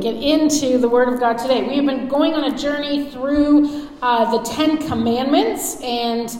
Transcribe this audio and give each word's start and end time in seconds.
get 0.00 0.14
into 0.14 0.78
the 0.78 0.88
Word 0.88 1.08
of 1.08 1.18
God 1.18 1.38
today. 1.38 1.62
We 1.62 1.76
have 1.76 1.86
been 1.86 2.08
going 2.08 2.34
on 2.34 2.52
a 2.52 2.56
journey 2.56 3.10
through 3.10 3.88
uh, 4.00 4.30
the 4.30 4.42
Ten 4.48 4.78
Commandments, 4.86 5.80
and 5.82 6.30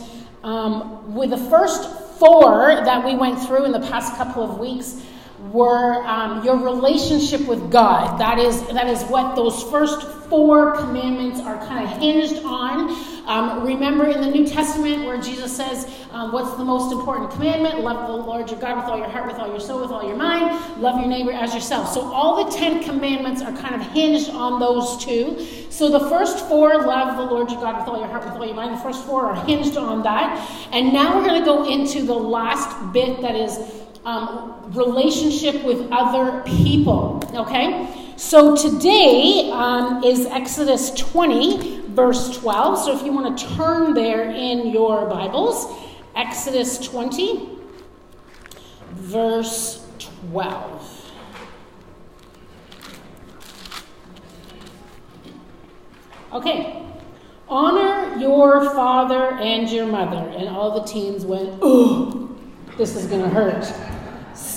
um, 0.45 1.15
with 1.15 1.31
the 1.31 1.36
first 1.36 2.18
four 2.18 2.75
that 2.84 3.05
we 3.05 3.17
went 3.17 3.41
through 3.41 3.65
in 3.65 3.73
the 3.73 3.81
past 3.81 4.17
couple 4.17 4.42
of 4.42 4.58
weeks 4.58 5.02
were 5.52 6.04
um, 6.04 6.44
your 6.44 6.56
relationship 6.56 7.46
with 7.46 7.70
God. 7.70 8.18
That 8.18 8.38
is, 8.38 8.66
that 8.68 8.88
is 8.88 9.02
what 9.04 9.36
those 9.36 9.62
first 9.64 10.03
four 10.29 10.77
commandments 10.77 11.41
are 11.41 11.57
kind 11.66 11.84
of 11.84 11.98
hinged 11.98 12.45
on. 12.45 12.91
Um, 13.27 13.64
remember 13.64 14.07
in 14.07 14.21
the 14.21 14.30
New 14.30 14.46
Testament 14.46 15.04
where 15.04 15.21
Jesus 15.21 15.54
says, 15.54 15.86
um, 16.12 16.32
What's 16.32 16.57
the 16.57 16.64
most 16.64 16.93
important 16.93 17.30
commandment? 17.30 17.80
Love 17.80 18.09
the 18.09 18.14
Lord 18.14 18.50
your 18.50 18.59
God 18.59 18.77
with 18.77 18.86
all 18.86 18.98
your 18.98 19.09
heart, 19.09 19.27
with 19.27 19.36
all 19.36 19.48
your 19.48 19.61
soul, 19.61 19.82
with 19.82 19.90
all 19.90 20.07
your 20.07 20.16
mind. 20.16 20.80
Love 20.80 20.98
your 20.98 21.09
neighbor 21.09 21.32
as 21.32 21.55
yourself. 21.55 21.93
So 21.93 22.00
all 22.00 22.45
the 22.45 22.57
Ten 22.57 22.82
Commandments 22.82 23.43
are 23.43 23.52
kind 23.59 23.75
of 23.75 23.82
hinged 23.93 24.30
on 24.30 24.59
those 24.59 25.02
two. 25.05 25.46
So 25.71 25.91
the 25.91 26.08
first 26.08 26.46
four, 26.49 26.75
love 26.79 27.16
the 27.16 27.35
Lord 27.35 27.50
your 27.50 27.61
God 27.61 27.79
with 27.79 27.89
all 27.89 27.99
your 27.99 28.08
heart, 28.08 28.25
with 28.25 28.35
all 28.35 28.46
your 28.46 28.55
mind. 28.55 28.77
The 28.77 28.82
first 28.82 29.05
four 29.07 29.27
are 29.27 29.46
hinged 29.46 29.77
on 29.77 30.02
that. 30.02 30.68
And 30.72 30.93
now 30.93 31.16
we're 31.16 31.27
going 31.27 31.41
to 31.41 31.44
go 31.44 31.71
into 31.71 32.02
the 32.02 32.14
last 32.14 32.92
bit 32.92 33.20
that 33.20 33.36
is 33.36 33.58
um, 34.08 34.72
relationship 34.72 35.62
with 35.64 35.86
other 35.90 36.42
people. 36.44 37.22
Okay? 37.34 38.14
So 38.16 38.56
today 38.56 39.50
um, 39.52 40.02
is 40.02 40.24
Exodus 40.24 40.90
20, 40.92 41.88
verse 41.88 42.34
12. 42.38 42.78
So 42.78 42.96
if 42.96 43.04
you 43.04 43.12
want 43.12 43.38
to 43.38 43.56
turn 43.56 43.92
there 43.92 44.30
in 44.30 44.68
your 44.68 45.06
Bibles, 45.06 45.70
Exodus 46.16 46.78
20, 46.78 47.50
verse 48.92 49.86
12. 49.98 51.12
Okay. 56.32 56.82
Honor 57.46 58.18
your 58.18 58.64
father 58.74 59.33
and 59.34 59.68
your 59.70 59.86
mother. 59.86 60.28
And 60.30 60.48
all 60.48 60.80
the 60.80 60.86
teens 60.86 61.27
went, 61.27 61.58
oh, 61.61 62.34
this 62.78 62.96
is 62.96 63.06
going 63.06 63.22
to 63.22 63.28
hurt. 63.28 63.97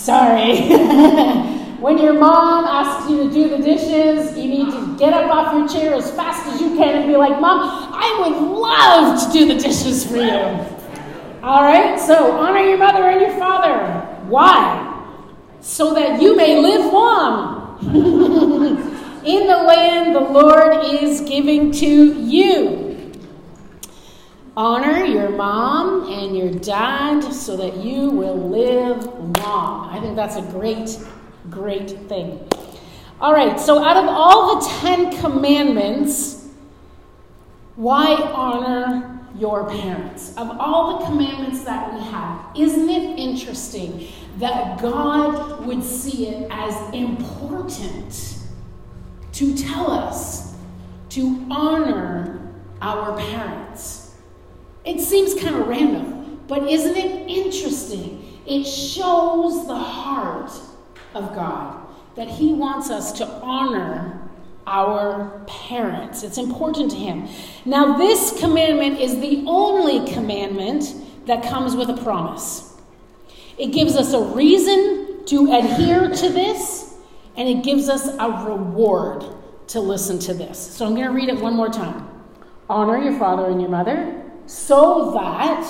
Sorry. 0.02 1.58
When 1.82 1.98
your 1.98 2.14
mom 2.14 2.66
asks 2.66 3.10
you 3.10 3.24
to 3.24 3.34
do 3.34 3.50
the 3.50 3.58
dishes, 3.58 4.38
you 4.38 4.48
need 4.48 4.70
to 4.70 4.96
get 5.00 5.14
up 5.14 5.32
off 5.32 5.52
your 5.52 5.68
chair 5.68 5.96
as 5.96 6.12
fast 6.12 6.46
as 6.46 6.62
you 6.62 6.76
can 6.78 6.96
and 6.96 7.08
be 7.08 7.18
like, 7.18 7.42
Mom, 7.42 7.60
I 7.92 8.20
would 8.20 8.38
love 8.38 9.20
to 9.26 9.34
do 9.34 9.48
the 9.48 9.60
dishes 9.60 10.06
for 10.06 10.18
you. 10.18 10.32
All 11.42 11.64
right? 11.64 12.00
So 12.00 12.34
honor 12.34 12.60
your 12.60 12.78
mother 12.78 13.10
and 13.10 13.20
your 13.20 13.36
father. 13.40 14.06
Why? 14.28 15.04
So 15.60 15.96
that 15.96 16.22
you 16.22 16.36
may 16.36 16.62
live 16.62 16.94
long 16.94 17.80
in 19.26 19.48
the 19.48 19.58
land 19.58 20.16
the 20.16 20.20
Lord 20.20 20.86
is 20.86 21.22
giving 21.22 21.72
to 21.72 22.14
you. 22.22 22.81
Honor 24.58 25.06
your 25.06 25.30
mom 25.30 26.12
and 26.12 26.38
your 26.38 26.52
dad 26.52 27.22
so 27.22 27.56
that 27.56 27.78
you 27.78 28.10
will 28.10 28.36
live 28.36 29.06
long. 29.40 29.90
I 29.90 30.00
think 30.02 30.16
that's 30.16 30.36
a 30.36 30.42
great 30.42 31.00
great 31.50 31.90
thing. 32.10 32.48
All 33.20 33.34
right, 33.34 33.60
so 33.60 33.84
out 33.84 33.98
of 33.98 34.06
all 34.10 34.60
the 34.60 34.68
Ten 34.68 35.18
Commandments, 35.20 36.48
why 37.76 38.16
honor 38.16 39.20
your 39.38 39.70
parents? 39.70 40.36
Of 40.38 40.60
all 40.60 41.00
the 41.00 41.06
commandments 41.06 41.64
that 41.64 41.94
we 41.94 42.02
have, 42.02 42.46
isn't 42.58 42.90
it 42.90 43.20
interesting 43.20 44.08
that 44.38 44.82
God 44.82 45.66
would 45.66 45.84
see 45.84 46.28
it 46.28 46.48
as 46.52 46.76
important 46.94 48.38
to 49.34 49.56
tell 49.56 49.92
us 49.92 50.56
to 51.10 51.46
honor 51.50 52.52
our 52.82 53.18
parents? 53.18 54.01
It 54.84 55.00
seems 55.00 55.36
kind 55.36 55.56
of 55.56 55.68
random, 55.68 56.42
but 56.48 56.68
isn't 56.68 56.96
it 56.96 57.30
interesting? 57.30 58.40
It 58.46 58.64
shows 58.64 59.68
the 59.68 59.76
heart 59.76 60.52
of 61.14 61.36
God, 61.36 61.86
that 62.16 62.28
He 62.28 62.54
wants 62.54 62.90
us 62.90 63.12
to 63.14 63.26
honor 63.26 64.30
our 64.66 65.42
parents. 65.48 66.24
It's 66.24 66.38
important 66.38 66.92
to 66.92 66.98
Him. 66.98 67.28
Now, 67.66 67.98
this 67.98 68.40
commandment 68.40 69.00
is 69.00 69.20
the 69.20 69.44
only 69.46 70.12
commandment 70.12 70.96
that 71.28 71.44
comes 71.44 71.76
with 71.76 71.90
a 71.90 71.98
promise. 72.02 72.76
It 73.58 73.68
gives 73.68 73.96
us 73.96 74.14
a 74.14 74.22
reason 74.22 75.26
to 75.28 75.54
adhere 75.54 76.10
to 76.10 76.30
this, 76.30 76.96
and 77.38 77.48
it 77.48 77.64
gives 77.64 77.88
us 77.88 78.08
a 78.08 78.46
reward 78.48 79.26
to 79.68 79.80
listen 79.80 80.18
to 80.20 80.34
this. 80.34 80.58
So 80.60 80.86
I'm 80.86 80.96
going 80.96 81.08
to 81.08 81.14
read 81.14 81.30
it 81.30 81.40
one 81.40 81.56
more 81.56 81.70
time. 81.70 82.10
Honor 82.70 82.98
your 82.98 83.18
father 83.20 83.46
and 83.50 83.62
your 83.62 83.70
mother 83.70 84.21
so 84.46 85.12
that 85.12 85.66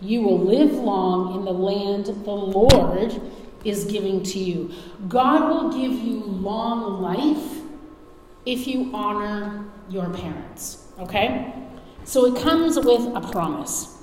you 0.00 0.22
will 0.22 0.40
live 0.40 0.72
long 0.72 1.36
in 1.36 1.44
the 1.44 1.52
land 1.52 2.06
the 2.06 2.30
Lord 2.30 3.20
is 3.64 3.84
giving 3.84 4.22
to 4.24 4.38
you. 4.38 4.72
God 5.08 5.48
will 5.48 5.72
give 5.72 5.92
you 5.92 6.20
long 6.24 7.00
life 7.00 7.62
if 8.44 8.66
you 8.66 8.90
honor 8.92 9.64
your 9.88 10.10
parents, 10.10 10.88
okay? 10.98 11.54
So 12.04 12.26
it 12.26 12.42
comes 12.42 12.76
with 12.76 13.14
a 13.14 13.20
promise. 13.30 13.98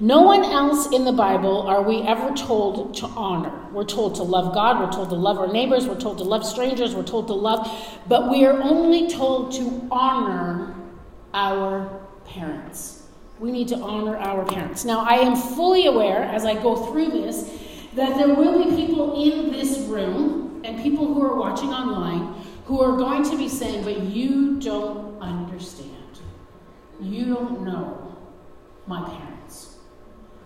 No 0.00 0.22
one 0.22 0.44
else 0.44 0.92
in 0.92 1.04
the 1.04 1.12
Bible 1.12 1.62
are 1.62 1.82
we 1.82 2.02
ever 2.02 2.32
told 2.36 2.94
to 2.96 3.06
honor. 3.06 3.66
We're 3.72 3.84
told 3.84 4.14
to 4.16 4.22
love 4.22 4.54
God, 4.54 4.78
we're 4.78 4.92
told 4.92 5.08
to 5.08 5.16
love 5.16 5.38
our 5.38 5.52
neighbors, 5.52 5.88
we're 5.88 5.98
told 5.98 6.18
to 6.18 6.24
love 6.24 6.44
strangers, 6.44 6.94
we're 6.94 7.02
told 7.02 7.26
to 7.28 7.34
love, 7.34 7.68
but 8.06 8.30
we 8.30 8.44
are 8.44 8.62
only 8.62 9.08
told 9.08 9.52
to 9.54 9.88
honor 9.90 10.76
our 11.34 12.06
parents. 12.28 13.02
We 13.38 13.52
need 13.52 13.68
to 13.68 13.76
honor 13.76 14.16
our 14.16 14.44
parents. 14.44 14.84
Now, 14.84 15.00
I 15.00 15.14
am 15.14 15.36
fully 15.36 15.86
aware 15.86 16.22
as 16.22 16.44
I 16.44 16.54
go 16.54 16.76
through 16.90 17.10
this 17.10 17.50
that 17.94 18.16
there 18.16 18.34
will 18.34 18.64
be 18.64 18.76
people 18.76 19.22
in 19.22 19.50
this 19.52 19.78
room 19.80 20.60
and 20.64 20.82
people 20.82 21.06
who 21.06 21.22
are 21.22 21.36
watching 21.36 21.70
online 21.70 22.34
who 22.64 22.80
are 22.82 22.96
going 22.96 23.22
to 23.24 23.36
be 23.36 23.48
saying, 23.48 23.82
but 23.82 24.00
you 24.02 24.60
don't 24.60 25.18
understand. 25.20 26.20
You 27.00 27.26
don't 27.34 27.62
know 27.62 28.16
my 28.86 29.08
parents. 29.08 29.76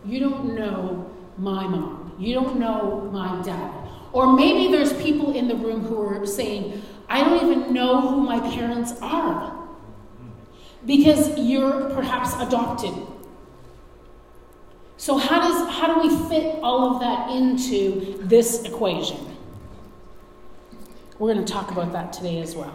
You 0.05 0.21
don't 0.21 0.55
know 0.55 1.11
my 1.37 1.67
mom. 1.67 2.15
You 2.19 2.35
don't 2.35 2.59
know 2.59 3.09
my 3.13 3.43
dad. 3.43 3.73
Or 4.13 4.35
maybe 4.35 4.71
there's 4.71 4.93
people 5.03 5.35
in 5.35 5.49
the 5.49 5.57
room 5.57 5.81
who 5.81 6.01
are 6.01 6.27
saying, 6.27 6.83
I 7.09 7.25
don't 7.25 7.51
even 7.51 7.73
know 7.73 8.01
who 8.01 8.21
my 8.21 8.39
parents 8.55 8.95
are. 9.01 9.52
Because 10.85 11.39
you're 11.39 11.91
perhaps 11.91 12.35
adopted 12.41 12.95
so 15.03 15.19
how 15.19 15.41
does 15.41 15.69
how 15.69 15.93
do 15.93 16.09
we 16.09 16.29
fit 16.29 16.61
all 16.63 16.95
of 16.95 17.01
that 17.01 17.29
into 17.31 18.19
this 18.21 18.63
equation? 18.63 19.19
We're 21.19 21.35
going 21.35 21.45
to 21.45 21.53
talk 21.53 21.73
about 21.73 21.91
that 21.91 22.13
today 22.13 22.41
as 22.41 22.55
well. 22.55 22.73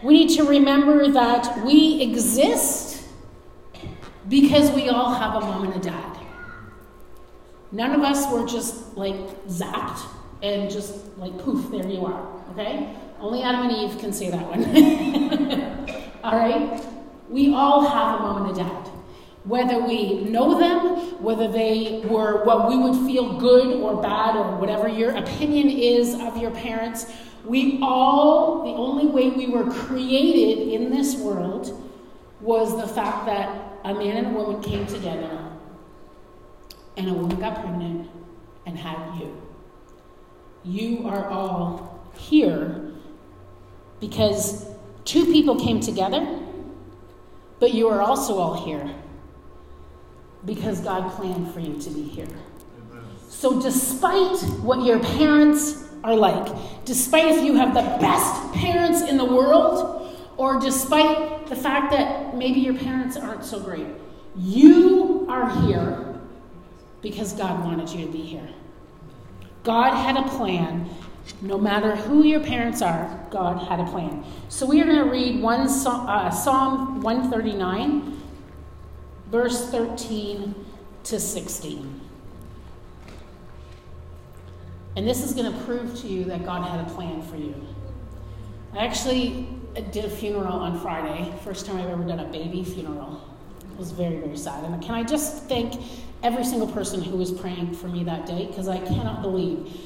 We 0.00 0.14
need 0.14 0.36
to 0.36 0.44
remember 0.44 1.10
that 1.10 1.64
we 1.64 2.00
exist 2.02 3.02
because 4.28 4.70
we 4.70 4.90
all 4.90 5.12
have 5.12 5.42
a 5.42 5.44
mom 5.44 5.64
and 5.64 5.74
a 5.74 5.80
dad. 5.80 6.18
None 7.72 7.96
of 7.96 8.02
us 8.02 8.32
were 8.32 8.46
just 8.46 8.96
like 8.96 9.16
zapped 9.48 10.06
and 10.40 10.70
just 10.70 10.94
like 11.18 11.36
poof, 11.36 11.68
there 11.72 11.84
you 11.84 12.06
are. 12.06 12.28
Okay? 12.52 12.94
Only 13.18 13.42
Adam 13.42 13.68
and 13.68 13.72
Eve 13.72 13.98
can 13.98 14.12
say 14.12 14.30
that 14.30 14.46
one. 14.48 14.62
all 16.22 16.38
right? 16.38 16.84
We 17.28 17.54
all 17.54 17.84
have 17.86 18.20
a 18.20 18.22
mom 18.22 18.46
and 18.46 18.58
a 18.58 18.62
dad. 18.62 18.88
Whether 19.44 19.80
we 19.80 20.24
know 20.24 20.58
them, 20.58 21.22
whether 21.22 21.50
they 21.50 22.02
were 22.04 22.44
what 22.44 22.68
we 22.68 22.78
would 22.78 23.06
feel 23.06 23.38
good 23.38 23.80
or 23.80 24.00
bad, 24.00 24.36
or 24.36 24.56
whatever 24.56 24.88
your 24.88 25.16
opinion 25.16 25.68
is 25.68 26.14
of 26.14 26.36
your 26.36 26.52
parents, 26.52 27.06
we 27.44 27.80
all, 27.82 28.62
the 28.62 28.70
only 28.70 29.06
way 29.06 29.30
we 29.30 29.48
were 29.48 29.68
created 29.68 30.68
in 30.72 30.90
this 30.90 31.16
world 31.16 31.90
was 32.40 32.80
the 32.80 32.86
fact 32.86 33.26
that 33.26 33.72
a 33.84 33.94
man 33.94 34.16
and 34.16 34.26
a 34.28 34.30
woman 34.30 34.62
came 34.62 34.86
together 34.86 35.50
and 36.96 37.08
a 37.08 37.14
woman 37.14 37.38
got 37.40 37.60
pregnant 37.60 38.08
and 38.66 38.78
had 38.78 39.18
you. 39.18 39.42
You 40.64 41.08
are 41.08 41.26
all 41.28 42.08
here 42.16 42.92
because 44.00 44.71
two 45.04 45.26
people 45.26 45.58
came 45.58 45.80
together, 45.80 46.40
but 47.60 47.74
you 47.74 47.88
are 47.88 48.00
also 48.00 48.38
all 48.38 48.64
here 48.64 48.94
because 50.44 50.80
God 50.80 51.12
planned 51.12 51.52
for 51.52 51.60
you 51.60 51.80
to 51.80 51.90
be 51.90 52.02
here. 52.02 52.28
So, 53.28 53.60
despite 53.60 54.38
what 54.60 54.84
your 54.84 54.98
parents 55.00 55.88
are 56.04 56.14
like, 56.14 56.52
despite 56.84 57.26
if 57.26 57.44
you 57.44 57.54
have 57.56 57.74
the 57.74 57.82
best 58.00 58.52
parents 58.52 59.02
in 59.02 59.16
the 59.16 59.24
world, 59.24 60.16
or 60.36 60.60
despite 60.60 61.46
the 61.46 61.56
fact 61.56 61.92
that 61.92 62.36
maybe 62.36 62.60
your 62.60 62.74
parents 62.74 63.16
aren't 63.16 63.44
so 63.44 63.60
great, 63.60 63.86
you 64.36 65.26
are 65.28 65.50
here 65.66 66.20
because 67.00 67.32
God 67.32 67.64
wanted 67.64 67.90
you 67.90 68.06
to 68.06 68.12
be 68.12 68.22
here. 68.22 68.48
God 69.64 69.94
had 69.94 70.16
a 70.16 70.28
plan, 70.28 70.88
No 71.40 71.58
matter 71.58 71.96
who 71.96 72.24
your 72.24 72.40
parents 72.40 72.82
are, 72.82 73.26
God 73.30 73.66
had 73.68 73.80
a 73.80 73.84
plan. 73.90 74.24
So 74.48 74.66
we 74.66 74.80
are 74.80 74.84
going 74.84 75.04
to 75.04 75.10
read 75.10 75.40
one 75.40 75.62
uh, 75.62 76.30
Psalm 76.30 77.00
139, 77.02 78.20
verse 79.30 79.70
13 79.70 80.54
to 81.04 81.20
16. 81.20 82.00
And 84.94 85.08
this 85.08 85.22
is 85.22 85.32
going 85.32 85.52
to 85.52 85.58
prove 85.64 85.98
to 86.02 86.06
you 86.06 86.24
that 86.24 86.44
God 86.44 86.68
had 86.68 86.86
a 86.86 86.90
plan 86.90 87.22
for 87.22 87.36
you. 87.36 87.54
I 88.74 88.84
actually 88.84 89.48
did 89.90 90.04
a 90.04 90.10
funeral 90.10 90.52
on 90.52 90.78
Friday, 90.80 91.32
first 91.44 91.66
time 91.66 91.78
I've 91.78 91.88
ever 91.88 92.04
done 92.04 92.20
a 92.20 92.28
baby 92.28 92.62
funeral. 92.62 93.20
It 93.72 93.78
was 93.78 93.90
very, 93.90 94.16
very 94.16 94.36
sad. 94.36 94.64
And 94.64 94.82
can 94.82 94.94
I 94.94 95.02
just 95.02 95.44
thank 95.48 95.80
every 96.22 96.44
single 96.44 96.68
person 96.68 97.02
who 97.02 97.16
was 97.16 97.32
praying 97.32 97.74
for 97.74 97.88
me 97.88 98.04
that 98.04 98.26
day 98.26 98.46
because 98.46 98.68
I 98.68 98.78
cannot 98.78 99.22
believe 99.22 99.76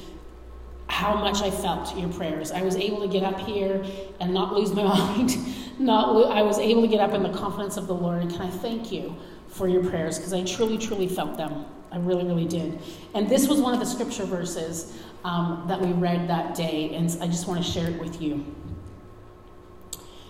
how 0.88 1.14
much 1.14 1.42
I 1.42 1.50
felt 1.50 1.96
your 1.96 2.08
prayers. 2.12 2.52
I 2.52 2.62
was 2.62 2.76
able 2.76 3.00
to 3.00 3.08
get 3.08 3.22
up 3.22 3.38
here 3.40 3.84
and 4.20 4.32
not 4.32 4.52
lose 4.54 4.72
my 4.72 4.82
mind. 4.84 5.36
not 5.78 6.14
lo- 6.14 6.30
I 6.30 6.42
was 6.42 6.58
able 6.58 6.82
to 6.82 6.88
get 6.88 7.00
up 7.00 7.12
in 7.12 7.22
the 7.22 7.36
confidence 7.36 7.76
of 7.76 7.86
the 7.86 7.94
Lord. 7.94 8.22
And 8.22 8.30
can 8.30 8.42
I 8.42 8.50
thank 8.50 8.92
you 8.92 9.16
for 9.48 9.68
your 9.68 9.84
prayers 9.84 10.18
because 10.18 10.32
I 10.32 10.44
truly, 10.44 10.78
truly 10.78 11.08
felt 11.08 11.36
them. 11.36 11.66
I 11.90 11.98
really, 11.98 12.24
really 12.24 12.46
did. 12.46 12.78
And 13.14 13.28
this 13.28 13.48
was 13.48 13.60
one 13.60 13.72
of 13.72 13.80
the 13.80 13.86
scripture 13.86 14.24
verses 14.24 14.96
um, 15.24 15.64
that 15.68 15.80
we 15.80 15.92
read 15.92 16.28
that 16.28 16.54
day, 16.54 16.94
and 16.94 17.10
I 17.20 17.26
just 17.26 17.48
want 17.48 17.64
to 17.64 17.70
share 17.70 17.88
it 17.88 17.98
with 17.98 18.20
you. 18.20 18.44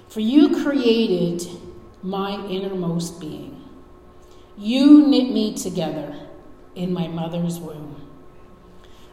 For 0.08 0.20
you 0.20 0.62
created 0.62 1.46
my 2.02 2.46
innermost 2.46 3.20
being. 3.20 3.64
You 4.56 5.06
knit 5.06 5.30
me 5.30 5.54
together 5.54 6.16
in 6.74 6.92
my 6.92 7.08
mother's 7.08 7.58
womb. 7.58 7.95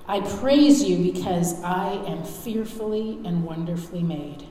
I 0.05 0.19
praise 0.19 0.83
you 0.83 1.13
because 1.13 1.63
I 1.63 1.94
am 2.05 2.25
fearfully 2.25 3.19
and 3.23 3.45
wonderfully 3.45 4.03
made. 4.03 4.47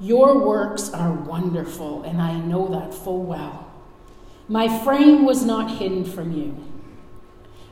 Your 0.00 0.44
works 0.44 0.90
are 0.92 1.12
wonderful, 1.12 2.02
and 2.02 2.20
I 2.20 2.38
know 2.38 2.68
that 2.68 2.92
full 2.92 3.22
well. 3.22 3.70
My 4.48 4.66
frame 4.84 5.24
was 5.24 5.44
not 5.44 5.78
hidden 5.78 6.04
from 6.04 6.32
you. 6.32 6.64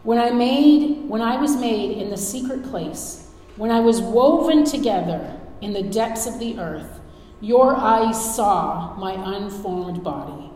When 0.05 0.19
I 0.19 0.31
made 0.31 1.09
when 1.09 1.21
I 1.21 1.41
was 1.41 1.57
made 1.57 1.99
in 1.99 2.11
the 2.11 2.17
secret 2.17 2.63
place, 2.65 3.31
when 3.57 3.71
I 3.71 3.81
was 3.81 4.01
woven 4.01 4.65
together 4.65 5.41
in 5.61 5.73
the 5.73 5.83
depths 5.83 6.27
of 6.27 6.39
the 6.39 6.59
earth, 6.59 7.01
your 7.41 7.75
eyes 7.75 8.35
saw 8.35 8.95
my 8.97 9.15
unformed 9.37 10.05
body. 10.05 10.51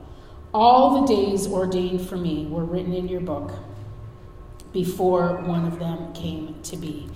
All 0.55 1.01
the 1.01 1.15
days 1.15 1.47
ordained 1.47 2.09
for 2.09 2.17
me 2.17 2.47
were 2.47 2.65
written 2.65 2.95
in 2.95 3.09
your 3.09 3.21
book 3.21 3.53
before 4.73 5.37
one 5.43 5.65
of 5.65 5.79
them 5.79 6.13
came 6.13 6.61
to 6.63 6.77
be. 6.77 7.09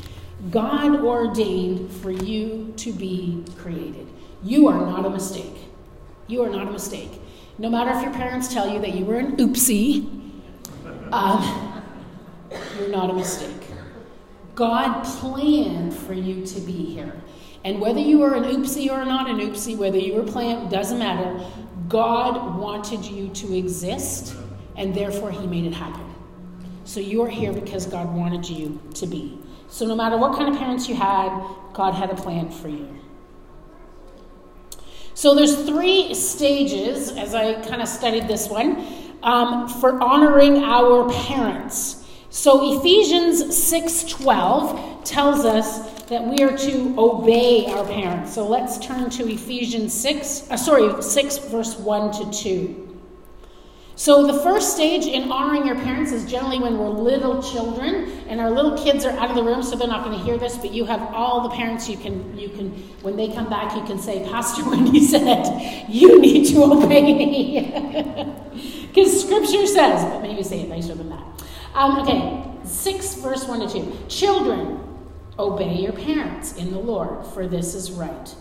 God 0.50 1.04
ordained 1.04 1.92
for 1.92 2.10
you 2.10 2.72
to 2.76 2.92
be 2.92 3.44
created. 3.58 4.08
You 4.42 4.68
are 4.68 4.80
not 4.80 5.06
a 5.06 5.10
mistake. 5.10 5.56
You 6.26 6.42
are 6.42 6.50
not 6.50 6.66
a 6.66 6.70
mistake. 6.70 7.20
No 7.58 7.70
matter 7.70 7.90
if 7.90 8.02
your 8.02 8.12
parents 8.12 8.52
tell 8.52 8.68
you 8.68 8.80
that 8.80 8.94
you 8.94 9.04
were 9.04 9.18
an 9.18 9.36
oopsie, 9.36 10.08
um, 11.12 11.82
you're 12.78 12.88
not 12.88 13.10
a 13.10 13.12
mistake. 13.12 13.68
God 14.54 15.04
planned 15.04 15.94
for 15.94 16.14
you 16.14 16.44
to 16.46 16.60
be 16.60 16.72
here. 16.72 17.14
And 17.64 17.80
whether 17.80 18.00
you 18.00 18.22
are 18.22 18.34
an 18.34 18.44
oopsie 18.44 18.90
or 18.90 19.04
not 19.04 19.30
an 19.30 19.38
oopsie, 19.38 19.76
whether 19.76 19.98
you 19.98 20.14
were 20.14 20.24
planned, 20.24 20.70
doesn't 20.70 20.98
matter. 20.98 21.44
God 21.88 22.58
wanted 22.58 23.04
you 23.04 23.28
to 23.28 23.56
exist, 23.56 24.34
and 24.76 24.94
therefore 24.94 25.30
He 25.30 25.46
made 25.46 25.64
it 25.64 25.74
happen. 25.74 26.11
So 26.84 27.00
you 27.00 27.22
are 27.22 27.28
here 27.28 27.52
because 27.52 27.86
God 27.86 28.12
wanted 28.12 28.48
you 28.48 28.80
to 28.94 29.06
be. 29.06 29.38
So 29.68 29.86
no 29.86 29.94
matter 29.94 30.18
what 30.18 30.36
kind 30.36 30.52
of 30.52 30.58
parents 30.58 30.88
you 30.88 30.94
had, 30.94 31.30
God 31.72 31.94
had 31.94 32.10
a 32.10 32.14
plan 32.14 32.50
for 32.50 32.68
you. 32.68 32.88
So 35.14 35.34
there's 35.34 35.64
three 35.64 36.14
stages, 36.14 37.10
as 37.12 37.34
I 37.34 37.54
kind 37.62 37.82
of 37.82 37.88
studied 37.88 38.28
this 38.28 38.48
one, 38.48 38.86
um, 39.22 39.68
for 39.68 40.02
honoring 40.02 40.58
our 40.58 41.10
parents. 41.10 42.04
So 42.30 42.78
Ephesians 42.78 43.54
6:12 43.56 45.04
tells 45.04 45.44
us 45.44 46.02
that 46.04 46.26
we 46.26 46.42
are 46.42 46.56
to 46.56 46.94
obey 46.98 47.66
our 47.66 47.84
parents. 47.84 48.34
So 48.34 48.46
let's 48.46 48.78
turn 48.78 49.10
to 49.10 49.30
Ephesians 49.30 49.92
6, 49.94 50.50
uh, 50.50 50.56
sorry, 50.56 51.02
6 51.02 51.38
verse 51.38 51.78
1 51.78 52.10
to 52.12 52.30
2. 52.30 52.81
So, 53.94 54.26
the 54.26 54.38
first 54.42 54.74
stage 54.74 55.04
in 55.04 55.30
honoring 55.30 55.66
your 55.66 55.76
parents 55.76 56.12
is 56.12 56.24
generally 56.24 56.58
when 56.58 56.78
we're 56.78 56.88
little 56.88 57.42
children 57.42 58.10
and 58.26 58.40
our 58.40 58.50
little 58.50 58.76
kids 58.82 59.04
are 59.04 59.10
out 59.18 59.28
of 59.28 59.36
the 59.36 59.42
room, 59.42 59.62
so 59.62 59.76
they're 59.76 59.86
not 59.86 60.04
going 60.04 60.18
to 60.18 60.24
hear 60.24 60.38
this, 60.38 60.56
but 60.56 60.72
you 60.72 60.86
have 60.86 61.00
all 61.14 61.48
the 61.48 61.54
parents 61.54 61.88
you 61.88 61.98
can, 61.98 62.36
you 62.36 62.48
can 62.48 62.70
when 63.02 63.16
they 63.16 63.28
come 63.28 63.50
back, 63.50 63.76
you 63.76 63.84
can 63.84 63.98
say, 63.98 64.24
Pastor 64.24 64.68
Wendy 64.68 65.00
said, 65.06 65.86
you 65.88 66.20
need 66.20 66.46
to 66.48 66.62
obey 66.62 67.02
me. 67.02 68.34
Because 68.92 69.22
scripture 69.22 69.66
says, 69.66 70.04
but 70.04 70.20
maybe 70.20 70.42
say 70.42 70.60
it 70.60 70.68
nicer 70.68 70.94
than 70.94 71.08
that. 71.08 71.24
Um, 71.74 72.00
okay, 72.00 72.44
6 72.64 73.14
verse 73.14 73.48
1 73.48 73.60
to 73.60 73.72
2. 73.72 73.98
Children, 74.08 74.80
obey 75.38 75.76
your 75.76 75.94
parents 75.94 76.56
in 76.56 76.70
the 76.70 76.78
Lord, 76.78 77.26
for 77.28 77.46
this 77.46 77.74
is 77.74 77.90
right. 77.90 78.34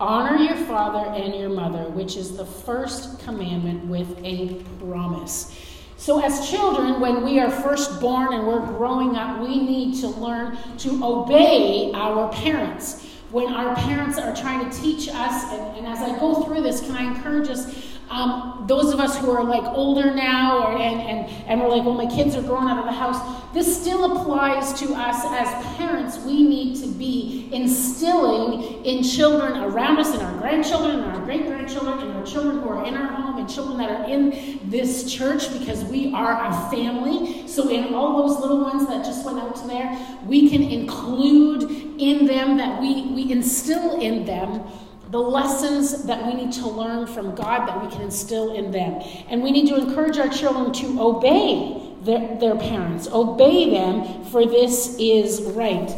Honor 0.00 0.36
your 0.36 0.56
father 0.56 1.10
and 1.10 1.34
your 1.34 1.48
mother, 1.48 1.88
which 1.88 2.16
is 2.16 2.36
the 2.36 2.46
first 2.46 3.18
commandment 3.24 3.84
with 3.86 4.16
a 4.22 4.62
promise. 4.78 5.58
So, 5.96 6.20
as 6.20 6.48
children, 6.48 7.00
when 7.00 7.24
we 7.24 7.40
are 7.40 7.50
first 7.50 8.00
born 8.00 8.32
and 8.32 8.46
we're 8.46 8.64
growing 8.64 9.16
up, 9.16 9.40
we 9.40 9.58
need 9.60 10.00
to 10.00 10.06
learn 10.08 10.56
to 10.78 11.04
obey 11.04 11.90
our 11.94 12.32
parents. 12.32 13.04
When 13.32 13.52
our 13.52 13.74
parents 13.74 14.16
are 14.16 14.34
trying 14.36 14.70
to 14.70 14.80
teach 14.80 15.08
us, 15.08 15.52
and, 15.52 15.78
and 15.78 15.86
as 15.88 15.98
I 15.98 16.16
go 16.20 16.44
through 16.44 16.62
this, 16.62 16.80
can 16.80 16.92
I 16.92 17.02
encourage 17.02 17.48
us 17.48 17.87
um, 18.10 18.64
those 18.66 18.92
of 18.92 19.00
us 19.00 19.18
who 19.18 19.30
are 19.30 19.44
like 19.44 19.64
older 19.64 20.14
now, 20.14 20.64
or, 20.64 20.78
and, 20.78 21.00
and, 21.00 21.46
and 21.46 21.60
we're 21.60 21.68
like, 21.68 21.84
well, 21.84 21.94
my 21.94 22.06
kids 22.06 22.34
are 22.36 22.42
grown 22.42 22.68
out 22.68 22.78
of 22.78 22.84
the 22.84 22.92
house, 22.92 23.18
this 23.52 23.80
still 23.80 24.12
applies 24.12 24.78
to 24.80 24.94
us 24.94 25.24
as 25.26 25.76
parents. 25.76 26.18
We 26.18 26.42
need 26.42 26.76
to 26.82 26.86
be 26.86 27.48
instilling 27.52 28.84
in 28.84 29.02
children 29.02 29.62
around 29.62 29.98
us, 29.98 30.14
in 30.14 30.20
our 30.20 30.38
grandchildren, 30.38 31.00
and 31.00 31.12
our 31.12 31.24
great 31.24 31.46
grandchildren, 31.46 31.98
and 31.98 32.12
our 32.12 32.26
children 32.26 32.60
who 32.60 32.68
are 32.68 32.84
in 32.86 32.94
our 32.94 33.08
home, 33.08 33.38
and 33.38 33.48
children 33.48 33.78
that 33.78 33.90
are 33.90 34.08
in 34.08 34.60
this 34.64 35.12
church 35.12 35.52
because 35.58 35.84
we 35.84 36.12
are 36.12 36.46
a 36.46 36.70
family. 36.70 37.46
So, 37.48 37.68
in 37.70 37.94
all 37.94 38.26
those 38.26 38.38
little 38.40 38.60
ones 38.60 38.86
that 38.86 39.04
just 39.04 39.24
went 39.24 39.38
out 39.38 39.56
to 39.56 39.66
there, 39.66 39.98
we 40.26 40.50
can 40.50 40.62
include 40.62 41.70
in 41.98 42.26
them 42.26 42.56
that 42.58 42.80
we, 42.80 43.06
we 43.12 43.32
instill 43.32 44.00
in 44.00 44.24
them 44.24 44.62
the 45.10 45.18
lessons 45.18 46.04
that 46.04 46.26
we 46.26 46.34
need 46.34 46.52
to 46.52 46.68
learn 46.68 47.06
from 47.06 47.34
God 47.34 47.66
that 47.66 47.82
we 47.82 47.90
can 47.90 48.02
instill 48.02 48.54
in 48.54 48.70
them. 48.70 49.02
And 49.28 49.42
we 49.42 49.50
need 49.50 49.68
to 49.68 49.76
encourage 49.76 50.18
our 50.18 50.28
children 50.28 50.72
to 50.74 51.00
obey 51.00 51.94
their, 52.02 52.38
their 52.38 52.56
parents, 52.56 53.08
obey 53.08 53.70
them, 53.70 54.24
for 54.24 54.44
this 54.44 54.96
is 54.98 55.42
right. 55.42 55.94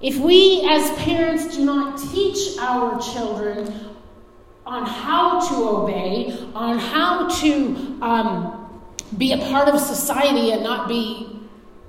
If 0.00 0.16
we 0.16 0.66
as 0.68 0.90
parents 0.98 1.56
do 1.56 1.64
not 1.64 1.98
teach 2.12 2.58
our 2.58 3.00
children 3.00 3.72
on 4.64 4.86
how 4.86 5.40
to 5.48 5.54
obey, 5.68 6.36
on 6.54 6.78
how 6.78 7.28
to 7.40 7.98
um, 8.02 8.82
be 9.16 9.32
a 9.32 9.38
part 9.38 9.68
of 9.68 9.80
society 9.80 10.50
and 10.52 10.62
not 10.62 10.88
be 10.88 11.40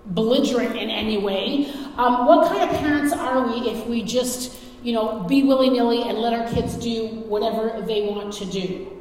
belligerent 0.07 0.75
in 0.75 0.89
any 0.89 1.17
way, 1.17 1.71
um, 1.97 2.27
what 2.27 2.47
kind 2.51 2.69
of 2.69 2.77
parents 2.77 3.13
are 3.13 3.47
we 3.47 3.69
if 3.69 3.85
we 3.88 4.03
just 4.03 4.57
you 4.84 4.93
know, 4.93 5.22
be 5.22 5.43
willy 5.43 5.69
nilly 5.69 6.03
and 6.03 6.17
let 6.17 6.34
our 6.34 6.48
kids 6.51 6.75
do 6.75 7.07
whatever 7.27 7.81
they 7.86 8.07
want 8.07 8.34
to 8.34 8.46
do. 8.46 8.93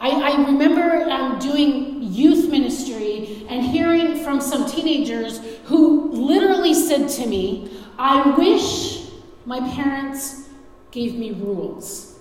I, 0.00 0.10
I 0.10 0.46
remember 0.46 1.10
um, 1.10 1.38
doing 1.38 2.02
youth 2.02 2.50
ministry 2.50 3.46
and 3.48 3.64
hearing 3.64 4.22
from 4.22 4.40
some 4.40 4.68
teenagers 4.68 5.40
who 5.64 6.10
literally 6.12 6.74
said 6.74 7.08
to 7.10 7.26
me, 7.26 7.70
I 7.98 8.30
wish 8.36 9.08
my 9.44 9.60
parents 9.74 10.48
gave 10.92 11.16
me 11.16 11.32
rules 11.32 12.18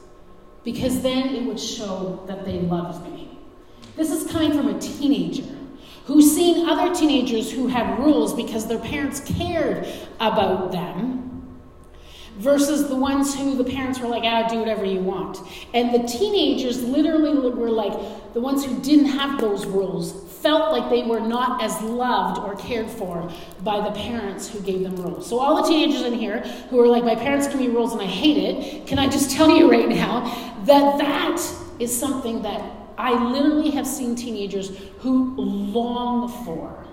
because 0.63 1.01
then 1.01 1.35
it 1.35 1.43
would 1.43 1.59
show 1.59 2.23
that 2.27 2.45
they 2.45 2.59
loved 2.61 3.09
me. 3.11 3.37
This 3.95 4.11
is 4.11 4.31
coming 4.31 4.53
from 4.53 4.67
a 4.67 4.79
teenager 4.79 5.55
who's 6.05 6.33
seen 6.33 6.67
other 6.67 6.93
teenagers 6.95 7.51
who 7.51 7.67
had 7.67 7.99
rules 7.99 8.33
because 8.33 8.67
their 8.67 8.79
parents 8.79 9.19
cared 9.19 9.87
about 10.19 10.71
them 10.71 11.26
versus 12.37 12.87
the 12.87 12.95
ones 12.95 13.35
who 13.35 13.55
the 13.55 13.63
parents 13.63 13.99
were 13.99 14.07
like, 14.07 14.23
ah, 14.23 14.47
do 14.47 14.59
whatever 14.59 14.85
you 14.85 14.99
want. 14.99 15.39
And 15.73 15.93
the 15.93 16.07
teenagers 16.07 16.83
literally 16.83 17.49
were 17.49 17.69
like, 17.69 17.93
the 18.33 18.41
ones 18.41 18.63
who 18.63 18.79
didn't 18.81 19.05
have 19.05 19.41
those 19.41 19.65
rules 19.65 20.23
felt 20.41 20.71
like 20.71 20.89
they 20.89 21.03
were 21.03 21.19
not 21.19 21.63
as 21.63 21.81
loved 21.81 22.39
or 22.39 22.55
cared 22.55 22.89
for 22.89 23.31
by 23.63 23.81
the 23.81 23.91
parents 23.91 24.47
who 24.47 24.59
gave 24.61 24.83
them 24.83 24.95
rules. 24.95 25.27
So, 25.27 25.39
all 25.39 25.61
the 25.61 25.67
teenagers 25.67 26.03
in 26.03 26.13
here 26.13 26.39
who 26.69 26.79
are 26.79 26.87
like, 26.87 27.03
my 27.03 27.15
parents 27.15 27.47
give 27.47 27.59
me 27.59 27.67
rules 27.67 27.93
and 27.93 28.01
I 28.01 28.05
hate 28.05 28.37
it, 28.37 28.87
can 28.87 28.99
I 28.99 29.07
just 29.07 29.31
tell 29.31 29.49
you 29.49 29.69
right 29.77 29.89
now 29.89 30.55
that 30.65 30.97
that 30.99 31.41
is 31.79 31.97
something 31.97 32.43
that 32.43 32.61
I 32.97 33.31
literally 33.31 33.71
have 33.71 33.85
seen 33.85 34.15
teenagers 34.15 34.71
who 34.99 35.35
long 35.35 36.29
for. 36.45 36.86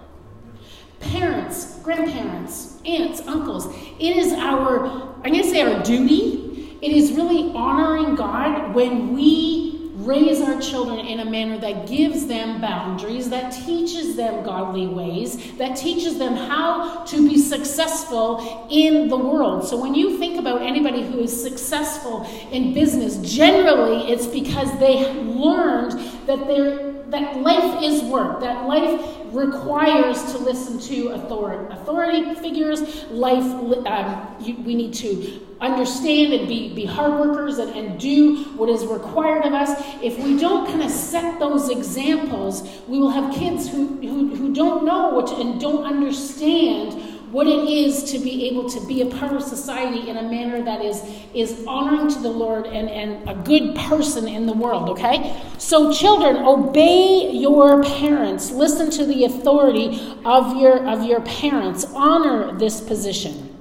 Parents, 1.12 1.78
grandparents, 1.80 2.80
aunts, 2.84 3.20
uncles. 3.26 3.66
It 3.98 4.16
is 4.16 4.32
our, 4.32 4.86
I'm 5.24 5.32
going 5.32 5.42
to 5.42 5.50
say 5.50 5.62
our 5.62 5.82
duty. 5.82 6.78
It 6.82 6.92
is 6.92 7.12
really 7.12 7.52
honoring 7.54 8.14
God 8.14 8.74
when 8.74 9.14
we 9.14 9.74
raise 9.94 10.40
our 10.40 10.60
children 10.60 10.98
in 10.98 11.20
a 11.20 11.24
manner 11.24 11.56
that 11.58 11.86
gives 11.86 12.26
them 12.26 12.60
boundaries, 12.60 13.30
that 13.30 13.50
teaches 13.50 14.16
them 14.16 14.44
godly 14.44 14.86
ways, 14.86 15.56
that 15.56 15.76
teaches 15.76 16.18
them 16.18 16.34
how 16.34 17.04
to 17.04 17.28
be 17.28 17.38
successful 17.38 18.66
in 18.70 19.08
the 19.08 19.16
world. 19.16 19.66
So 19.66 19.80
when 19.80 19.94
you 19.94 20.18
think 20.18 20.38
about 20.38 20.62
anybody 20.62 21.04
who 21.04 21.20
is 21.20 21.42
successful 21.42 22.26
in 22.50 22.74
business, 22.74 23.16
generally 23.18 24.10
it's 24.10 24.26
because 24.26 24.76
they 24.78 25.12
learned 25.22 25.92
that 26.26 26.46
they're 26.46 26.93
that 27.14 27.40
life 27.40 27.82
is 27.82 28.02
work, 28.02 28.40
that 28.40 28.66
life 28.66 29.00
requires 29.32 30.32
to 30.32 30.38
listen 30.38 30.78
to 30.80 31.08
authority, 31.10 31.72
authority 31.72 32.34
figures. 32.34 33.04
Life, 33.10 33.44
um, 33.86 34.36
you, 34.40 34.56
we 34.56 34.74
need 34.74 34.94
to 34.94 35.40
understand 35.60 36.32
and 36.32 36.48
be, 36.48 36.74
be 36.74 36.84
hard 36.84 37.12
workers 37.20 37.58
and, 37.58 37.70
and 37.74 38.00
do 38.00 38.44
what 38.56 38.68
is 38.68 38.84
required 38.84 39.44
of 39.44 39.52
us. 39.54 39.70
If 40.02 40.18
we 40.18 40.38
don't 40.38 40.66
kind 40.66 40.82
of 40.82 40.90
set 40.90 41.38
those 41.38 41.70
examples, 41.70 42.68
we 42.88 42.98
will 42.98 43.10
have 43.10 43.32
kids 43.34 43.68
who, 43.68 43.86
who, 44.00 44.34
who 44.34 44.52
don't 44.52 44.84
know 44.84 45.10
what 45.10 45.28
to, 45.28 45.36
and 45.36 45.60
don't 45.60 45.84
understand 45.84 47.00
what 47.34 47.48
it 47.48 47.68
is 47.68 48.04
to 48.12 48.20
be 48.20 48.46
able 48.46 48.70
to 48.70 48.80
be 48.86 49.00
a 49.00 49.06
part 49.06 49.32
of 49.32 49.42
society 49.42 50.08
in 50.08 50.16
a 50.16 50.22
manner 50.22 50.62
that 50.62 50.80
is, 50.80 51.02
is 51.34 51.64
honoring 51.66 52.08
to 52.08 52.20
the 52.20 52.30
Lord 52.30 52.64
and, 52.64 52.88
and 52.88 53.28
a 53.28 53.34
good 53.42 53.74
person 53.74 54.28
in 54.28 54.46
the 54.46 54.52
world, 54.52 54.88
okay? 54.90 55.42
So, 55.58 55.92
children, 55.92 56.36
obey 56.36 57.32
your 57.32 57.82
parents. 57.82 58.52
Listen 58.52 58.88
to 58.92 59.04
the 59.04 59.24
authority 59.24 60.16
of 60.24 60.56
your, 60.56 60.86
of 60.86 61.02
your 61.02 61.22
parents. 61.22 61.84
Honor 61.92 62.56
this 62.56 62.80
position. 62.80 63.58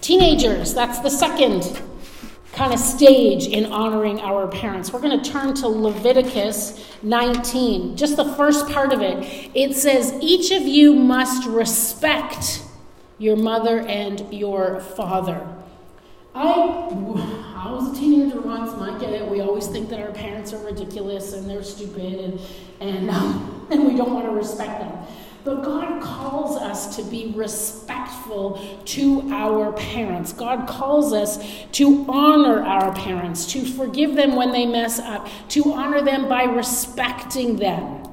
Teenagers, 0.00 0.74
that's 0.74 1.00
the 1.00 1.10
second 1.10 1.82
kind 2.52 2.72
of 2.72 2.80
stage 2.80 3.46
in 3.46 3.66
honoring 3.66 4.20
our 4.20 4.48
parents. 4.48 4.92
We're 4.92 5.00
going 5.00 5.20
to 5.20 5.30
turn 5.30 5.54
to 5.54 5.68
Leviticus 5.68 6.84
19. 7.02 7.96
Just 7.96 8.16
the 8.16 8.34
first 8.34 8.68
part 8.68 8.92
of 8.92 9.00
it. 9.00 9.50
It 9.54 9.74
says, 9.74 10.14
Each 10.20 10.50
of 10.50 10.62
you 10.62 10.94
must 10.94 11.46
respect 11.46 12.62
your 13.18 13.36
mother 13.36 13.80
and 13.80 14.32
your 14.32 14.80
father. 14.80 15.46
I, 16.34 16.44
I 16.44 17.72
was 17.72 17.96
a 17.96 18.00
teenager 18.00 18.40
once, 18.40 18.72
and 18.72 18.82
I 18.82 18.98
get 18.98 19.12
it. 19.12 19.28
We 19.28 19.40
always 19.40 19.66
think 19.66 19.88
that 19.90 20.00
our 20.00 20.12
parents 20.12 20.52
are 20.52 20.64
ridiculous 20.64 21.32
and 21.32 21.50
they're 21.50 21.64
stupid, 21.64 22.20
and, 22.20 22.40
and, 22.80 23.10
and 23.70 23.86
we 23.86 23.96
don't 23.96 24.14
want 24.14 24.26
to 24.26 24.32
respect 24.32 24.80
them. 24.80 24.92
But 25.48 25.62
God 25.62 26.02
calls 26.02 26.58
us 26.58 26.94
to 26.96 27.02
be 27.02 27.32
respectful 27.34 28.60
to 28.84 29.30
our 29.32 29.72
parents. 29.72 30.34
God 30.34 30.68
calls 30.68 31.14
us 31.14 31.42
to 31.72 32.04
honor 32.06 32.62
our 32.62 32.94
parents, 32.94 33.50
to 33.52 33.64
forgive 33.64 34.14
them 34.14 34.36
when 34.36 34.52
they 34.52 34.66
mess 34.66 34.98
up, 34.98 35.26
to 35.48 35.72
honor 35.72 36.02
them 36.02 36.28
by 36.28 36.42
respecting 36.42 37.56
them. 37.56 38.07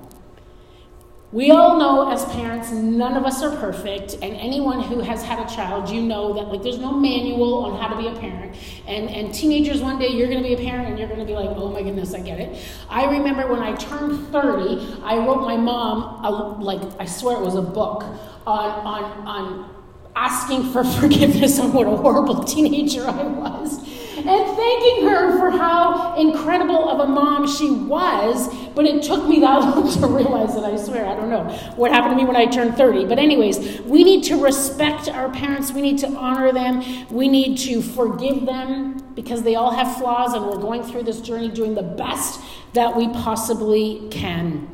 We 1.32 1.52
all 1.52 1.78
know 1.78 2.12
as 2.12 2.24
parents, 2.26 2.72
none 2.72 3.18
of 3.18 3.26
us 3.26 3.42
are 3.42 3.54
perfect, 3.58 4.14
and 4.14 4.36
anyone 4.38 4.82
who 4.82 5.02
has 5.02 5.24
had 5.24 5.40
a 5.40 5.54
child, 5.54 5.90
you 5.90 6.02
know 6.02 6.34
that 6.34 6.48
like 6.48 6.62
there's 6.62 6.78
no 6.78 6.94
manual 6.94 7.66
on 7.66 7.80
how 7.80 7.88
to 7.88 7.98
be 7.98 8.08
a 8.08 8.20
parent. 8.20 8.56
And 8.88 9.10
and 9.10 9.34
teenagers, 9.34 9.82
one 9.82 10.00
day 10.00 10.10
you're 10.10 10.30
going 10.30 10.42
to 10.42 10.48
be 10.48 10.54
a 10.54 10.58
parent, 10.58 10.88
and 10.88 11.00
you're 11.00 11.08
going 11.08 11.20
to 11.20 11.26
be 11.26 11.34
like, 11.34 11.50
oh 11.50 11.70
my 11.72 11.82
goodness, 11.82 12.14
I 12.14 12.22
get 12.22 12.40
it. 12.40 12.64
I 12.90 13.06
remember 13.12 13.48
when 13.48 13.62
I 13.62 13.76
turned 13.76 14.28
30, 14.32 15.02
I 15.04 15.18
wrote 15.18 15.42
my 15.42 15.58
mom 15.58 16.24
a, 16.24 16.30
like 16.62 16.82
I 17.00 17.06
swear 17.06 17.38
it 17.38 17.42
was 17.42 17.56
a 17.56 17.62
book 17.62 18.04
on 18.48 18.70
on 18.86 19.28
on 19.28 19.75
asking 20.16 20.72
for 20.72 20.84
forgiveness 20.84 21.60
on 21.60 21.74
what 21.74 21.88
a 21.88 21.96
horrible 21.96 22.44
teenager 22.44 23.08
I 23.08 23.24
was 23.24 23.86
and 24.28 24.58
thanking 24.58 25.08
her 25.08 25.38
for 25.38 25.52
how 25.52 26.16
incredible 26.16 26.90
of 26.90 27.00
a 27.00 27.06
mom 27.06 27.48
she 27.48 27.70
was. 27.70 28.54
But 28.74 28.86
it 28.86 29.04
took 29.04 29.28
me 29.28 29.40
that 29.42 29.60
long 29.76 29.92
to 29.92 30.08
realize 30.08 30.56
it, 30.56 30.64
I 30.64 30.76
swear. 30.78 31.06
I 31.06 31.16
don't 31.16 31.30
know 31.30 31.44
what 31.76 31.92
happened 31.92 32.14
to 32.14 32.18
me 32.18 32.26
when 32.26 32.36
I 32.36 32.46
turned 32.46 32.76
30. 32.76 33.06
But, 33.06 33.20
anyways, 33.20 33.82
we 33.82 34.04
need 34.04 34.24
to 34.26 34.42
respect 34.42 35.08
our 35.08 35.30
parents, 35.32 35.72
we 35.72 35.82
need 35.82 36.00
to 36.00 36.08
honor 36.08 36.52
them, 36.52 37.08
we 37.10 37.28
need 37.28 37.58
to 37.60 37.82
forgive 37.82 38.46
them 38.46 38.98
because 39.14 39.44
they 39.44 39.56
all 39.56 39.72
have 39.72 39.96
flaws, 39.98 40.34
and 40.34 40.46
we're 40.46 40.58
going 40.58 40.84
through 40.84 41.04
this 41.04 41.22
journey 41.22 41.50
doing 41.50 41.76
the 41.76 41.84
best 41.84 42.42
that 42.74 42.96
we 42.96 43.08
possibly 43.10 44.08
can. 44.10 44.72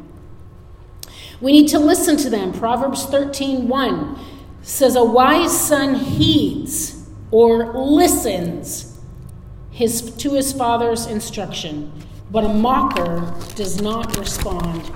We 1.42 1.52
need 1.52 1.68
to 1.70 1.80
listen 1.80 2.18
to 2.18 2.30
them. 2.30 2.54
Proverbs 2.54 3.06
13 3.06 3.68
1 3.68 4.20
says, 4.62 4.96
A 4.96 5.04
wise 5.04 5.58
son 5.60 5.96
heeds 5.96 7.08
or 7.32 7.74
listens 7.74 9.00
his, 9.72 10.16
to 10.18 10.34
his 10.34 10.54
father's 10.54 11.06
instruction, 11.08 11.92
but 12.30 12.44
a 12.44 12.50
mocker 12.50 13.34
does 13.56 13.82
not 13.82 14.18
respond 14.18 14.92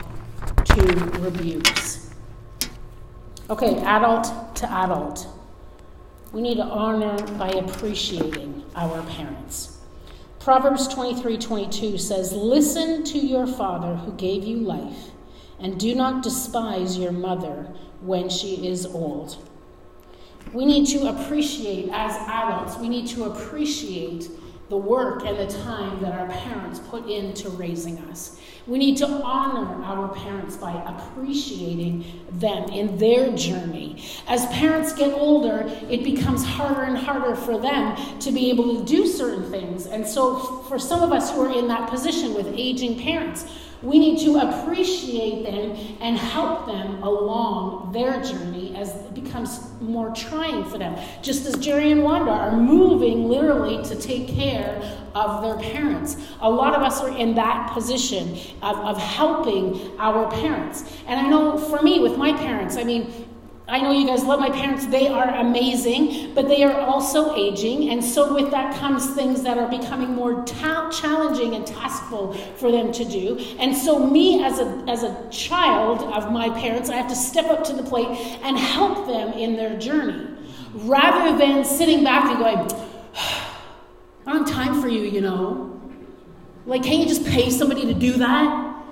to 0.66 0.84
rebukes. 1.20 2.14
Okay, 3.50 3.78
adult 3.82 4.56
to 4.56 4.72
adult. 4.72 5.28
We 6.32 6.42
need 6.42 6.58
to 6.58 6.64
honor 6.64 7.18
by 7.38 7.50
appreciating 7.50 8.64
our 8.76 9.02
parents. 9.04 9.78
Proverbs 10.40 10.88
23 10.88 11.38
22 11.38 11.98
says, 11.98 12.34
Listen 12.34 13.04
to 13.06 13.18
your 13.18 13.48
father 13.48 13.96
who 13.96 14.12
gave 14.14 14.44
you 14.44 14.58
life, 14.58 15.12
and 15.60 15.80
do 15.80 15.96
not 15.96 16.22
despise 16.24 16.98
your 16.98 17.12
mother 17.12 17.68
when 18.02 18.30
she 18.30 18.68
is 18.68 18.86
old. 18.86 19.38
We 20.54 20.66
need 20.66 20.88
to 20.88 21.08
appreciate, 21.08 21.90
as 21.92 22.16
adults, 22.28 22.78
we 22.78 22.90
need 22.90 23.08
to 23.08 23.26
appreciate 23.26 24.30
the 24.70 24.78
work 24.78 25.24
and 25.26 25.38
the 25.38 25.48
time 25.60 26.02
that 26.02 26.12
our 26.18 26.28
parents 26.28 26.80
put 26.80 27.08
into 27.08 27.50
raising 27.52 28.00
us. 28.00 28.40
We 28.66 28.80
need 28.80 28.98
to 28.98 29.06
honor 29.08 29.84
our 29.84 30.08
parents 30.16 30.58
by 30.58 30.72
appreciating 30.72 32.04
them 32.32 32.70
in 32.70 32.98
their 32.98 33.32
journey. 33.36 34.04
As 34.28 34.48
parents 34.48 34.92
get 34.94 35.14
older, 35.14 35.66
it 35.88 36.04
becomes 36.04 36.44
harder 36.44 36.82
and 36.82 36.98
harder 36.98 37.36
for 37.36 37.60
them 37.60 38.20
to 38.22 38.32
be 38.32 38.50
able 38.50 38.80
to 38.80 38.86
do 38.86 39.06
certain 39.06 39.44
things. 39.52 39.86
And 39.86 40.06
so, 40.06 40.64
for 40.64 40.80
some 40.80 41.04
of 41.04 41.12
us 41.12 41.30
who 41.30 41.42
are 41.42 41.56
in 41.56 41.68
that 41.68 41.88
position 41.88 42.34
with 42.34 42.48
aging 42.56 43.00
parents, 43.00 43.46
we 43.86 44.00
need 44.00 44.20
to 44.20 44.38
appreciate 44.38 45.44
them 45.44 45.78
and 46.02 46.18
help 46.18 46.66
them 46.66 47.02
along 47.04 47.92
their 47.92 48.22
journey 48.24 48.76
as 48.76 48.90
it 48.90 49.14
becomes 49.14 49.72
more 49.80 50.14
trying 50.16 50.66
for 50.66 50.78
them. 50.78 50.98
Just 51.22 51.46
as 51.46 51.56
Jerry 51.58 51.92
and 51.92 52.04
Wanda 52.04 52.32
are 52.32 52.58
moving 52.58 53.30
literally 53.30 53.84
to 53.84 53.96
take 53.96 54.28
care 54.28 54.82
of 55.14 55.42
their 55.42 55.58
parents. 55.72 56.18
A 56.42 56.50
lot 56.50 56.76
of 56.76 56.82
us 56.82 57.02
are 57.02 57.16
in 57.16 57.36
that 57.36 57.72
position 57.72 58.38
of, 58.62 58.78
of 58.78 58.98
helping 58.98 59.98
our 59.98 60.30
parents. 60.30 60.84
And 61.08 61.20
I 61.20 61.30
know 61.30 61.58
for 61.58 61.82
me, 61.82 62.00
with 62.00 62.18
my 62.18 62.34
parents, 62.34 62.76
I 62.76 62.84
mean, 62.84 63.25
I 63.68 63.82
know 63.82 63.92
you 63.92 64.06
guys 64.06 64.24
love 64.24 64.40
my 64.40 64.52
parents. 64.52 64.86
They 64.86 65.08
are 65.08 65.28
amazing, 65.28 66.36
but 66.36 66.48
they 66.48 66.64
are 66.64 66.80
also 66.82 67.36
aging. 67.36 67.90
And 67.90 68.04
so, 68.04 68.36
with 68.36 68.52
that 68.52 68.76
comes 68.76 69.10
things 69.16 69.42
that 69.42 69.58
are 69.58 69.68
becoming 69.68 70.14
more 70.14 70.44
ta- 70.46 70.92
challenging 70.92 71.56
and 71.56 71.66
taskful 71.66 72.38
for 72.58 72.72
them 72.72 72.92
to 72.92 73.04
do. 73.04 73.38
And 73.58 73.76
so, 73.76 74.06
me 74.06 74.44
as 74.44 74.60
a, 74.60 74.84
as 74.88 75.02
a 75.02 75.30
child 75.32 76.04
of 76.14 76.32
my 76.32 76.50
parents, 76.50 76.92
I 76.92 76.96
have 76.96 77.10
to 77.10 77.16
step 77.16 77.46
up 77.46 77.64
to 77.64 77.74
the 77.74 77.82
plate 77.82 78.08
and 78.44 78.56
help 78.58 79.08
them 79.08 79.34
in 79.34 79.56
their 79.56 79.76
journey 79.80 80.28
rather 80.74 81.36
than 81.36 81.66
sitting 81.66 82.04
back 82.04 82.26
and 82.26 82.38
going, 82.38 82.82
I 84.28 84.34
don't 84.34 84.48
have 84.48 84.56
time 84.56 84.80
for 84.80 84.90
you, 84.90 85.02
you 85.02 85.22
know. 85.22 85.72
Like, 86.68 86.84
can't 86.84 87.00
you 87.00 87.08
just 87.08 87.26
pay 87.26 87.50
somebody 87.50 87.88
to 87.88 87.96
do 87.96 88.14
that? 88.14 88.84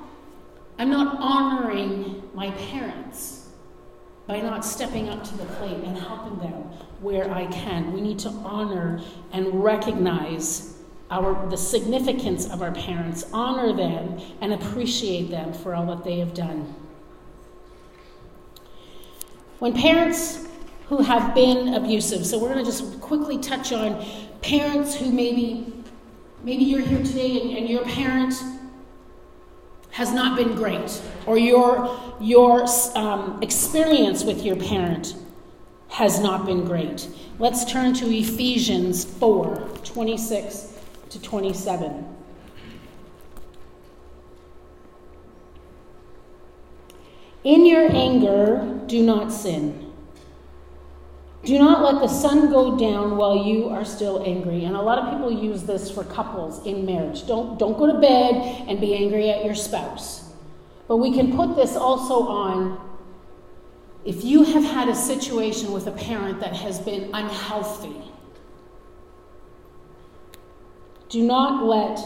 I'm 0.80 0.90
not 0.90 1.18
honoring 1.20 2.24
my 2.34 2.50
parents 2.52 3.43
by 4.28 4.40
not 4.40 4.64
stepping 4.64 5.10
up 5.10 5.24
to 5.24 5.38
the 5.38 5.46
plate 5.46 5.84
and 5.84 5.98
helping 5.98 6.40
them 6.40 6.54
where 7.02 7.30
I 7.32 7.46
can. 7.48 7.92
We 7.92 8.02
need 8.02 8.20
to 8.20 8.30
honor 8.30 9.02
and 9.34 9.64
recognize 9.64 10.78
our, 11.12 11.48
the 11.50 11.58
significance 11.58 12.50
of 12.50 12.62
our 12.62 12.72
parents, 12.72 13.26
honor 13.34 13.74
them, 13.74 14.20
and 14.42 14.54
appreciate 14.54 15.30
them 15.30 15.54
for 15.54 15.76
all 15.76 15.86
that 15.88 16.04
they 16.04 16.20
have 16.20 16.34
done. 16.34 16.74
When 19.60 19.74
parents 19.74 20.48
who 20.88 21.02
have 21.02 21.36
been 21.36 21.74
abusive, 21.74 22.26
so 22.26 22.40
we're 22.40 22.54
going 22.54 22.64
to 22.64 22.70
just 22.70 23.00
quickly 23.02 23.38
touch 23.38 23.72
on 23.72 24.06
parents 24.42 24.96
who 24.96 25.12
maybe 25.12 25.74
maybe 26.44 26.66
you're 26.66 26.82
here 26.82 27.02
today 27.02 27.40
and, 27.40 27.58
and 27.58 27.70
your 27.70 27.84
parent 27.86 28.34
has 29.94 30.12
not 30.12 30.36
been 30.36 30.56
great, 30.56 31.00
or 31.28 31.38
your, 31.38 32.16
your 32.20 32.66
um, 32.96 33.38
experience 33.44 34.24
with 34.24 34.44
your 34.44 34.56
parent 34.56 35.16
has 35.88 36.20
not 36.20 36.48
been 36.48 36.66
great. 36.66 37.08
Let's 37.38 37.64
turn 37.72 37.94
to 37.96 38.08
Ephesians 38.08 39.06
4 39.06 39.70
26 39.84 40.80
to 41.12 41.22
27. 41.22 42.08
In 47.44 47.66
your 47.68 47.92
anger, 47.92 48.80
do 48.88 49.04
not 49.04 49.32
sin. 49.32 49.93
Do 51.46 51.60
not 51.60 51.84
let 51.84 52.02
the 52.02 52.08
sun 52.08 52.50
go 52.50 52.78
down 52.78 53.18
while 53.18 53.36
you 53.36 53.68
are 53.68 53.84
still 53.84 54.24
angry. 54.26 54.64
And 54.64 54.78
a 54.78 54.82
lot 54.82 54.98
of 54.98 55.12
people 55.12 55.30
use 55.30 55.64
this 55.64 55.92
for 55.92 56.06
couples 56.06 56.66
in 56.66 56.86
marriage. 56.86 57.28
Don't, 57.28 57.60
don't 57.60 57.78
go 57.78 57.86
to 57.86 58.00
bed 58.00 58.66
and 58.70 58.80
be 58.80 58.96
angry 58.96 59.30
at 59.30 59.44
your 59.44 59.56
spouse. 59.56 60.32
But 60.88 60.98
we 60.98 61.14
can 61.14 61.36
put 61.36 61.56
this 61.56 61.76
also 61.76 62.28
on 62.28 62.80
if 64.06 64.24
you 64.24 64.44
have 64.44 64.64
had 64.64 64.88
a 64.88 64.96
situation 64.96 65.74
with 65.74 65.88
a 65.88 65.92
parent 65.92 66.40
that 66.40 66.56
has 66.56 66.80
been 66.80 67.10
unhealthy. 67.14 68.02
Do 71.10 71.24
not 71.24 71.66
let 71.66 72.00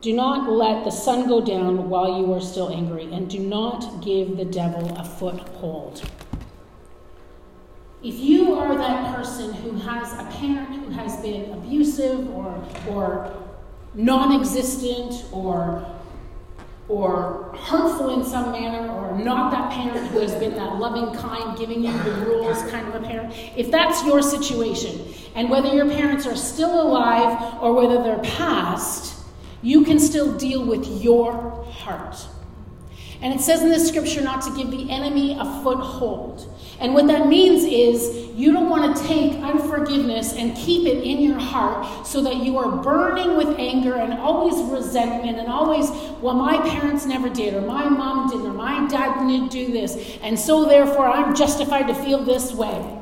do 0.00 0.12
not 0.12 0.50
let 0.50 0.82
the 0.82 0.90
sun 0.90 1.28
go 1.28 1.40
down 1.40 1.88
while 1.88 2.18
you 2.18 2.32
are 2.32 2.40
still 2.40 2.70
angry, 2.70 3.04
and 3.12 3.30
do 3.30 3.38
not 3.38 4.02
give 4.02 4.36
the 4.36 4.44
devil 4.44 4.96
a 4.96 5.04
foothold. 5.04 6.02
If 8.02 8.18
you 8.18 8.54
are 8.54 8.76
that 8.76 9.14
person 9.14 9.52
who 9.52 9.76
has 9.76 10.12
a 10.14 10.24
parent 10.38 10.74
who 10.74 10.90
has 10.90 11.20
been 11.22 11.52
abusive 11.52 12.28
or, 12.30 12.66
or 12.88 13.32
non 13.94 14.40
existent 14.40 15.24
or, 15.30 15.86
or 16.88 17.54
hurtful 17.60 18.18
in 18.18 18.24
some 18.24 18.50
manner, 18.50 18.92
or 18.92 19.16
not 19.16 19.52
that 19.52 19.70
parent 19.70 20.04
who 20.08 20.18
has 20.18 20.34
been 20.34 20.54
that 20.54 20.76
loving, 20.80 21.16
kind, 21.16 21.56
giving 21.56 21.84
you 21.84 21.92
the 22.02 22.12
rules 22.26 22.60
kind 22.72 22.88
of 22.88 23.00
a 23.00 23.06
parent, 23.06 23.32
if 23.56 23.70
that's 23.70 24.04
your 24.04 24.20
situation, 24.20 25.14
and 25.36 25.48
whether 25.48 25.72
your 25.72 25.88
parents 25.88 26.26
are 26.26 26.34
still 26.34 26.82
alive 26.82 27.54
or 27.62 27.72
whether 27.72 28.02
they're 28.02 28.18
past, 28.32 29.14
you 29.62 29.84
can 29.84 30.00
still 30.00 30.36
deal 30.36 30.64
with 30.66 30.84
your 31.00 31.64
heart. 31.70 32.16
And 33.22 33.32
it 33.32 33.40
says 33.40 33.62
in 33.62 33.70
the 33.70 33.78
scripture 33.78 34.20
not 34.20 34.42
to 34.42 34.56
give 34.56 34.70
the 34.70 34.90
enemy 34.90 35.36
a 35.38 35.44
foothold. 35.62 36.52
And 36.80 36.92
what 36.94 37.06
that 37.06 37.28
means 37.28 37.62
is 37.62 38.28
you 38.34 38.52
don't 38.52 38.68
want 38.68 38.96
to 38.96 39.04
take 39.04 39.34
unforgiveness 39.34 40.34
and 40.34 40.56
keep 40.56 40.88
it 40.88 41.04
in 41.04 41.20
your 41.20 41.38
heart 41.38 42.04
so 42.04 42.20
that 42.22 42.38
you 42.38 42.58
are 42.58 42.82
burning 42.82 43.36
with 43.36 43.56
anger 43.58 43.94
and 43.94 44.14
always 44.14 44.60
resentment 44.68 45.38
and 45.38 45.46
always, 45.46 45.90
well, 46.20 46.34
my 46.34 46.58
parents 46.68 47.06
never 47.06 47.28
did, 47.28 47.54
or 47.54 47.60
my 47.60 47.88
mom 47.88 48.28
didn't, 48.28 48.46
or 48.46 48.52
my 48.52 48.88
dad 48.88 49.26
didn't 49.28 49.52
do 49.52 49.70
this, 49.70 50.18
and 50.22 50.36
so 50.36 50.64
therefore 50.64 51.06
I'm 51.06 51.36
justified 51.36 51.86
to 51.86 51.94
feel 51.94 52.24
this 52.24 52.52
way. 52.52 52.98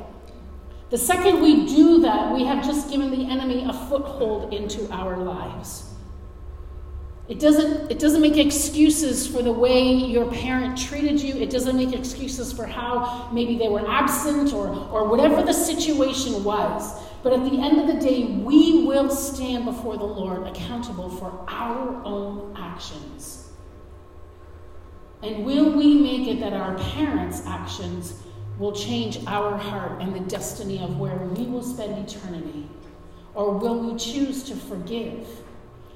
The 0.91 0.99
second 0.99 1.41
we 1.41 1.67
do 1.67 2.01
that, 2.01 2.35
we 2.35 2.45
have 2.45 2.63
just 2.63 2.91
given 2.91 3.11
the 3.11 3.31
enemy 3.31 3.65
a 3.65 3.73
foothold 3.73 4.53
into 4.53 4.93
our 4.93 5.17
lives. 5.17 5.90
It 7.31 7.39
doesn't, 7.39 7.93
it 7.93 8.01
doesn't 8.01 8.23
make 8.23 8.37
excuses 8.37 9.25
for 9.25 9.41
the 9.41 9.53
way 9.53 9.85
your 9.85 10.29
parent 10.33 10.77
treated 10.77 11.23
you. 11.23 11.37
It 11.37 11.49
doesn't 11.49 11.77
make 11.77 11.93
excuses 11.93 12.53
for 12.53 12.67
how 12.67 13.31
maybe 13.33 13.57
they 13.57 13.69
were 13.69 13.89
absent 13.89 14.53
or, 14.53 14.67
or 14.91 15.09
whatever 15.09 15.41
the 15.45 15.53
situation 15.53 16.43
was. 16.43 17.01
But 17.23 17.33
at 17.33 17.45
the 17.49 17.61
end 17.61 17.81
of 17.81 17.87
the 17.87 18.05
day, 18.05 18.25
we 18.25 18.85
will 18.85 19.09
stand 19.11 19.65
before 19.65 19.97
the 19.97 20.05
Lord 20.05 20.45
accountable 20.49 21.09
for 21.09 21.45
our 21.47 22.03
own 22.05 22.53
actions. 22.59 23.53
And 25.23 25.45
will 25.45 25.71
we 25.71 26.01
make 26.01 26.27
it 26.27 26.41
that 26.41 26.53
our 26.53 26.77
parents' 26.79 27.47
actions 27.47 28.15
will 28.59 28.73
change 28.73 29.25
our 29.29 29.57
heart 29.57 30.03
and 30.03 30.13
the 30.13 30.21
destiny 30.21 30.83
of 30.83 30.99
where 30.99 31.19
we 31.19 31.45
will 31.45 31.63
spend 31.63 31.97
eternity? 31.97 32.69
Or 33.35 33.53
will 33.57 33.79
we 33.79 33.97
choose 33.97 34.43
to 34.45 34.57
forgive? 34.57 35.29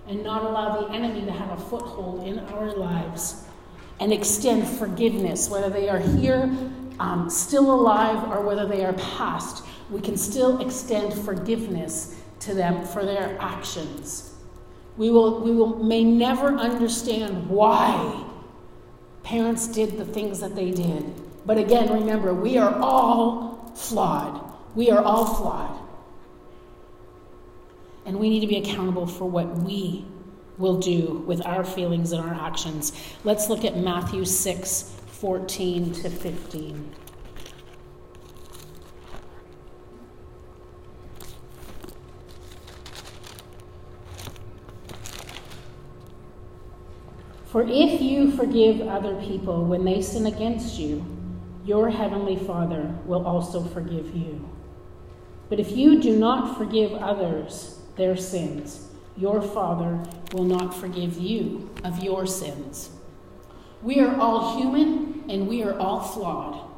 And 0.07 0.23
not 0.23 0.43
allow 0.43 0.83
the 0.83 0.93
enemy 0.93 1.25
to 1.25 1.33
have 1.33 1.59
a 1.59 1.63
foothold 1.63 2.27
in 2.27 2.39
our 2.39 2.75
lives 2.77 3.45
and 4.01 4.13
extend 4.13 4.67
forgiveness, 4.67 5.49
whether 5.49 5.71
they 5.71 5.89
are 5.89 5.99
here, 5.99 6.51
um, 7.01 7.29
still 7.31 7.73
alive, 7.73 8.31
or 8.31 8.43
whether 8.43 8.67
they 8.67 8.85
are 8.85 8.93
past. 8.95 9.65
We 9.91 10.01
can 10.01 10.17
still 10.17 10.61
extend 10.61 11.15
forgiveness 11.15 12.21
to 12.41 12.55
them 12.55 12.85
for 12.85 13.05
their 13.05 13.37
actions. 13.41 14.35
We, 14.97 15.11
will, 15.11 15.41
we 15.41 15.51
will, 15.53 15.83
may 15.83 16.05
never 16.05 16.49
understand 16.49 17.49
why 17.49 18.25
parents 19.23 19.67
did 19.67 19.97
the 19.97 20.05
things 20.05 20.41
that 20.41 20.55
they 20.55 20.71
did. 20.71 21.05
But 21.47 21.59
again, 21.59 21.93
remember, 21.93 22.35
we 22.35 22.59
are 22.59 22.79
all 22.81 23.73
flawed. 23.75 24.53
We 24.75 24.91
are 24.91 25.03
all 25.03 25.27
flawed. 25.27 25.84
And 28.07 28.19
we 28.19 28.29
need 28.29 28.41
to 28.41 28.47
be 28.47 28.59
accountable 28.59 29.07
for 29.07 29.29
what 29.29 29.59
we 29.59 30.05
will 30.59 30.79
do 30.79 31.25
with 31.27 31.45
our 31.47 31.65
feelings 31.65 32.13
and 32.13 32.23
our 32.23 32.35
actions. 32.35 32.93
Let's 33.25 33.49
look 33.49 33.65
at 33.65 33.77
Matthew 33.77 34.25
6 34.25 34.91
14 35.09 35.93
to 35.93 36.11
15. 36.11 36.95
For 47.47 47.63
if 47.63 48.03
you 48.03 48.33
forgive 48.33 48.81
other 48.89 49.15
people 49.23 49.65
when 49.65 49.85
they 49.85 50.03
sin 50.03 50.27
against 50.27 50.77
you, 50.77 51.07
your 51.65 51.89
heavenly 51.89 52.37
Father 52.37 52.93
will 53.07 53.25
also 53.25 53.63
forgive 53.63 54.15
you. 54.15 54.51
But 55.49 55.61
if 55.61 55.71
you 55.71 56.03
do 56.03 56.19
not 56.19 56.59
forgive 56.59 56.93
others, 56.95 57.74
their 57.97 58.17
sins, 58.17 58.89
your 59.17 59.41
Father 59.41 60.03
will 60.33 60.45
not 60.45 60.75
forgive 60.75 61.19
you 61.19 61.71
of 61.85 62.03
your 62.03 62.27
sins. 62.27 62.91
We 63.83 64.01
are 64.01 64.19
all 64.19 64.59
human 64.59 65.25
and 65.29 65.47
we 65.47 65.63
are 65.63 65.79
all 65.79 66.01
flawed. 66.01 66.69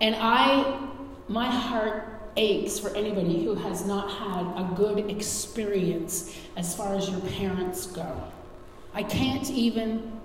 And 0.00 0.14
I, 0.18 0.88
my 1.28 1.46
heart 1.46 2.30
aches 2.36 2.78
for 2.78 2.94
anybody 2.94 3.44
who 3.44 3.54
has 3.54 3.84
not 3.84 4.10
had 4.10 4.46
a 4.56 4.74
good 4.76 5.10
experience 5.10 6.36
as 6.56 6.74
far 6.74 6.94
as 6.94 7.08
your 7.08 7.20
parents 7.20 7.86
go. 7.86 8.22
I 8.94 9.02
can't 9.02 9.50
even 9.50 10.20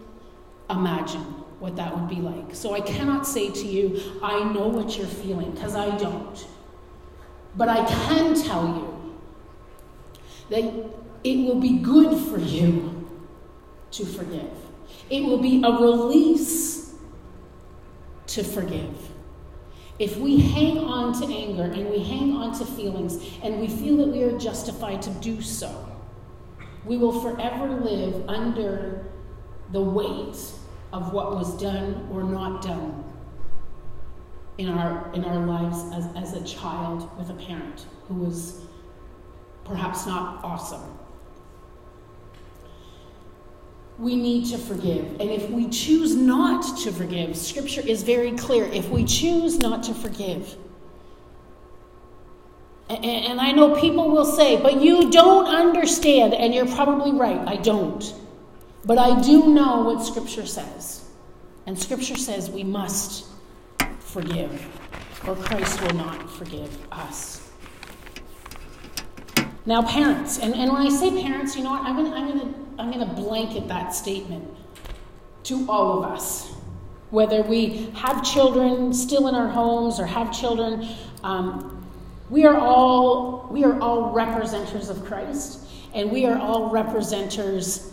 imagine 0.69 1.21
what 1.59 1.75
that 1.77 1.95
would 1.95 2.09
be 2.09 2.17
like. 2.17 2.53
So 2.53 2.73
I 2.73 2.81
cannot 2.81 3.25
say 3.25 3.49
to 3.49 3.65
you, 3.65 4.19
I 4.21 4.51
know 4.53 4.67
what 4.67 4.97
you're 4.97 5.07
feeling, 5.07 5.51
because 5.51 5.75
I 5.75 5.95
don't. 5.97 6.45
But 7.55 7.69
I 7.69 7.85
can 7.85 8.35
tell 8.35 8.67
you 8.67 8.94
that 10.49 10.63
it 11.23 11.37
will 11.37 11.59
be 11.59 11.79
good 11.79 12.17
for 12.27 12.37
you 12.37 13.09
to 13.91 14.05
forgive. 14.05 14.51
It 15.09 15.23
will 15.23 15.39
be 15.39 15.63
a 15.63 15.71
release 15.71 16.93
to 18.27 18.43
forgive. 18.43 19.11
If 19.97 20.17
we 20.17 20.39
hang 20.39 20.77
on 20.77 21.19
to 21.21 21.33
anger 21.33 21.63
and 21.63 21.89
we 21.89 22.03
hang 22.03 22.33
on 22.33 22.57
to 22.59 22.65
feelings 22.65 23.17
and 23.41 23.59
we 23.61 23.67
feel 23.67 23.97
that 23.97 24.07
we 24.07 24.23
are 24.23 24.37
justified 24.37 25.01
to 25.03 25.09
do 25.11 25.41
so, 25.41 25.89
we 26.83 26.97
will 26.97 27.21
forever 27.21 27.67
live 27.67 28.27
under 28.29 29.05
the 29.71 29.81
weight 29.81 30.37
of 30.91 31.13
what 31.13 31.31
was 31.31 31.59
done 31.59 32.07
or 32.11 32.23
not 32.23 32.61
done 32.61 33.03
in 34.57 34.69
our, 34.69 35.11
in 35.13 35.23
our 35.25 35.45
lives 35.45 35.77
as, 35.93 36.07
as 36.15 36.33
a 36.33 36.43
child 36.45 37.09
with 37.17 37.29
a 37.29 37.33
parent 37.33 37.85
who 38.07 38.15
was 38.15 38.64
perhaps 39.65 40.05
not 40.05 40.43
awesome. 40.43 40.81
We 43.97 44.15
need 44.15 44.45
to 44.47 44.57
forgive. 44.57 45.05
And 45.21 45.29
if 45.29 45.49
we 45.49 45.69
choose 45.69 46.15
not 46.15 46.77
to 46.79 46.91
forgive, 46.91 47.35
Scripture 47.35 47.81
is 47.81 48.03
very 48.03 48.31
clear. 48.33 48.65
If 48.65 48.89
we 48.89 49.05
choose 49.05 49.57
not 49.57 49.83
to 49.83 49.93
forgive, 49.93 50.55
and 52.89 53.41
I 53.41 53.51
know 53.51 53.79
people 53.79 54.11
will 54.11 54.25
say, 54.25 54.61
but 54.61 54.81
you 54.81 55.09
don't 55.09 55.47
understand, 55.47 56.33
and 56.33 56.53
you're 56.53 56.67
probably 56.67 57.13
right, 57.13 57.39
I 57.47 57.55
don't. 57.55 58.13
But 58.83 58.99
I 58.99 59.19
do 59.21 59.47
know 59.47 59.81
what 59.81 60.05
Scripture 60.05 60.45
says. 60.45 61.05
And 61.65 61.79
Scripture 61.79 62.17
says 62.17 62.51
we 62.51 62.63
must 62.63 63.25
forgive, 63.99 64.67
or 65.27 65.35
Christ 65.35 65.81
will 65.81 65.95
not 65.95 66.29
forgive 66.29 66.77
us. 66.91 67.44
Now, 69.65 69.81
parents, 69.81 70.37
and, 70.39 70.53
and 70.53 70.71
when 70.71 70.81
I 70.81 70.89
say 70.89 71.09
parents, 71.21 71.55
you 71.55 71.63
know 71.63 71.71
what? 71.71 71.81
I'm 71.81 71.95
going 71.95 72.11
to 72.11 72.17
I'm 72.17 72.27
gonna, 72.27 72.53
I'm 72.77 72.91
gonna 72.91 73.13
blanket 73.13 73.67
that 73.67 73.95
statement 73.95 74.47
to 75.43 75.65
all 75.67 76.03
of 76.03 76.11
us. 76.11 76.53
Whether 77.09 77.41
we 77.41 77.89
have 77.95 78.23
children 78.23 78.93
still 78.93 79.27
in 79.27 79.35
our 79.35 79.47
homes 79.47 79.99
or 79.99 80.05
have 80.05 80.31
children, 80.31 80.87
um, 81.23 81.83
we, 82.29 82.45
are 82.45 82.57
all, 82.57 83.47
we 83.49 83.63
are 83.63 83.79
all 83.79 84.13
representers 84.13 84.89
of 84.89 85.03
Christ, 85.05 85.67
and 85.93 86.11
we 86.11 86.25
are 86.25 86.37
all 86.37 86.69
representers 86.69 87.91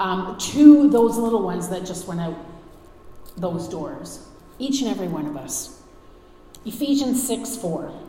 um, 0.00 0.36
to 0.38 0.90
those 0.90 1.16
little 1.16 1.42
ones 1.42 1.68
that 1.68 1.84
just 1.84 2.06
went 2.06 2.20
out 2.20 2.36
those 3.36 3.68
doors. 3.68 4.26
Each 4.58 4.82
and 4.82 4.90
every 4.90 5.08
one 5.08 5.26
of 5.26 5.36
us. 5.36 5.80
Ephesians 6.64 7.26
6 7.26 7.56
4. 7.56 8.07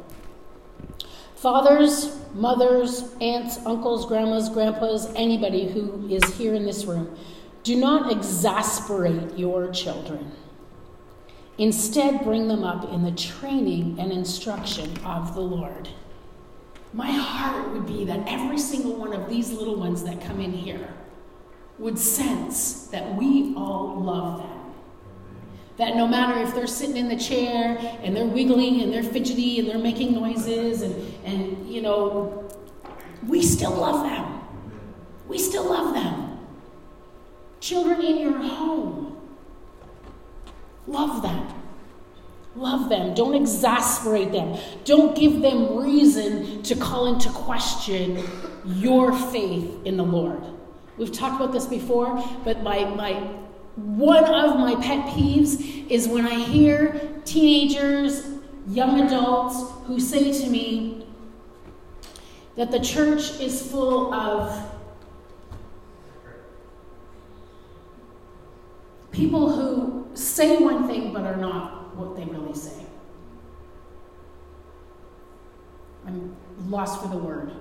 Fathers, 1.42 2.20
mothers, 2.34 3.16
aunts, 3.22 3.66
uncles, 3.66 4.06
grandmas, 4.06 4.50
grandpas, 4.50 5.10
anybody 5.16 5.70
who 5.70 6.06
is 6.10 6.38
here 6.38 6.54
in 6.54 6.66
this 6.66 6.84
room, 6.84 7.18
Do 7.64 7.78
not 7.78 8.12
exasperate 8.12 9.38
your 9.38 9.72
children. 9.72 10.34
Instead, 11.58 12.24
bring 12.24 12.50
them 12.50 12.64
up 12.64 12.92
in 12.92 13.04
the 13.04 13.12
training 13.12 13.98
and 14.00 14.12
instruction 14.12 14.98
of 15.06 15.34
the 15.34 15.42
Lord. 15.42 15.90
My 16.94 17.12
heart 17.12 17.72
would 17.72 17.86
be 17.86 18.04
that 18.06 18.28
every 18.28 18.58
single 18.58 18.96
one 18.96 19.14
of 19.14 19.30
these 19.30 19.52
little 19.52 19.76
ones 19.76 20.04
that 20.04 20.22
come 20.22 20.42
in 20.42 20.52
here 20.52 20.94
would 21.78 22.00
sense 22.00 22.88
that 22.88 23.16
we 23.16 23.54
all 23.56 23.96
love 23.98 24.40
them. 24.40 24.59
That 25.80 25.96
no 25.96 26.08
matter 26.08 26.40
if 26.40 26.54
they're 26.54 26.68
sitting 26.68 26.98
in 26.98 27.08
the 27.08 27.16
chair 27.16 27.78
and 28.04 28.16
they're 28.16 28.26
wiggling 28.26 28.82
and 28.82 28.94
they're 28.94 29.02
fidgety 29.02 29.60
and 29.60 29.68
they're 29.68 29.80
making 29.80 30.14
noises 30.14 30.82
and, 30.82 30.94
and 31.24 31.72
you 31.72 31.82
know, 31.82 32.48
we 33.26 33.42
still 33.42 33.72
love 33.72 34.04
them. 34.04 34.42
We 35.28 35.38
still 35.38 35.70
love 35.70 35.94
them. 35.94 36.38
Children 37.62 38.02
in 38.02 38.20
your 38.20 38.42
home, 38.42 39.18
love 40.86 41.22
them. 41.22 41.48
Love 42.56 42.90
them. 42.90 43.14
Don't 43.14 43.36
exasperate 43.36 44.34
them. 44.34 44.58
Don't 44.84 45.16
give 45.16 45.42
them 45.42 45.78
reason 45.78 46.62
to 46.64 46.76
call 46.76 47.06
into 47.14 47.30
question 47.30 48.22
your 48.66 49.14
faith 49.14 49.78
in 49.86 49.96
the 49.96 50.04
Lord. 50.04 50.44
We've 50.98 51.12
talked 51.12 51.42
about 51.42 51.54
this 51.54 51.66
before, 51.66 52.22
but 52.44 52.64
my, 52.64 52.84
my 52.84 53.30
one 53.80 54.26
of 54.26 54.58
my 54.58 54.76
pet 54.76 55.06
peeves 55.14 55.88
is 55.90 56.08
when 56.08 56.26
I 56.26 56.36
hear 56.36 57.00
teenagers, 57.26 58.28
young 58.68 59.02
adults 59.02 59.72
who 59.86 60.00
say 60.00 60.32
to 60.32 60.50
me 60.50 61.08
that 62.56 62.72
the 62.72 62.80
church 62.80 63.40
is 63.40 63.72
full 63.72 64.14
of 64.14 64.70
people 69.12 69.52
who 69.52 70.08
say 70.14 70.58
one 70.58 70.88
thing 70.88 71.14
but 71.14 71.24
are 71.24 71.38
not 71.38 71.96
what 71.96 72.16
they 72.16 72.26
really 72.26 72.54
say. 72.54 72.86
I'm 76.06 76.36
lost 76.68 77.02
for 77.02 77.08
the 77.08 77.18
word. 77.18 77.54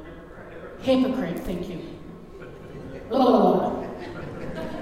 Hypocrite, 0.81 1.39
thank 1.41 1.69
you. 1.69 1.81
Oh. 3.11 3.85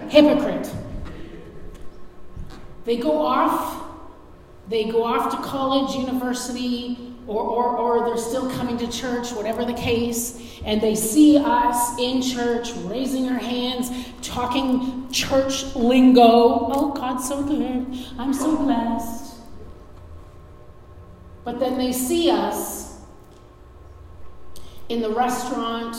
Hypocrite. 0.09 0.73
They 2.87 2.97
go 2.97 3.21
off, 3.21 3.85
they 4.69 4.85
go 4.85 5.03
off 5.03 5.33
to 5.33 5.37
college, 5.43 5.97
university, 5.97 7.15
or, 7.27 7.43
or, 7.43 7.77
or 7.77 8.09
they're 8.09 8.17
still 8.17 8.49
coming 8.53 8.79
to 8.79 8.87
church, 8.87 9.33
whatever 9.33 9.65
the 9.65 9.75
case, 9.75 10.61
and 10.65 10.81
they 10.81 10.95
see 10.95 11.37
us 11.37 11.99
in 11.99 12.23
church 12.23 12.73
raising 12.85 13.29
our 13.29 13.39
hands, 13.39 13.91
talking 14.23 15.11
church 15.11 15.75
lingo. 15.75 16.23
Oh, 16.23 16.93
God's 16.95 17.27
so 17.27 17.43
good. 17.43 17.93
I'm 18.19 18.33
so 18.33 18.57
blessed. 18.57 19.35
But 21.43 21.59
then 21.59 21.79
they 21.79 21.93
see 21.93 22.31
us 22.31 23.01
in 24.89 25.03
the 25.03 25.11
restaurant, 25.11 25.97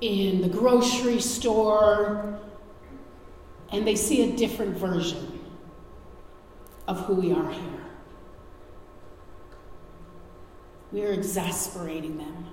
in 0.00 0.40
the 0.40 0.48
grocery 0.48 1.20
store, 1.20 2.40
and 3.70 3.86
they 3.86 3.96
see 3.96 4.32
a 4.32 4.34
different 4.34 4.78
version 4.78 5.35
of 6.86 7.00
who 7.06 7.14
we 7.14 7.32
are 7.32 7.50
here. 7.50 7.86
We 10.92 11.04
are 11.04 11.12
exasperating 11.12 12.16
them. 12.16 12.46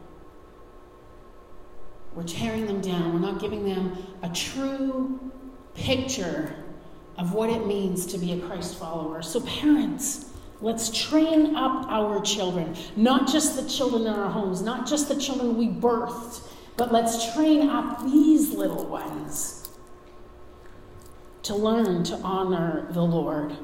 We're 2.16 2.24
tearing 2.24 2.66
them 2.66 2.82
down. 2.82 3.14
We're 3.14 3.32
not 3.32 3.40
giving 3.40 3.64
them 3.66 3.98
a 4.22 4.30
true 4.30 5.32
picture 5.74 6.56
of 7.18 7.34
what 7.34 7.50
it 7.50 7.66
means 7.68 8.06
to 8.08 8.18
be 8.18 8.34
a 8.34 8.40
Christ 8.40 8.78
follower. 8.78 9.22
So, 9.22 9.42
parents, 9.42 10.30
let's 10.62 10.90
train 10.90 11.56
up 11.56 11.88
our 11.90 12.22
children, 12.22 12.76
not 12.96 13.28
just 13.28 13.56
the 13.56 13.68
children 13.70 14.04
in 14.04 14.14
our 14.14 14.30
homes, 14.30 14.62
not 14.62 14.88
just 14.88 15.10
the 15.10 15.20
children 15.20 15.58
we 15.58 15.68
birthed, 15.68 16.42
but 16.76 16.92
let's 16.92 17.34
train 17.34 17.70
up 17.70 18.04
these 18.04 18.54
little 18.54 18.86
ones 18.86 19.70
to 21.44 21.56
learn 21.56 22.04
to 22.06 22.16
honor 22.18 22.88
the 22.92 23.04
Lord. 23.04 23.56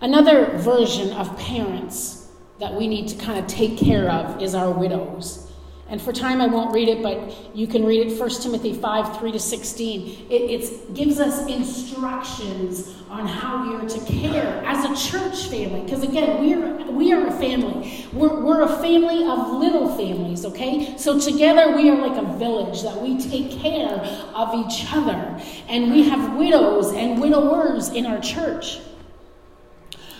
Another 0.00 0.56
version 0.58 1.12
of 1.14 1.36
parents 1.38 2.28
that 2.60 2.72
we 2.72 2.86
need 2.86 3.08
to 3.08 3.16
kind 3.16 3.36
of 3.36 3.48
take 3.48 3.76
care 3.76 4.08
of 4.08 4.40
is 4.40 4.54
our 4.54 4.70
widows. 4.70 5.50
And 5.88 6.00
for 6.00 6.12
time, 6.12 6.40
I 6.40 6.46
won't 6.46 6.72
read 6.72 6.88
it, 6.88 7.02
but 7.02 7.56
you 7.56 7.66
can 7.66 7.84
read 7.84 8.06
it 8.06 8.20
1 8.20 8.30
Timothy 8.42 8.74
5 8.74 9.18
3 9.18 9.32
to 9.32 9.40
16. 9.40 10.26
It 10.30 10.94
gives 10.94 11.18
us 11.18 11.48
instructions 11.48 12.94
on 13.08 13.26
how 13.26 13.66
we 13.66 13.74
are 13.74 13.88
to 13.88 14.04
care 14.04 14.62
as 14.64 14.84
a 14.84 15.10
church 15.10 15.46
family. 15.46 15.80
Because 15.80 16.04
again, 16.04 16.42
we 16.42 16.54
are, 16.54 16.92
we 16.92 17.12
are 17.12 17.26
a 17.26 17.32
family. 17.32 18.06
We're, 18.12 18.44
we're 18.44 18.62
a 18.62 18.76
family 18.80 19.26
of 19.26 19.50
little 19.54 19.96
families, 19.96 20.44
okay? 20.44 20.96
So 20.96 21.18
together 21.18 21.74
we 21.74 21.90
are 21.90 22.06
like 22.06 22.22
a 22.22 22.36
village 22.36 22.82
that 22.82 23.00
we 23.00 23.18
take 23.18 23.50
care 23.50 23.98
of 24.34 24.54
each 24.54 24.84
other. 24.92 25.42
And 25.68 25.90
we 25.90 26.08
have 26.08 26.36
widows 26.36 26.92
and 26.92 27.20
widowers 27.20 27.88
in 27.88 28.06
our 28.06 28.20
church 28.20 28.78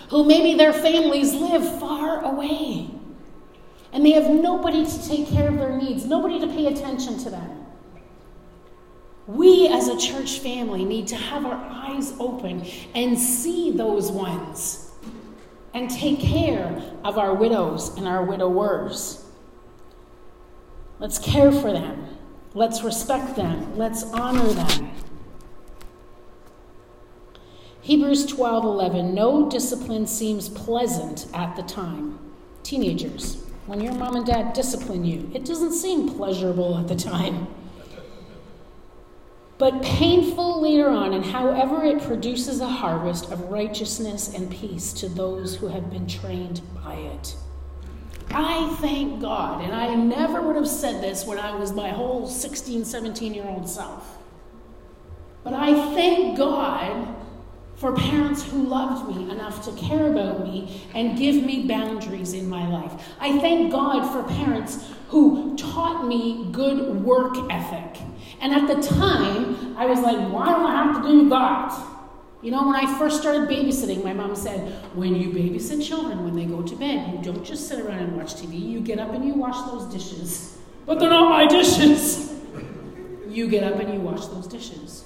who 0.09 0.23
maybe 0.23 0.55
their 0.57 0.73
families 0.73 1.33
live 1.33 1.79
far 1.79 2.23
away. 2.23 2.89
And 3.91 4.05
they 4.05 4.11
have 4.11 4.29
nobody 4.29 4.85
to 4.85 5.07
take 5.07 5.27
care 5.27 5.47
of 5.47 5.57
their 5.57 5.75
needs, 5.77 6.05
nobody 6.05 6.39
to 6.39 6.47
pay 6.47 6.67
attention 6.67 7.17
to 7.19 7.29
them. 7.29 7.65
We 9.27 9.67
as 9.67 9.87
a 9.87 9.97
church 9.97 10.39
family 10.39 10.83
need 10.85 11.07
to 11.07 11.15
have 11.15 11.45
our 11.45 11.55
eyes 11.55 12.13
open 12.19 12.65
and 12.95 13.17
see 13.17 13.71
those 13.71 14.11
ones 14.11 14.91
and 15.73 15.89
take 15.89 16.19
care 16.19 16.81
of 17.03 17.17
our 17.19 17.33
widows 17.33 17.95
and 17.95 18.07
our 18.07 18.23
widowers. 18.23 19.23
Let's 20.97 21.19
care 21.19 21.51
for 21.51 21.71
them. 21.71 22.17
Let's 22.55 22.81
respect 22.81 23.35
them. 23.35 23.77
Let's 23.77 24.03
honor 24.03 24.47
them. 24.47 24.91
Hebrews 27.89 28.27
12:11 28.27 29.15
No 29.15 29.49
discipline 29.49 30.05
seems 30.05 30.47
pleasant 30.47 31.25
at 31.33 31.55
the 31.55 31.63
time. 31.63 32.19
Teenagers, 32.61 33.43
when 33.65 33.81
your 33.81 33.95
mom 33.95 34.15
and 34.15 34.23
dad 34.27 34.53
discipline 34.53 35.03
you, 35.03 35.31
it 35.33 35.43
doesn't 35.43 35.73
seem 35.73 36.07
pleasurable 36.07 36.77
at 36.77 36.87
the 36.87 36.95
time. 36.95 37.47
But 39.57 39.81
painful 39.81 40.61
later 40.61 40.87
on, 40.89 41.13
and 41.13 41.25
however 41.25 41.83
it 41.83 42.03
produces 42.03 42.61
a 42.61 42.67
harvest 42.67 43.31
of 43.31 43.49
righteousness 43.49 44.35
and 44.35 44.51
peace 44.51 44.93
to 44.93 45.09
those 45.09 45.55
who 45.55 45.69
have 45.69 45.89
been 45.89 46.05
trained 46.05 46.61
by 46.85 46.93
it. 46.93 47.35
I 48.29 48.69
thank 48.81 49.19
God, 49.19 49.63
and 49.63 49.73
I 49.73 49.95
never 49.95 50.43
would 50.43 50.57
have 50.57 50.67
said 50.67 51.01
this 51.01 51.25
when 51.25 51.39
I 51.39 51.55
was 51.55 51.73
my 51.73 51.89
whole 51.89 52.27
16, 52.27 52.85
17 52.85 53.33
year 53.33 53.47
old 53.47 53.67
self. 53.67 54.19
But 55.43 55.53
I 55.53 55.73
thank 55.95 56.37
God 56.37 57.15
for 57.79 57.95
parents 57.95 58.43
who 58.43 58.61
loved 58.63 59.15
me 59.15 59.31
enough 59.31 59.63
to 59.63 59.71
care 59.71 60.11
about 60.11 60.43
me 60.43 60.85
and 60.93 61.17
give 61.17 61.43
me 61.43 61.65
boundaries 61.65 62.33
in 62.33 62.47
my 62.49 62.67
life. 62.67 62.91
I 63.21 63.39
thank 63.39 63.71
God 63.71 64.11
for 64.11 64.21
parents 64.35 64.85
who 65.07 65.55
taught 65.55 66.05
me 66.05 66.49
good 66.51 67.01
work 67.03 67.37
ethic. 67.49 68.01
And 68.41 68.53
at 68.53 68.67
the 68.67 68.85
time, 68.85 69.77
I 69.77 69.85
was 69.85 70.01
like, 70.01 70.17
why 70.29 70.47
do 70.47 70.65
I 70.65 70.75
have 70.75 71.01
to 71.01 71.07
do 71.07 71.29
that? 71.29 71.73
You 72.41 72.51
know, 72.51 72.67
when 72.67 72.75
I 72.75 72.97
first 72.99 73.21
started 73.21 73.49
babysitting, 73.49 74.03
my 74.03 74.13
mom 74.13 74.35
said, 74.35 74.73
when 74.93 75.15
you 75.15 75.29
babysit 75.29 75.85
children, 75.85 76.23
when 76.25 76.35
they 76.35 76.45
go 76.45 76.61
to 76.61 76.75
bed, 76.75 77.13
you 77.13 77.21
don't 77.21 77.45
just 77.45 77.67
sit 77.67 77.79
around 77.79 77.99
and 77.99 78.17
watch 78.17 78.35
TV. 78.35 78.59
You 78.59 78.81
get 78.81 78.99
up 78.99 79.13
and 79.13 79.25
you 79.25 79.33
wash 79.33 79.57
those 79.71 79.85
dishes. 79.85 80.57
But 80.85 80.99
they're 80.99 81.09
not 81.09 81.29
my 81.29 81.47
dishes. 81.47 82.27
You 83.29 83.47
get 83.47 83.63
up 83.63 83.79
and 83.79 83.93
you 83.93 83.99
wash 83.99 84.25
those 84.25 84.47
dishes. 84.47 85.05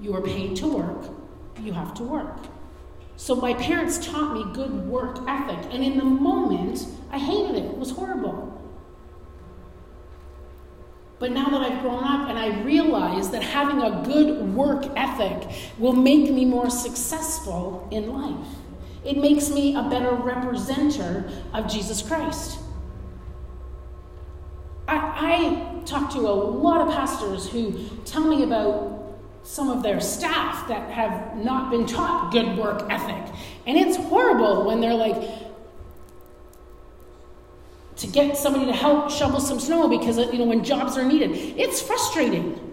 You 0.00 0.14
are 0.14 0.20
paid 0.20 0.56
to 0.56 0.66
work, 0.68 1.10
you 1.60 1.72
have 1.72 1.94
to 1.94 2.02
work. 2.02 2.36
So 3.16 3.34
my 3.34 3.54
parents 3.54 4.04
taught 4.04 4.34
me 4.34 4.52
good 4.52 4.86
work 4.86 5.18
ethic, 5.26 5.72
and 5.72 5.82
in 5.82 5.96
the 5.96 6.04
moment, 6.04 6.86
I 7.10 7.18
hated 7.18 7.56
it. 7.56 7.64
It 7.64 7.78
was 7.78 7.90
horrible. 7.90 8.52
But 11.18 11.32
now 11.32 11.48
that 11.48 11.62
I've 11.62 11.80
grown 11.80 12.04
up 12.04 12.28
and 12.28 12.38
I 12.38 12.60
realize 12.60 13.30
that 13.30 13.42
having 13.42 13.80
a 13.80 14.02
good 14.04 14.54
work 14.54 14.84
ethic 14.96 15.48
will 15.78 15.94
make 15.94 16.30
me 16.30 16.44
more 16.44 16.68
successful 16.68 17.88
in 17.90 18.12
life, 18.12 18.46
it 19.02 19.16
makes 19.16 19.48
me 19.48 19.74
a 19.74 19.82
better 19.84 20.10
representative 20.10 21.32
of 21.54 21.68
Jesus 21.68 22.02
Christ. 22.02 22.58
I, 24.86 24.96
I 24.98 25.84
talk 25.86 26.12
to 26.12 26.18
a 26.18 26.36
lot 26.36 26.86
of 26.86 26.92
pastors 26.92 27.48
who 27.48 27.88
tell 28.04 28.24
me 28.24 28.42
about 28.42 28.95
some 29.46 29.70
of 29.70 29.82
their 29.82 30.00
staff 30.00 30.66
that 30.68 30.90
have 30.90 31.36
not 31.36 31.70
been 31.70 31.86
taught 31.86 32.32
good 32.32 32.58
work 32.58 32.82
ethic. 32.90 33.32
And 33.66 33.78
it's 33.78 33.96
horrible 33.96 34.66
when 34.66 34.80
they're 34.80 34.94
like, 34.94 35.16
to 37.96 38.06
get 38.08 38.36
somebody 38.36 38.66
to 38.66 38.72
help 38.72 39.10
shovel 39.10 39.40
some 39.40 39.58
snow 39.58 39.88
because 39.88 40.18
you 40.18 40.38
know 40.38 40.44
when 40.44 40.62
jobs 40.62 40.98
are 40.98 41.04
needed. 41.04 41.30
It's 41.58 41.80
frustrating. 41.80 42.65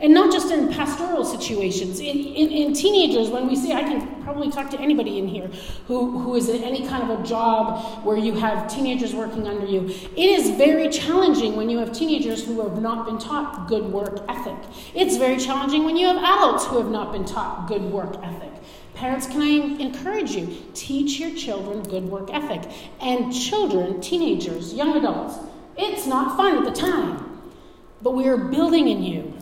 And 0.00 0.12
not 0.12 0.32
just 0.32 0.50
in 0.50 0.72
pastoral 0.72 1.24
situations, 1.24 2.00
in, 2.00 2.18
in, 2.18 2.50
in, 2.50 2.74
teenagers, 2.74 3.28
when 3.30 3.46
we 3.46 3.54
see, 3.54 3.72
I 3.72 3.82
can 3.82 4.22
probably 4.24 4.50
talk 4.50 4.68
to 4.70 4.80
anybody 4.80 5.18
in 5.18 5.28
here 5.28 5.48
who, 5.86 6.18
who 6.18 6.34
is 6.34 6.48
in 6.48 6.64
any 6.64 6.86
kind 6.86 7.08
of 7.08 7.20
a 7.20 7.22
job 7.22 8.04
where 8.04 8.16
you 8.16 8.34
have 8.34 8.68
teenagers 8.68 9.14
working 9.14 9.46
under 9.46 9.66
you. 9.66 9.86
It 10.16 10.18
is 10.18 10.50
very 10.50 10.88
challenging 10.88 11.54
when 11.54 11.70
you 11.70 11.78
have 11.78 11.92
teenagers 11.92 12.44
who 12.44 12.60
have 12.62 12.82
not 12.82 13.06
been 13.06 13.18
taught 13.18 13.68
good 13.68 13.84
work 13.84 14.18
ethic. 14.28 14.56
It's 14.94 15.16
very 15.16 15.36
challenging 15.36 15.84
when 15.84 15.96
you 15.96 16.08
have 16.08 16.16
adults 16.16 16.66
who 16.66 16.78
have 16.78 16.90
not 16.90 17.12
been 17.12 17.24
taught 17.24 17.68
good 17.68 17.82
work 17.82 18.16
ethic. 18.22 18.50
Parents, 18.94 19.26
can 19.28 19.42
I 19.42 19.80
encourage 19.80 20.32
you? 20.32 20.56
Teach 20.74 21.20
your 21.20 21.34
children 21.36 21.82
good 21.84 22.04
work 22.04 22.30
ethic. 22.32 22.68
And 23.00 23.32
children, 23.32 24.00
teenagers, 24.00 24.74
young 24.74 24.96
adults, 24.96 25.38
it's 25.76 26.06
not 26.06 26.36
fun 26.36 26.58
at 26.58 26.64
the 26.64 26.72
time, 26.72 27.40
but 28.02 28.12
we 28.12 28.28
are 28.28 28.36
building 28.36 28.88
in 28.88 29.02
you 29.02 29.34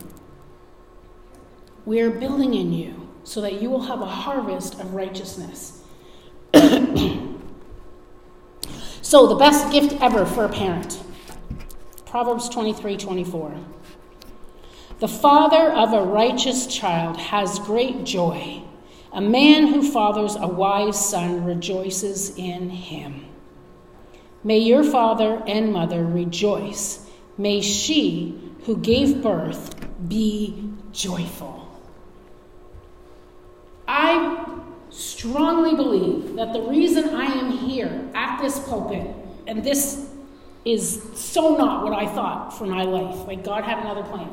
we 1.85 2.01
are 2.01 2.09
building 2.09 2.53
in 2.53 2.73
you 2.73 3.09
so 3.23 3.41
that 3.41 3.61
you 3.61 3.69
will 3.69 3.83
have 3.83 4.01
a 4.01 4.05
harvest 4.05 4.79
of 4.79 4.93
righteousness. 4.93 5.81
so, 9.01 9.27
the 9.27 9.35
best 9.35 9.71
gift 9.71 10.01
ever 10.01 10.25
for 10.25 10.45
a 10.45 10.49
parent 10.49 11.01
Proverbs 12.05 12.47
23 12.49 12.95
24. 12.95 13.55
The 14.99 15.07
father 15.07 15.71
of 15.71 15.93
a 15.93 16.03
righteous 16.03 16.67
child 16.67 17.17
has 17.17 17.57
great 17.59 18.03
joy. 18.03 18.61
A 19.11 19.19
man 19.19 19.67
who 19.67 19.81
fathers 19.81 20.35
a 20.35 20.47
wise 20.47 21.09
son 21.09 21.43
rejoices 21.43 22.37
in 22.37 22.69
him. 22.69 23.25
May 24.43 24.59
your 24.59 24.83
father 24.83 25.41
and 25.47 25.73
mother 25.73 26.05
rejoice. 26.05 27.09
May 27.35 27.61
she 27.61 28.39
who 28.65 28.77
gave 28.77 29.23
birth 29.23 29.73
be 30.07 30.71
joyful. 30.91 31.62
I 33.87 34.61
strongly 34.89 35.75
believe 35.75 36.35
that 36.35 36.53
the 36.53 36.61
reason 36.61 37.09
I 37.09 37.25
am 37.25 37.51
here 37.51 38.09
at 38.13 38.41
this 38.41 38.59
pulpit, 38.59 39.15
and 39.47 39.63
this 39.63 40.09
is 40.65 41.03
so 41.15 41.57
not 41.57 41.83
what 41.83 41.93
I 41.93 42.07
thought 42.07 42.57
for 42.57 42.65
my 42.65 42.83
life, 42.83 43.27
like 43.27 43.43
God 43.43 43.63
had 43.63 43.79
another 43.79 44.03
plan. 44.03 44.29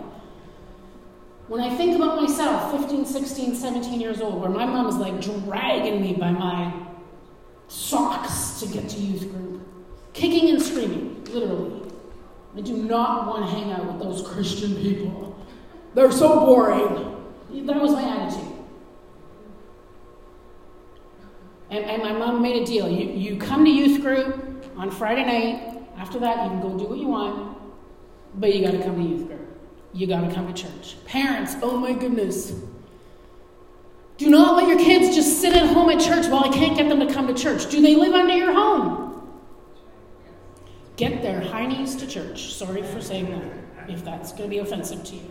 When 1.48 1.60
I 1.60 1.74
think 1.76 1.96
about 1.96 2.20
myself, 2.22 2.80
15, 2.80 3.04
16, 3.04 3.56
17 3.56 4.00
years 4.00 4.20
old, 4.20 4.40
where 4.40 4.50
my 4.50 4.64
mom 4.64 4.86
is 4.86 4.96
like 4.96 5.20
dragging 5.20 6.00
me 6.00 6.12
by 6.14 6.30
my 6.30 6.72
socks 7.66 8.60
to 8.60 8.66
get 8.66 8.88
to 8.90 9.00
youth 9.00 9.32
group, 9.32 9.60
kicking 10.12 10.50
and 10.50 10.62
screaming, 10.62 11.24
literally. 11.24 11.90
I 12.56 12.60
do 12.60 12.76
not 12.76 13.26
want 13.26 13.48
to 13.48 13.50
hang 13.50 13.72
out 13.72 13.86
with 13.86 13.98
those 14.00 14.26
Christian 14.26 14.76
people. 14.76 15.36
They're 15.94 16.12
so 16.12 16.40
boring. 16.40 17.16
That 17.66 17.80
was 17.80 17.92
my 17.92 18.02
attitude. 18.02 18.39
And, 21.70 21.84
and 21.84 22.02
my 22.02 22.12
mom 22.12 22.42
made 22.42 22.62
a 22.62 22.66
deal. 22.66 22.88
You, 22.88 23.10
you 23.10 23.36
come 23.38 23.64
to 23.64 23.70
youth 23.70 24.00
group 24.00 24.66
on 24.76 24.90
Friday 24.90 25.24
night. 25.24 25.82
After 25.96 26.18
that, 26.18 26.44
you 26.44 26.50
can 26.50 26.60
go 26.60 26.76
do 26.76 26.84
what 26.84 26.98
you 26.98 27.06
want, 27.06 27.56
but 28.34 28.54
you 28.54 28.64
got 28.64 28.72
to 28.72 28.82
come 28.82 28.96
to 28.96 29.02
youth 29.02 29.26
group. 29.28 29.40
You 29.92 30.06
got 30.06 30.28
to 30.28 30.34
come 30.34 30.52
to 30.52 30.62
church. 30.62 30.96
Parents, 31.04 31.54
oh 31.62 31.76
my 31.76 31.92
goodness. 31.92 32.52
Do 34.16 34.28
not 34.28 34.56
let 34.56 34.68
your 34.68 34.78
kids 34.78 35.14
just 35.14 35.40
sit 35.40 35.54
at 35.54 35.66
home 35.68 35.88
at 35.90 36.00
church 36.00 36.26
while 36.26 36.44
I 36.44 36.48
can't 36.48 36.76
get 36.76 36.88
them 36.88 37.00
to 37.00 37.12
come 37.12 37.26
to 37.26 37.34
church. 37.34 37.70
Do 37.70 37.80
they 37.80 37.96
live 37.96 38.12
under 38.12 38.36
your 38.36 38.52
home? 38.52 39.28
Get 40.96 41.22
their 41.22 41.40
high 41.40 41.66
knees 41.66 41.96
to 41.96 42.06
church. 42.06 42.52
Sorry 42.52 42.82
for 42.82 43.00
saying 43.00 43.30
that, 43.30 43.90
if 43.90 44.04
that's 44.04 44.32
going 44.32 44.44
to 44.44 44.48
be 44.48 44.58
offensive 44.58 45.02
to 45.04 45.14
you. 45.16 45.30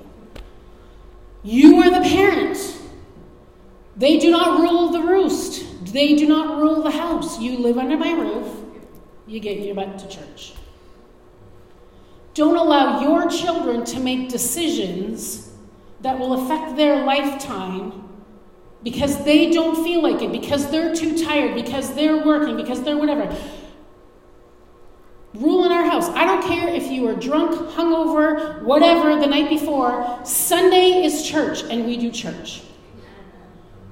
You 1.44 1.78
are 1.84 1.90
the 1.90 2.10
parent. 2.10 2.58
They 4.00 4.18
do 4.18 4.32
not 4.32 4.62
rule 4.62 4.90
the 4.90 5.02
roost. 5.02 5.84
They 5.94 6.16
do 6.16 6.26
not 6.26 6.58
rule 6.58 6.82
the 6.82 6.92
house. 6.92 7.38
You 7.40 7.58
live 7.58 7.78
under 7.78 7.98
my 7.98 8.14
roof. 8.14 8.48
You 9.28 9.42
get 9.42 9.60
your 9.60 9.76
butt 9.76 10.00
to 10.00 10.08
church. 10.08 10.54
Don't 12.34 12.56
allow 12.56 13.02
your 13.02 13.30
children 13.30 13.84
to 13.86 14.00
make 14.00 14.30
decisions 14.30 15.52
that 16.00 16.18
will 16.18 16.46
affect 16.46 16.78
their 16.78 17.04
lifetime 17.04 18.10
because 18.84 19.26
they 19.26 19.52
don't 19.52 19.84
feel 19.84 20.02
like 20.02 20.22
it, 20.22 20.32
because 20.32 20.72
they're 20.72 20.96
too 20.96 21.22
tired, 21.22 21.54
because 21.54 21.94
they're 21.94 22.26
working, 22.26 22.56
because 22.56 22.82
they're 22.84 22.98
whatever. 22.98 23.36
Rule 25.34 25.66
in 25.66 25.74
our 25.74 25.84
house. 25.84 26.08
I 26.08 26.24
don't 26.24 26.42
care 26.48 26.70
if 26.70 26.90
you 26.90 27.06
are 27.10 27.16
drunk, 27.16 27.52
hungover, 27.72 28.64
whatever 28.64 29.20
the 29.20 29.28
night 29.28 29.50
before. 29.50 30.22
Sunday 30.24 31.04
is 31.04 31.28
church, 31.28 31.64
and 31.64 31.86
we 31.86 31.98
do 31.98 32.10
church. 32.10 32.62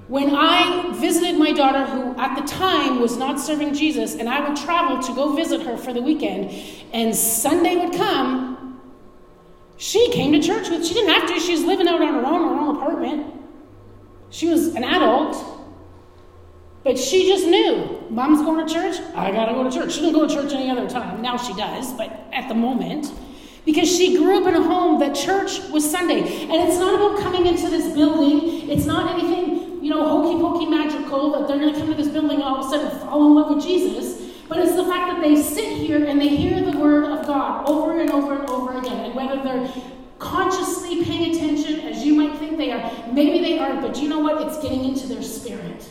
When 0.08 0.34
I 0.34 0.93
visited 0.93 1.38
my 1.38 1.52
daughter, 1.52 1.86
who 1.86 2.15
at 2.17 2.36
the 2.36 2.48
time 2.48 3.02
was 3.02 3.17
not 3.17 3.41
serving 3.41 3.74
Jesus, 3.74 4.15
and 4.15 4.30
I 4.30 4.48
would 4.48 4.58
travel 4.58 5.02
to 5.02 5.13
go 5.13 5.36
visit 5.36 5.62
her 5.63 5.76
for 5.76 5.91
the 5.91 6.02
weekend, 6.02 6.50
and 6.93 7.13
Sunday 7.13 7.76
would 7.76 7.93
come, 7.93 8.80
she 9.76 10.10
came 10.12 10.32
to 10.32 10.39
church 10.39 10.70
with, 10.70 10.86
she 10.86 10.93
didn't 10.93 11.13
have 11.13 11.28
to, 11.28 11.39
she 11.39 11.52
was 11.52 11.65
living 11.65 11.88
out 11.89 12.02
on 12.02 12.13
her 12.13 12.26
own, 12.26 12.48
her 12.48 12.56
own 12.56 12.76
apartment. 12.78 13.34
She 14.30 14.48
was 14.48 14.76
an 14.76 14.84
adult, 14.86 15.36
but 16.84 16.98
she 16.98 17.28
just 17.28 17.46
knew 17.46 18.08
mom's 18.10 18.41
going 18.41 18.65
to 18.65 18.74
church, 18.74 19.00
I 19.13 19.32
gotta 19.32 19.54
go 19.54 19.70
to 19.70 19.72
church. 19.72 19.93
She 19.93 20.00
didn't 20.00 20.15
go 20.15 20.26
to 20.26 20.34
church 20.34 20.54
any 20.54 20.70
other 20.70 20.89
time. 20.89 21.22
Now 21.22 21.36
she 21.36 21.54
does, 21.54 21.91
but 21.93 22.10
at 22.32 22.48
the 22.48 22.56
moment, 22.56 23.12
because 23.65 23.89
she 23.89 24.17
grew 24.17 24.41
up 24.41 24.48
in 24.48 24.56
a 24.56 24.63
home 24.63 25.00
that 25.00 25.13
church 25.13 25.60
was 25.70 25.89
Sunday. 25.89 26.22
And 26.22 26.54
it's 26.54 26.80
not 26.80 26.96
about 26.96 27.20
coming 27.20 27.46
into 27.46 27.70
this 27.70 27.93
building, 27.93 28.70
it's 28.70 28.86
not 28.86 29.20
anything 29.20 29.57
you 29.88 29.93
know, 29.93 30.06
hokey 30.06 30.38
pokey 30.41 30.65
magical 30.65 31.32
that 31.32 31.47
they're 31.47 31.60
going 31.60 31.73
to 31.73 31.80
come 31.80 31.88
to 31.88 31.95
this 31.95 32.10
building 32.10 32.32
and 32.32 32.43
all 32.43 32.60
of 32.60 32.65
a 32.65 32.69
sudden 32.69 33.00
fall 33.00 33.26
in 33.26 33.36
love 33.36 33.56
with 33.56 33.63
Jesus. 33.63 34.34
But 34.50 34.60
it's 34.60 34.76
the 34.76 34.84
fact 34.84 35.13
that 35.13 35.21
they 35.21 35.41
sit 35.41 35.78
here 35.78 36.04
and 36.04 36.19
they 36.19 36.28
hear 36.28 36.60
the 36.60 36.78
word 36.78 37.06
of 37.06 37.26
God 37.26 37.69
over 37.69 37.97
and 38.02 38.10
over 38.12 38.38
and 38.38 38.50
over 38.50 38.78
again. 38.80 39.06
And 39.06 39.15
whether 39.15 39.41
they're 39.41 39.71
consciously 40.19 41.06
paying 41.06 41.34
attention 41.34 41.80
as 41.88 42.04
you 42.06 42.15
might 42.15 42.38
think 42.38 42.58
they 42.58 42.73
are, 42.73 42.91
maybe 43.13 43.39
they 43.39 43.60
aren't, 43.60 43.80
but 43.80 43.97
you 43.97 44.10
know 44.10 44.19
what? 44.19 44.45
It's 44.45 44.62
getting 44.62 44.84
into 44.84 45.08
their 45.08 45.23
spirit. 45.23 45.89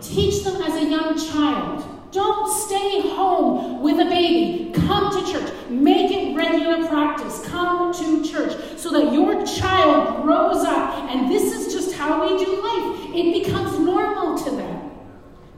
Teach 0.00 0.42
them 0.42 0.60
as 0.62 0.82
a 0.82 0.84
young 0.84 1.16
child. 1.16 1.84
Don't 2.10 2.50
stay 2.50 3.02
home 3.02 3.82
with 3.82 4.00
a 4.00 4.04
baby. 4.04 4.72
Come 4.72 5.12
to 5.12 5.32
church. 5.32 5.52
Make 5.70 6.10
it 6.10 6.34
regular 6.34 6.88
practice. 6.88 7.46
Come 7.46 7.94
to 7.94 8.28
church 8.28 8.52
so 8.76 8.90
that 8.90 9.12
your 9.12 9.46
child 9.46 10.24
grows 10.24 10.64
up 10.64 11.08
and 11.10 11.30
this 11.30 11.52
is 11.52 11.75
how 11.96 12.22
we 12.22 12.44
do 12.44 12.50
life. 12.62 13.14
It 13.14 13.44
becomes 13.44 13.78
normal 13.78 14.38
to 14.38 14.50
them. 14.50 14.90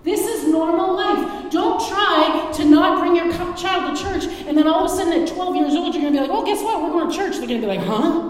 This 0.04 0.20
is 0.20 0.48
normal 0.48 0.94
life. 0.96 1.50
Don't 1.50 1.78
try 1.88 2.50
to 2.54 2.64
not 2.64 3.00
bring 3.00 3.16
your 3.16 3.32
child 3.56 3.96
to 3.96 4.02
church 4.02 4.24
and 4.46 4.56
then 4.56 4.66
all 4.66 4.84
of 4.84 4.90
a 4.90 4.94
sudden 4.94 5.22
at 5.22 5.28
12 5.28 5.56
years 5.56 5.74
old 5.74 5.94
you're 5.94 6.02
going 6.02 6.14
to 6.14 6.20
be 6.20 6.26
like, 6.26 6.30
oh, 6.30 6.44
guess 6.44 6.62
what? 6.62 6.82
We're 6.82 6.90
going 6.90 7.10
to 7.10 7.16
church. 7.16 7.36
They're 7.38 7.48
going 7.48 7.60
to 7.60 7.66
be 7.66 7.76
like, 7.76 7.86
huh? 7.86 8.20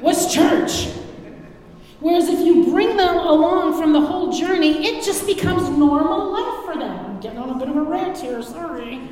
What's 0.00 0.32
church? 0.32 0.88
Whereas 2.00 2.28
if 2.28 2.40
you 2.40 2.64
bring 2.70 2.96
them 2.96 3.16
along 3.18 3.78
from 3.78 3.92
the 3.92 4.00
whole 4.00 4.32
journey, 4.32 4.86
it 4.86 5.04
just 5.04 5.26
becomes 5.26 5.68
normal 5.68 6.32
life 6.32 6.64
for 6.64 6.78
them. 6.78 7.06
I'm 7.06 7.20
getting 7.20 7.38
on 7.38 7.50
a 7.50 7.58
bit 7.58 7.68
of 7.68 7.76
a 7.76 7.82
rant 7.82 8.16
here, 8.18 8.42
sorry. 8.42 9.02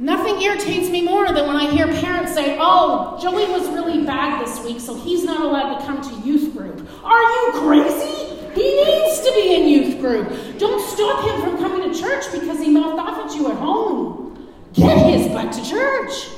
Nothing 0.00 0.40
irritates 0.40 0.88
me 0.88 1.02
more 1.02 1.26
than 1.26 1.46
when 1.46 1.56
I 1.56 1.70
hear 1.70 1.86
parents 1.86 2.32
say, 2.32 2.56
Oh, 2.58 3.18
Joey 3.20 3.44
was 3.52 3.68
really 3.68 4.02
bad 4.06 4.42
this 4.42 4.58
week, 4.64 4.80
so 4.80 4.94
he's 4.94 5.24
not 5.24 5.44
allowed 5.44 5.78
to 5.78 5.84
come 5.84 6.00
to 6.00 6.26
youth 6.26 6.56
group. 6.56 6.88
Are 7.04 7.20
you 7.20 7.50
crazy? 7.56 8.34
He 8.54 8.82
needs 8.82 9.20
to 9.20 9.32
be 9.34 9.54
in 9.54 9.68
youth 9.68 10.00
group. 10.00 10.58
Don't 10.58 10.80
stop 10.88 11.28
him 11.28 11.42
from 11.42 11.58
coming 11.58 11.92
to 11.92 12.00
church 12.00 12.24
because 12.32 12.58
he 12.58 12.70
mouthed 12.70 12.98
off 12.98 13.26
at 13.26 13.36
you 13.36 13.50
at 13.50 13.58
home. 13.58 14.48
Get 14.72 14.96
his 14.96 15.28
butt 15.28 15.52
to 15.52 15.68
church. 15.68 16.28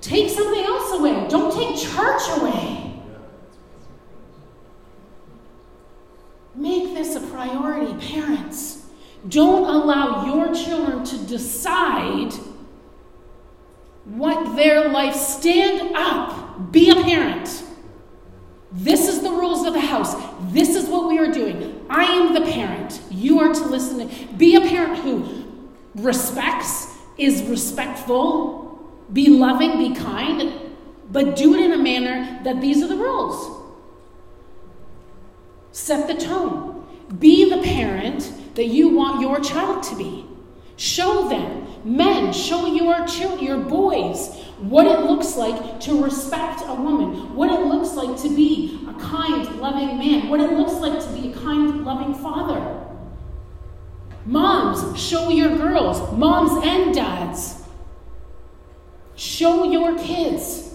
Take 0.00 0.30
something 0.30 0.64
else 0.64 0.98
away. 0.98 1.28
Don't 1.28 1.54
take 1.54 1.76
church 1.76 2.22
away. 2.38 3.02
Make 6.54 6.94
this 6.94 7.16
a 7.16 7.20
priority, 7.20 7.92
parents. 8.08 8.77
Don't 9.26 9.64
allow 9.64 10.26
your 10.26 10.54
children 10.54 11.04
to 11.04 11.18
decide 11.26 12.32
what 14.04 14.56
their 14.56 14.88
life. 14.88 15.14
Stand 15.14 15.92
up. 15.94 16.70
Be 16.72 16.90
a 16.90 16.94
parent. 16.94 17.64
This 18.70 19.08
is 19.08 19.22
the 19.22 19.30
rules 19.30 19.66
of 19.66 19.72
the 19.72 19.80
house. 19.80 20.14
This 20.52 20.76
is 20.76 20.88
what 20.88 21.08
we 21.08 21.18
are 21.18 21.32
doing. 21.32 21.84
I 21.88 22.04
am 22.04 22.34
the 22.34 22.42
parent. 22.42 23.00
You 23.10 23.40
are 23.40 23.52
to 23.52 23.64
listen. 23.64 24.08
To, 24.08 24.34
be 24.34 24.54
a 24.54 24.60
parent 24.60 24.98
who 24.98 25.46
respects, 25.94 26.94
is 27.16 27.42
respectful, 27.44 28.88
be 29.12 29.28
loving, 29.28 29.78
be 29.78 29.94
kind, 29.94 30.52
but 31.10 31.34
do 31.34 31.54
it 31.54 31.60
in 31.60 31.72
a 31.72 31.78
manner 31.78 32.40
that 32.44 32.60
these 32.60 32.82
are 32.82 32.88
the 32.88 32.96
rules. 32.96 33.56
Set 35.72 36.06
the 36.06 36.14
tone. 36.14 36.86
Be 37.18 37.48
the 37.48 37.62
parent 37.62 38.32
that 38.58 38.66
you 38.66 38.88
want 38.88 39.20
your 39.20 39.38
child 39.38 39.84
to 39.84 39.94
be. 39.94 40.26
Show 40.74 41.28
them. 41.28 41.64
Men, 41.84 42.32
show 42.32 42.66
your 42.66 43.06
children, 43.06 43.44
your 43.44 43.58
boys, 43.58 44.34
what 44.58 44.84
it 44.84 45.06
looks 45.06 45.36
like 45.36 45.78
to 45.82 46.02
respect 46.02 46.62
a 46.66 46.74
woman, 46.74 47.36
what 47.36 47.52
it 47.52 47.66
looks 47.66 47.94
like 47.94 48.20
to 48.22 48.28
be 48.34 48.84
a 48.88 48.94
kind, 48.94 49.60
loving 49.60 49.96
man, 49.96 50.28
what 50.28 50.40
it 50.40 50.52
looks 50.54 50.72
like 50.72 51.00
to 51.00 51.08
be 51.12 51.30
a 51.30 51.34
kind, 51.36 51.84
loving 51.84 52.12
father. 52.14 52.84
Moms, 54.26 55.00
show 55.00 55.28
your 55.28 55.56
girls, 55.56 56.12
moms 56.18 56.66
and 56.66 56.92
dads. 56.92 57.62
Show 59.14 59.70
your 59.70 59.96
kids. 59.96 60.74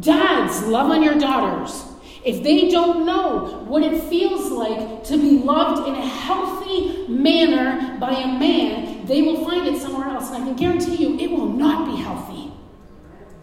Dads, 0.00 0.62
love 0.62 0.90
on 0.90 1.02
your 1.02 1.18
daughters. 1.18 1.91
If 2.24 2.42
they 2.42 2.68
don't 2.68 3.04
know 3.04 3.64
what 3.66 3.82
it 3.82 4.00
feels 4.04 4.50
like 4.50 5.04
to 5.04 5.16
be 5.16 5.38
loved 5.38 5.88
in 5.88 5.94
a 5.94 6.06
healthy 6.06 7.08
manner 7.08 7.98
by 7.98 8.12
a 8.12 8.26
man, 8.26 9.06
they 9.06 9.22
will 9.22 9.44
find 9.44 9.66
it 9.66 9.80
somewhere 9.80 10.08
else. 10.08 10.30
And 10.30 10.44
I 10.44 10.46
can 10.46 10.56
guarantee 10.56 10.96
you 10.96 11.18
it 11.18 11.30
will 11.30 11.48
not 11.48 11.90
be 11.90 12.00
healthy. 12.00 12.52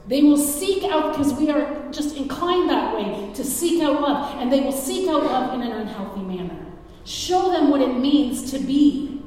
They 0.08 0.24
will 0.24 0.38
seek 0.38 0.84
out, 0.86 1.12
because 1.12 1.34
we 1.34 1.52
are 1.52 1.92
just 1.92 2.16
inclined 2.16 2.70
that 2.70 2.96
way, 2.96 3.32
to 3.34 3.44
seek 3.44 3.84
out 3.84 4.02
love. 4.02 4.42
And 4.42 4.52
they 4.52 4.62
will 4.62 4.72
seek 4.72 5.10
out 5.10 5.24
love 5.24 5.54
in 5.54 5.62
an 5.62 5.72
unhealthy 5.72 6.22
manner. 6.22 6.66
Show 7.04 7.52
them 7.52 7.70
what 7.70 7.82
it 7.82 7.96
means 7.98 8.50
to 8.52 8.60
be 8.60 9.22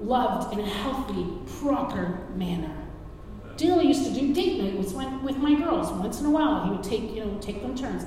loved 0.00 0.52
in 0.52 0.60
a 0.60 0.66
healthy, 0.66 1.26
proper 1.60 2.26
manner. 2.34 2.74
Daryl 3.56 3.84
used 3.84 4.04
to 4.06 4.18
do 4.18 4.32
date 4.34 4.62
night 4.62 4.76
with 4.76 4.94
my, 4.94 5.16
with 5.22 5.36
my 5.36 5.54
girls. 5.54 5.90
Once 5.92 6.20
in 6.20 6.26
a 6.26 6.30
while, 6.30 6.64
he 6.64 6.70
would 6.70 6.82
take, 6.82 7.14
you 7.14 7.24
know, 7.24 7.38
take 7.40 7.62
them 7.62 7.76
turns. 7.76 8.04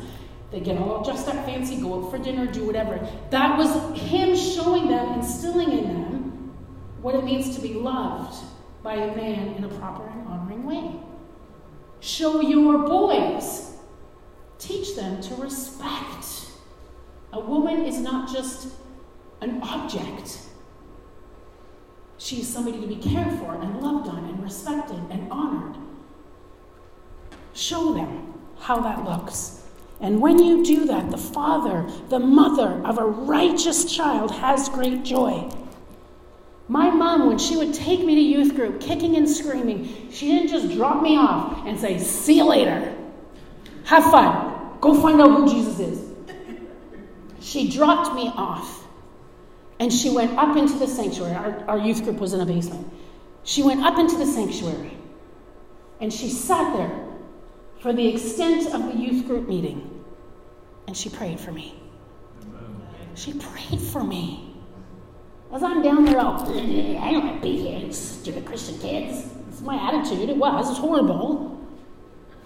They 0.54 0.60
get 0.60 0.78
all 0.78 1.04
dressed 1.04 1.28
up 1.28 1.46
fancy, 1.48 1.78
go 1.78 1.96
out 2.06 2.12
for 2.12 2.20
dinner, 2.20 2.46
do 2.46 2.64
whatever. 2.64 3.00
That 3.32 3.58
was 3.58 4.00
him 4.00 4.36
showing 4.36 4.88
them, 4.88 5.14
instilling 5.14 5.72
in 5.72 5.84
them 5.86 6.54
what 7.02 7.16
it 7.16 7.24
means 7.24 7.56
to 7.56 7.62
be 7.62 7.74
loved 7.74 8.36
by 8.84 8.94
a 8.94 9.16
man 9.16 9.56
in 9.56 9.64
a 9.64 9.68
proper 9.68 10.08
and 10.08 10.28
honoring 10.28 10.64
way. 10.64 10.92
Show 12.02 12.42
your 12.42 12.88
boys. 12.88 13.72
Teach 14.60 14.96
them 14.96 15.20
to 15.24 15.36
respect. 15.36 16.52
A 17.32 17.40
woman 17.40 17.86
is 17.86 17.98
not 17.98 18.32
just 18.32 18.68
an 19.42 19.60
object. 19.64 20.38
She 22.20 22.42
is 22.42 22.48
somebody 22.48 22.80
to 22.80 22.86
be 22.86 22.98
cared 22.98 23.34
for 23.40 23.56
and 23.56 23.82
loved 23.82 24.08
on 24.08 24.26
and 24.26 24.44
respected 24.44 25.02
and 25.10 25.32
honored. 25.32 25.78
Show 27.54 27.96
them 27.96 28.36
how 28.60 28.80
that 28.82 29.04
looks. 29.04 29.63
And 30.04 30.20
when 30.20 30.38
you 30.38 30.66
do 30.66 30.84
that, 30.88 31.12
the 31.12 31.18
father, 31.18 31.90
the 32.10 32.20
mother 32.20 32.86
of 32.86 32.98
a 32.98 33.06
righteous 33.06 33.86
child 33.86 34.32
has 34.32 34.68
great 34.68 35.04
joy. 35.04 35.50
My 36.68 36.90
mom, 36.90 37.28
when 37.28 37.38
she 37.38 37.56
would 37.56 37.74
take 37.74 38.02
me 38.02 38.16
to 38.16 38.22
youth 38.22 38.54
group, 38.54 38.82
kicking 38.82 39.16
and 39.16 39.30
screaming, 39.30 40.12
she 40.12 40.28
didn't 40.28 40.50
just 40.50 40.76
drop 40.76 41.02
me 41.02 41.16
off 41.16 41.66
and 41.66 41.80
say, 41.80 41.98
See 42.00 42.36
you 42.38 42.44
later. 42.44 42.94
Have 43.86 44.04
fun. 44.04 44.78
Go 44.82 45.02
find 45.02 45.22
out 45.22 45.38
who 45.38 45.50
Jesus 45.50 45.80
is. 45.80 46.12
She 47.40 47.70
dropped 47.70 48.14
me 48.14 48.30
off 48.36 48.86
and 49.80 49.92
she 49.92 50.10
went 50.10 50.38
up 50.38 50.58
into 50.58 50.74
the 50.80 50.88
sanctuary. 50.88 51.34
Our, 51.34 51.64
our 51.70 51.78
youth 51.78 52.04
group 52.04 52.18
was 52.18 52.34
in 52.34 52.42
a 52.42 52.46
basement. 52.46 52.92
She 53.46 53.64
went 53.64 53.86
up 53.86 53.98
into 53.98 54.18
the 54.18 54.26
sanctuary 54.26 54.98
and 56.02 56.12
she 56.12 56.28
sat 56.28 56.76
there 56.76 57.06
for 57.80 57.94
the 57.94 58.06
extent 58.08 58.74
of 58.74 58.92
the 58.92 59.00
youth 59.00 59.26
group 59.28 59.48
meeting 59.48 59.93
and 60.88 60.96
she 60.96 61.10
prayed 61.10 61.40
for 61.40 61.52
me. 61.52 61.76
She 63.16 63.34
prayed 63.34 63.80
for 63.80 64.04
me. 64.04 64.56
As 65.54 65.62
I'm 65.62 65.84
down 65.84 66.04
there, 66.06 66.20
all, 66.20 66.42
I 66.42 67.12
don't 67.12 67.26
want 67.26 67.36
to 67.36 67.42
be 67.42 67.58
here, 67.58 67.92
stupid 67.92 68.46
Christian 68.46 68.80
kids. 68.80 69.30
It's 69.50 69.62
my 69.62 69.76
attitude. 69.76 70.30
It 70.30 70.38
was. 70.38 70.70
It's 70.70 70.80
horrible. 70.80 71.62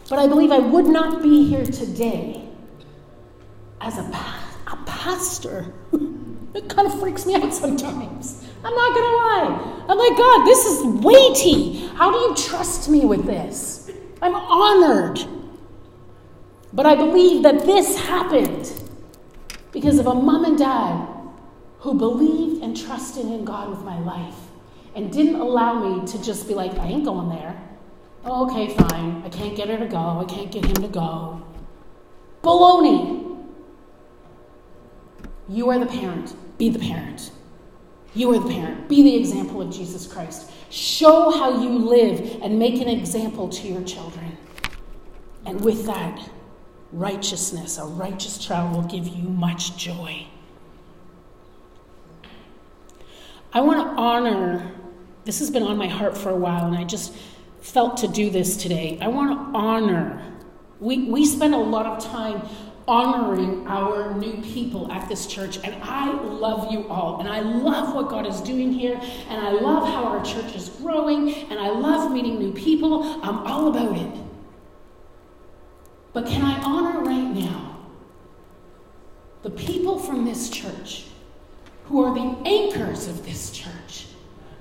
But 0.09 0.19
I 0.19 0.27
believe 0.27 0.51
I 0.51 0.59
would 0.59 0.85
not 0.85 1.23
be 1.23 1.47
here 1.47 1.65
today 1.65 2.49
as 3.79 3.97
a, 3.97 4.01
a 4.01 4.77
pastor. 4.85 5.73
it 6.53 6.67
kind 6.67 6.87
of 6.87 6.99
freaks 6.99 7.25
me 7.25 7.35
out 7.35 7.53
sometimes. 7.53 8.45
I'm 8.63 8.75
not 8.75 8.93
going 8.93 9.05
to 9.05 9.15
lie. 9.15 9.85
I'm 9.87 9.97
like, 9.97 10.17
God, 10.17 10.45
this 10.45 10.65
is 10.65 10.85
weighty. 11.01 11.87
How 11.95 12.11
do 12.11 12.17
you 12.17 12.35
trust 12.35 12.89
me 12.89 13.05
with 13.05 13.25
this? 13.25 13.89
I'm 14.21 14.35
honored. 14.35 15.25
But 16.77 16.85
I 16.85 16.93
believe 16.93 17.41
that 17.41 17.65
this 17.65 17.97
happened 17.97 18.71
because 19.71 19.97
of 19.97 20.05
a 20.05 20.13
mom 20.13 20.45
and 20.45 20.59
dad 20.59 21.07
who 21.79 21.95
believed 21.95 22.63
and 22.63 22.77
trusted 22.77 23.25
in 23.25 23.43
God 23.45 23.71
with 23.71 23.79
my 23.79 23.97
life 24.01 24.35
and 24.93 25.11
didn't 25.11 25.41
allow 25.41 25.83
me 25.83 26.05
to 26.05 26.21
just 26.21 26.47
be 26.47 26.53
like, 26.53 26.77
I 26.77 26.85
ain't 26.85 27.03
going 27.03 27.29
there. 27.29 27.59
Oh, 28.25 28.47
okay, 28.47 28.75
fine. 28.75 29.23
I 29.25 29.29
can't 29.29 29.55
get 29.55 29.69
her 29.69 29.79
to 29.79 29.87
go. 29.87 30.19
I 30.19 30.25
can't 30.25 30.51
get 30.51 30.65
him 30.65 30.75
to 30.75 30.87
go. 30.87 31.41
Baloney. 32.43 33.43
You 35.49 35.71
are 35.71 35.79
the 35.79 35.87
parent. 35.87 36.35
Be 36.59 36.69
the 36.69 36.77
parent. 36.77 37.31
You 38.13 38.29
are 38.35 38.39
the 38.39 38.49
parent. 38.49 38.87
Be 38.87 39.01
the 39.01 39.15
example 39.15 39.63
of 39.63 39.71
Jesus 39.71 40.05
Christ. 40.05 40.51
Show 40.69 41.31
how 41.31 41.59
you 41.59 41.69
live 41.69 42.39
and 42.43 42.59
make 42.59 42.79
an 42.79 42.87
example 42.87 43.49
to 43.49 43.67
your 43.67 43.81
children. 43.81 44.37
And 45.43 45.59
with 45.61 45.87
that, 45.87 46.29
righteousness, 46.91 47.77
a 47.77 47.85
righteous 47.85 48.37
child 48.37 48.75
will 48.75 48.83
give 48.83 49.07
you 49.07 49.23
much 49.23 49.77
joy. 49.77 50.27
I 53.53 53.61
want 53.61 53.79
to 53.79 54.01
honor, 54.01 54.71
this 55.25 55.39
has 55.39 55.49
been 55.49 55.63
on 55.63 55.77
my 55.77 55.87
heart 55.87 56.17
for 56.17 56.29
a 56.29 56.35
while, 56.35 56.65
and 56.65 56.75
I 56.75 56.83
just 56.83 57.13
felt 57.61 57.97
to 57.97 58.07
do 58.07 58.29
this 58.29 58.57
today. 58.57 58.97
I 59.01 59.07
want 59.07 59.31
to 59.31 59.57
honor. 59.57 60.33
We, 60.79 61.09
we 61.09 61.25
spend 61.25 61.53
a 61.53 61.57
lot 61.57 61.85
of 61.85 62.03
time 62.03 62.47
honoring 62.87 63.67
our 63.67 64.13
new 64.13 64.41
people 64.41 64.89
at 64.91 65.09
this 65.09 65.27
church, 65.27 65.59
and 65.63 65.75
I 65.83 66.13
love 66.21 66.71
you 66.71 66.87
all. 66.87 67.19
And 67.19 67.27
I 67.27 67.41
love 67.41 67.93
what 67.93 68.09
God 68.09 68.25
is 68.25 68.39
doing 68.41 68.71
here, 68.71 68.99
and 69.27 69.41
I 69.41 69.51
love 69.51 69.87
how 69.87 70.05
our 70.05 70.23
church 70.23 70.55
is 70.55 70.69
growing, 70.69 71.33
and 71.33 71.59
I 71.59 71.69
love 71.69 72.11
meeting 72.11 72.39
new 72.39 72.53
people. 72.53 73.03
I'm 73.23 73.39
all 73.39 73.67
about 73.67 73.97
it. 73.97 74.26
But 76.13 76.25
can 76.25 76.41
I 76.41 76.61
honor 76.61 77.01
right 77.01 77.35
now 77.35 77.77
the 79.43 79.49
people 79.51 79.99
from 79.99 80.25
this 80.25 80.49
church 80.49 81.05
who 81.85 82.03
are 82.03 82.13
the 82.13 82.47
anchors 82.47 83.07
of 83.07 83.25
this 83.25 83.51
church, 83.51 84.07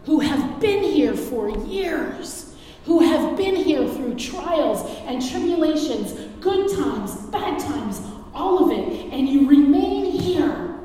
who 0.04 0.20
have 0.20 0.60
been 0.60 0.82
here 0.82 1.14
for 1.14 1.50
years, 1.66 2.54
who 2.84 3.00
have 3.00 3.36
been 3.36 3.56
here 3.56 3.86
through 3.88 4.14
trials 4.14 4.82
and 5.06 5.20
tribulations, 5.28 6.12
good 6.40 6.70
times, 6.76 7.16
bad 7.26 7.58
times, 7.58 8.00
all 8.32 8.64
of 8.64 8.70
it, 8.70 9.12
and 9.12 9.28
you 9.28 9.48
remain 9.48 10.04
here 10.04 10.78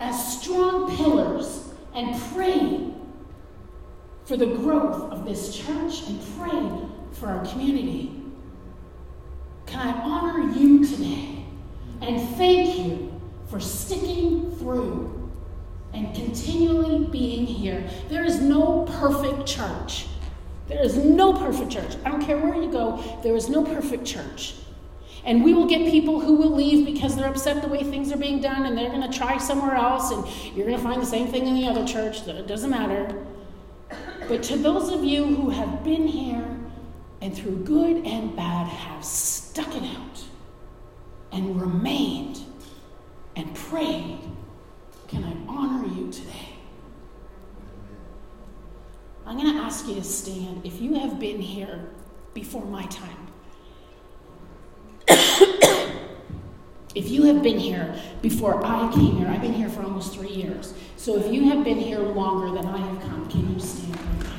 as 0.00 0.40
strong 0.40 0.96
pillars 0.96 1.72
and 1.94 2.20
pray 2.32 2.92
for 4.24 4.36
the 4.36 4.46
growth 4.46 5.12
of 5.12 5.24
this 5.24 5.56
church 5.56 6.08
and 6.08 6.20
pray 6.38 6.88
for 7.12 7.28
our 7.28 7.46
community. 7.46 8.21
Can 9.72 9.88
I 9.88 10.02
honor 10.02 10.52
you 10.52 10.84
today 10.84 11.46
and 12.02 12.36
thank 12.36 12.78
you 12.78 13.18
for 13.48 13.58
sticking 13.58 14.54
through 14.56 15.30
and 15.94 16.14
continually 16.14 17.06
being 17.06 17.46
here? 17.46 17.82
There 18.10 18.22
is 18.22 18.38
no 18.38 18.82
perfect 19.00 19.46
church. 19.46 20.08
There 20.68 20.82
is 20.82 20.98
no 20.98 21.32
perfect 21.32 21.70
church. 21.70 21.96
I 22.04 22.10
don't 22.10 22.20
care 22.20 22.36
where 22.36 22.54
you 22.54 22.70
go, 22.70 23.02
there 23.22 23.34
is 23.34 23.48
no 23.48 23.64
perfect 23.64 24.04
church. 24.04 24.56
And 25.24 25.42
we 25.42 25.54
will 25.54 25.66
get 25.66 25.90
people 25.90 26.20
who 26.20 26.36
will 26.36 26.54
leave 26.54 26.84
because 26.84 27.16
they're 27.16 27.30
upset 27.30 27.62
the 27.62 27.68
way 27.68 27.82
things 27.82 28.12
are 28.12 28.18
being 28.18 28.42
done 28.42 28.66
and 28.66 28.76
they're 28.76 28.90
going 28.90 29.10
to 29.10 29.18
try 29.18 29.38
somewhere 29.38 29.74
else 29.74 30.10
and 30.10 30.54
you're 30.54 30.66
going 30.66 30.76
to 30.76 30.84
find 30.84 31.00
the 31.00 31.06
same 31.06 31.28
thing 31.28 31.46
in 31.46 31.54
the 31.54 31.66
other 31.66 31.86
church. 31.86 32.28
It 32.28 32.46
doesn't 32.46 32.68
matter. 32.68 33.24
But 34.28 34.42
to 34.42 34.58
those 34.58 34.92
of 34.92 35.02
you 35.02 35.24
who 35.24 35.48
have 35.48 35.82
been 35.82 36.06
here 36.06 36.44
and 37.22 37.34
through 37.36 37.56
good 37.58 38.04
and 38.04 38.34
bad 38.34 38.66
have 38.66 39.04
stuck 39.04 39.72
it 39.76 39.84
out 39.84 40.24
and 41.30 41.58
remained 41.58 42.40
and 43.36 43.54
prayed, 43.54 44.18
can 45.06 45.22
I 45.22 45.32
honor 45.48 45.86
you 45.86 46.10
today? 46.10 46.48
I'm 49.24 49.38
going 49.38 49.54
to 49.54 49.62
ask 49.62 49.86
you 49.86 49.94
to 49.94 50.02
stand 50.02 50.66
if 50.66 50.80
you 50.80 50.94
have 50.94 51.20
been 51.20 51.40
here 51.40 51.90
before 52.34 52.64
my 52.64 52.86
time. 52.86 53.28
if 56.96 57.08
you 57.08 57.22
have 57.22 57.40
been 57.40 57.58
here 57.58 57.94
before 58.20 58.66
I 58.66 58.92
came 58.92 59.18
here, 59.18 59.28
I've 59.28 59.42
been 59.42 59.54
here 59.54 59.68
for 59.68 59.84
almost 59.84 60.12
three 60.12 60.32
years. 60.32 60.74
So 60.96 61.16
if 61.16 61.32
you 61.32 61.48
have 61.50 61.62
been 61.62 61.78
here 61.78 62.00
longer 62.00 62.60
than 62.60 62.66
I 62.66 62.78
have 62.78 63.00
come, 63.02 63.30
can 63.30 63.54
you 63.54 63.60
stand 63.60 63.96
right 63.96 64.26
now? 64.26 64.32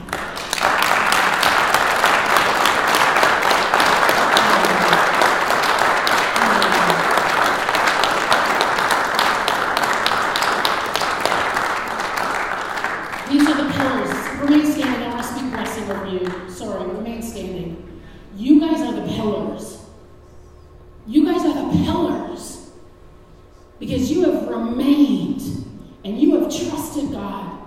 God. 27.14 27.66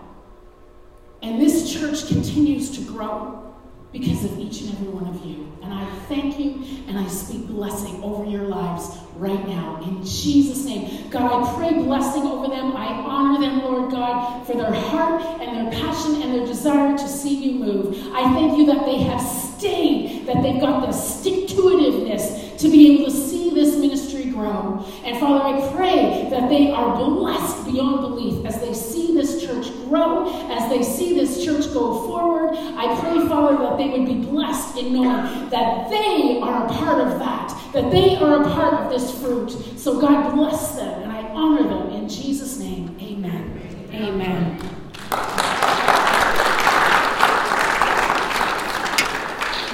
And 1.22 1.40
this 1.40 1.72
church 1.72 2.08
continues 2.08 2.70
to 2.76 2.84
grow 2.84 3.54
because 3.92 4.24
of 4.24 4.38
each 4.38 4.62
and 4.62 4.70
every 4.72 4.88
one 4.88 5.06
of 5.08 5.24
you. 5.24 5.56
And 5.62 5.72
I 5.72 5.84
thank 6.08 6.38
you 6.38 6.64
and 6.88 6.98
I 6.98 7.06
speak 7.08 7.46
blessing 7.46 8.02
over 8.02 8.24
your 8.24 8.44
lives 8.44 8.96
right 9.16 9.46
now. 9.48 9.80
In 9.82 10.04
Jesus' 10.04 10.64
name. 10.64 11.10
God, 11.10 11.42
I 11.42 11.54
pray 11.56 11.72
blessing 11.74 12.22
over 12.22 12.48
them. 12.48 12.76
I 12.76 12.86
honor 12.86 13.40
them, 13.40 13.60
Lord 13.60 13.90
God, 13.90 14.46
for 14.46 14.54
their 14.54 14.72
heart 14.72 15.22
and 15.40 15.56
their 15.56 15.80
passion 15.80 16.22
and 16.22 16.34
their 16.34 16.46
desire 16.46 16.96
to 16.96 17.08
see 17.08 17.34
you 17.34 17.58
move. 17.58 17.94
I 18.14 18.22
thank 18.34 18.58
you 18.58 18.66
that 18.66 18.84
they 18.84 18.98
have 18.98 19.20
stayed, 19.20 20.26
that 20.26 20.42
they've 20.42 20.60
got 20.60 20.86
the 20.86 20.92
stick 20.92 21.48
to 21.48 21.54
itiveness 21.54 22.58
to 22.58 22.68
be 22.68 22.94
able 22.94 23.06
to 23.06 23.10
see 23.10 23.50
this 23.50 23.76
ministry 23.76 24.30
grow. 24.30 24.84
And 25.04 25.18
Father, 25.18 25.44
I 25.44 25.72
pray 25.74 26.28
that 26.30 26.48
they 26.48 26.70
are 26.70 26.96
blessed 26.96 27.66
beyond 27.66 28.00
belief 28.00 28.44
as 28.44 28.60
they 28.60 28.74
see 28.74 28.95
this 29.16 29.42
church 29.42 29.72
grow, 29.88 30.30
as 30.50 30.70
they 30.70 30.82
see 30.82 31.14
this 31.14 31.44
church 31.44 31.72
go 31.72 32.06
forward. 32.06 32.54
I 32.54 32.98
pray, 33.00 33.26
Father, 33.26 33.56
that 33.64 33.78
they 33.78 33.88
would 33.88 34.06
be 34.06 34.14
blessed 34.14 34.76
in 34.76 34.92
knowing 34.92 35.48
that 35.50 35.90
they 35.90 36.38
are 36.40 36.66
a 36.66 36.68
part 36.68 37.00
of 37.00 37.18
that, 37.18 37.72
that 37.72 37.90
they 37.90 38.16
are 38.16 38.42
a 38.42 38.44
part 38.44 38.74
of 38.74 38.90
this 38.90 39.18
fruit. 39.20 39.50
So 39.78 40.00
God 40.00 40.34
bless 40.34 40.76
them, 40.76 41.02
and 41.02 41.10
I 41.10 41.22
honor 41.30 41.64
them 41.64 41.90
in 41.90 42.08
Jesus' 42.08 42.58
name. 42.58 42.96
Amen. 43.00 43.60
Amen. 43.92 44.58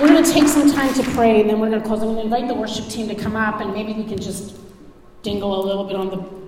We're 0.01 0.09
going 0.09 0.25
to 0.25 0.33
take 0.33 0.49
some 0.49 0.71
time 0.73 0.93
to 0.95 1.03
pray, 1.13 1.41
and 1.41 1.51
then 1.51 1.61
we're 1.61 1.69
going 1.69 1.81
to 1.81 1.87
close. 1.87 2.01
I'm 2.01 2.15
going 2.15 2.17
to 2.17 2.23
invite 2.25 2.49
the 2.49 2.55
worship 2.55 2.89
team 2.89 3.09
to 3.09 3.15
come 3.15 3.37
up, 3.37 3.61
and 3.61 3.73
maybe 3.73 3.93
we 3.93 4.05
can 4.05 4.19
just 4.21 4.57
dingle 5.23 5.63
a 5.63 5.63
little 5.65 5.85
bit 5.85 5.95
on 5.95 6.11
the 6.11 6.42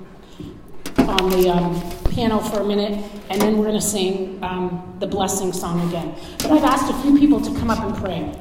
on 1.09 1.30
the 1.30 1.48
um, 1.48 1.80
piano 2.11 2.38
for 2.40 2.61
a 2.61 2.64
minute, 2.64 3.05
and 3.30 3.40
then 3.40 3.59
we're 3.59 3.66
going 3.66 3.80
to 3.80 3.86
sing 3.86 4.42
um, 4.42 4.96
the 5.00 5.07
blessing 5.07 5.52
song 5.52 5.86
again. 5.88 6.14
But 6.38 6.52
I've 6.52 6.64
asked 6.64 6.90
a 6.90 7.02
few 7.02 7.18
people 7.18 7.40
to 7.40 7.50
come 7.59 7.70
up 7.70 7.84
and 7.84 7.96
pray. 7.96 8.40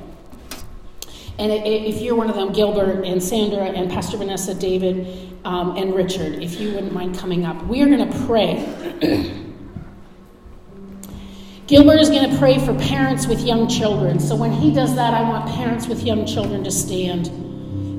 And 1.39 1.51
if 1.51 2.01
you're 2.01 2.15
one 2.15 2.29
of 2.29 2.35
them, 2.35 2.53
Gilbert 2.53 3.03
and 3.03 3.21
Sandra 3.21 3.63
and 3.63 3.89
Pastor 3.89 4.17
Vanessa, 4.17 4.53
David, 4.53 5.35
um, 5.45 5.75
and 5.75 5.95
Richard, 5.95 6.43
if 6.43 6.59
you 6.59 6.73
wouldn't 6.73 6.93
mind 6.93 7.17
coming 7.17 7.43
up, 7.43 7.65
we 7.65 7.81
are 7.81 7.87
going 7.87 8.09
to 8.09 8.25
pray. 8.25 9.39
Gilbert 11.67 11.99
is 11.99 12.09
going 12.09 12.29
to 12.29 12.37
pray 12.37 12.59
for 12.59 12.77
parents 12.77 13.25
with 13.25 13.41
young 13.41 13.67
children. 13.67 14.19
So 14.19 14.35
when 14.35 14.51
he 14.51 14.71
does 14.71 14.95
that, 14.95 15.13
I 15.13 15.21
want 15.21 15.49
parents 15.49 15.87
with 15.87 16.03
young 16.03 16.25
children 16.25 16.63
to 16.65 16.71
stand. 16.71 17.31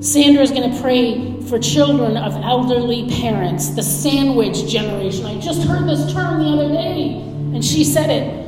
Sandra 0.01 0.43
is 0.43 0.51
going 0.51 0.71
to 0.71 0.81
pray 0.81 1.41
for 1.43 1.57
children 1.57 2.17
of 2.17 2.33
elderly 2.43 3.09
parents, 3.09 3.69
the 3.69 3.83
sandwich 3.83 4.67
generation. 4.67 5.25
I 5.25 5.39
just 5.39 5.63
heard 5.63 5.87
this 5.87 6.11
term 6.13 6.39
the 6.39 6.49
other 6.49 6.69
day, 6.69 7.13
and 7.13 7.63
she 7.63 7.83
said 7.83 8.09
it. 8.09 8.45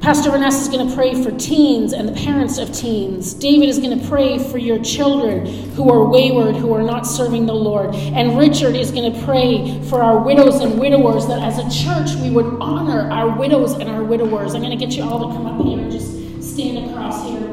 Pastor 0.00 0.30
Vanessa 0.30 0.62
is 0.62 0.68
going 0.68 0.88
to 0.88 0.94
pray 0.94 1.22
for 1.22 1.30
teens 1.32 1.92
and 1.92 2.08
the 2.08 2.12
parents 2.12 2.56
of 2.56 2.72
teens. 2.72 3.34
David 3.34 3.68
is 3.68 3.78
going 3.78 4.00
to 4.00 4.08
pray 4.08 4.38
for 4.38 4.56
your 4.56 4.82
children 4.82 5.44
who 5.72 5.90
are 5.90 6.08
wayward, 6.08 6.56
who 6.56 6.72
are 6.72 6.82
not 6.82 7.06
serving 7.06 7.44
the 7.44 7.54
Lord. 7.54 7.94
And 7.94 8.38
Richard 8.38 8.74
is 8.74 8.90
going 8.90 9.12
to 9.12 9.24
pray 9.26 9.78
for 9.90 10.02
our 10.02 10.18
widows 10.18 10.60
and 10.60 10.80
widowers 10.80 11.26
that 11.26 11.42
as 11.42 11.58
a 11.58 11.84
church 11.84 12.18
we 12.22 12.30
would 12.30 12.46
honor 12.62 13.10
our 13.10 13.38
widows 13.38 13.74
and 13.74 13.90
our 13.90 14.02
widowers. 14.02 14.54
I'm 14.54 14.62
going 14.62 14.76
to 14.76 14.82
get 14.84 14.96
you 14.96 15.02
all 15.02 15.28
to 15.28 15.34
come 15.34 15.46
up 15.46 15.64
here 15.66 15.78
and 15.78 15.92
just 15.92 16.54
stand 16.54 16.90
across 16.90 17.22
here. 17.28 17.49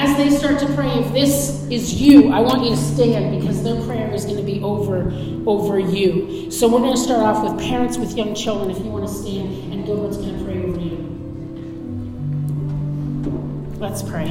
As 0.00 0.16
they 0.16 0.30
start 0.30 0.58
to 0.60 0.66
pray, 0.74 0.88
if 0.88 1.12
this 1.12 1.62
is 1.70 2.00
you, 2.00 2.32
I 2.32 2.40
want 2.40 2.62
you 2.64 2.70
to 2.70 2.76
stand 2.76 3.38
because 3.38 3.62
their 3.62 3.78
prayer 3.84 4.10
is 4.14 4.24
going 4.24 4.38
to 4.38 4.42
be 4.42 4.62
over, 4.62 5.12
over 5.46 5.78
you. 5.78 6.50
So 6.50 6.68
we're 6.68 6.78
going 6.78 6.96
to 6.96 7.00
start 7.00 7.20
off 7.20 7.44
with 7.44 7.60
parents 7.62 7.98
with 7.98 8.16
young 8.16 8.34
children. 8.34 8.70
If 8.70 8.78
you 8.78 8.90
want 8.90 9.06
to 9.06 9.12
stand, 9.12 9.74
and 9.74 9.84
Gilbert's 9.84 10.16
going 10.16 10.38
to 10.38 10.44
pray 10.44 10.62
over 10.64 10.80
you. 10.80 10.96
Let's 13.78 14.02
pray. 14.02 14.28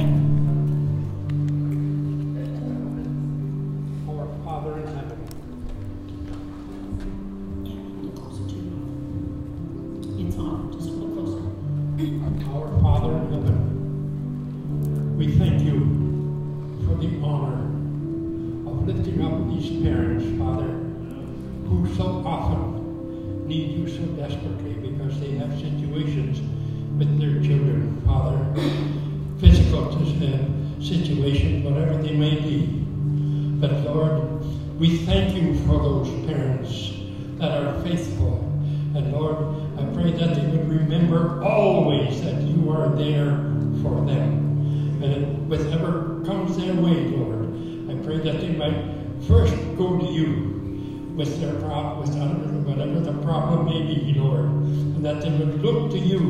With 51.20 51.38
their 51.38 51.52
problem, 51.60 52.00
with 52.00 52.66
whatever 52.66 52.98
the 52.98 53.12
problem 53.22 53.66
may 53.66 53.82
be, 53.82 54.14
Lord, 54.18 54.46
and 54.46 55.04
that 55.04 55.20
they 55.20 55.28
would 55.28 55.60
look 55.60 55.90
to 55.90 55.98
you 55.98 56.20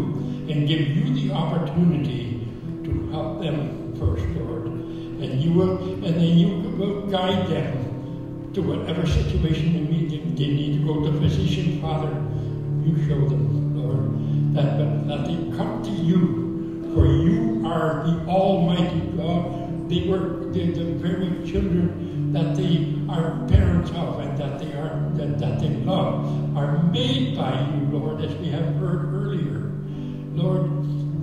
and 0.51 0.67
give 0.67 0.81
you 0.81 1.15
the 1.15 1.33
opportunity 1.33 2.49
to 2.83 3.09
help 3.13 3.41
them 3.41 3.95
first, 4.01 4.27
Lord. 4.35 4.67
And 4.67 5.41
you 5.41 5.53
will, 5.53 5.79
and 6.05 6.17
then 6.17 6.37
you 6.37 6.49
will 6.71 7.07
guide 7.07 7.47
them 7.47 8.51
to 8.53 8.63
whatever 8.63 9.07
situation 9.07 9.75
they 9.75 9.87
need. 9.93 10.11
They 10.37 10.49
need 10.49 10.81
to 10.81 10.85
go 10.85 11.05
to 11.07 11.21
physician, 11.21 11.81
Father. 11.81 12.11
You 12.83 12.97
show 13.07 13.29
them, 13.29 13.47
Lord, 13.79 14.57
that, 14.57 15.07
that 15.07 15.25
they 15.25 15.57
come 15.57 15.85
to 15.85 15.91
you 15.91 16.93
for 16.95 17.07
you 17.07 17.63
are 17.65 18.03
the 18.09 18.27
Almighty 18.27 19.01
God. 19.17 19.89
They 19.89 20.09
were 20.09 20.51
the, 20.51 20.73
the 20.73 20.85
very 20.95 21.49
children 21.49 22.33
that 22.33 22.57
they 22.57 22.97
are 23.09 23.47
of 23.91 24.21
and 24.21 24.37
that 24.39 24.59
they 24.59 24.73
are 24.75 25.11
that, 25.15 25.39
that 25.39 25.61
they 25.61 25.69
love 25.69 26.57
are 26.57 26.83
made 26.85 27.37
by 27.37 27.61
you, 27.71 27.99
Lord, 27.99 28.23
as 28.23 28.35
we 28.37 28.49
have 28.49 28.67
heard 28.77 29.15
earlier. 29.15 29.71
Lord, 30.35 30.71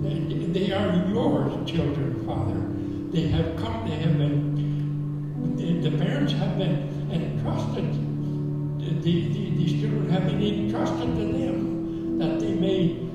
they, 0.02 0.72
are 0.72 1.08
your 1.08 1.64
children, 1.64 2.26
Father. 2.26 2.60
They 3.10 3.28
have 3.28 3.56
come, 3.56 3.88
they 3.88 3.96
have 3.96 4.18
been, 4.18 5.56
the, 5.56 5.90
the 5.90 5.96
parents 5.98 6.32
have 6.34 6.58
been 6.58 7.10
entrusted, 7.12 7.92
the, 8.80 9.00
the, 9.02 9.50
these 9.56 9.80
children 9.80 10.10
have 10.10 10.26
been 10.26 10.42
entrusted 10.42 11.14
to 11.16 11.24
them 11.32 12.18
that 12.18 12.40
they 12.40 12.52
may 12.52 13.08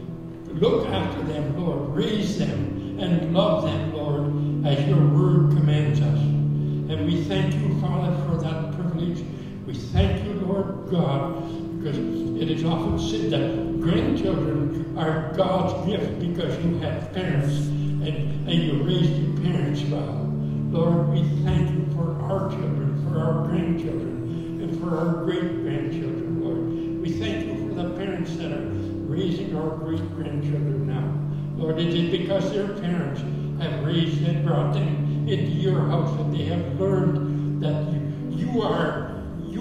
Look 0.53 0.87
after 0.87 1.23
them, 1.23 1.59
Lord. 1.59 1.95
Raise 1.95 2.37
them 2.37 2.99
and 2.99 3.33
love 3.33 3.63
them, 3.63 3.93
Lord, 3.93 4.65
as 4.67 4.87
your 4.87 5.03
word 5.07 5.57
commands 5.57 5.99
us. 5.99 6.19
And 6.19 7.05
we 7.07 7.23
thank 7.23 7.55
you, 7.55 7.81
Father, 7.81 8.15
for 8.27 8.37
that 8.37 8.71
privilege. 8.75 9.25
We 9.65 9.75
thank 9.75 10.25
you, 10.25 10.33
Lord 10.33 10.89
God, 10.91 11.79
because 11.79 11.97
it 11.97 12.51
is 12.51 12.65
often 12.65 12.99
said 12.99 13.31
that 13.31 13.79
grandchildren 13.79 14.97
are 14.97 15.31
God's 15.37 15.89
gift 15.89 16.19
because 16.19 16.61
you 16.65 16.79
have 16.79 17.13
parents 17.13 17.55
and, 17.67 18.49
and 18.49 18.51
you 18.51 18.83
raised 18.83 19.15
your 19.15 19.37
parents 19.37 19.81
well. 19.83 20.29
Lord, 20.69 21.07
we 21.09 21.23
thank 21.45 21.69
you 21.71 21.87
for 21.95 22.21
our 22.23 22.49
children, 22.49 23.07
for 23.07 23.19
our 23.19 23.47
grandchildren, 23.47 24.59
and 24.61 24.81
for 24.81 24.97
our 24.97 25.23
great 25.23 25.61
grandchildren, 25.61 26.43
Lord. 26.43 27.01
We 27.01 27.13
thank 27.13 27.45
you 27.45 27.69
for 27.69 27.75
the 27.75 27.91
parents 27.91 28.35
that 28.35 28.51
are 28.51 28.69
raising 29.07 29.55
our 29.55 29.77
great 29.77 30.05
grandchildren 30.15 30.87
now. 30.87 31.63
Lord, 31.63 31.79
it 31.79 31.93
is 31.93 32.11
because 32.11 32.51
their 32.51 32.67
parents 32.67 33.21
have 33.61 33.85
raised 33.85 34.23
and 34.23 34.45
brought 34.45 34.73
them 34.73 35.25
into 35.29 35.51
your 35.51 35.87
house 35.87 36.19
and 36.19 36.35
they 36.35 36.43
have 36.45 36.77
learned 36.77 37.63
that 37.63 37.93
you, 37.93 38.45
you 38.45 38.61
are 38.61 39.12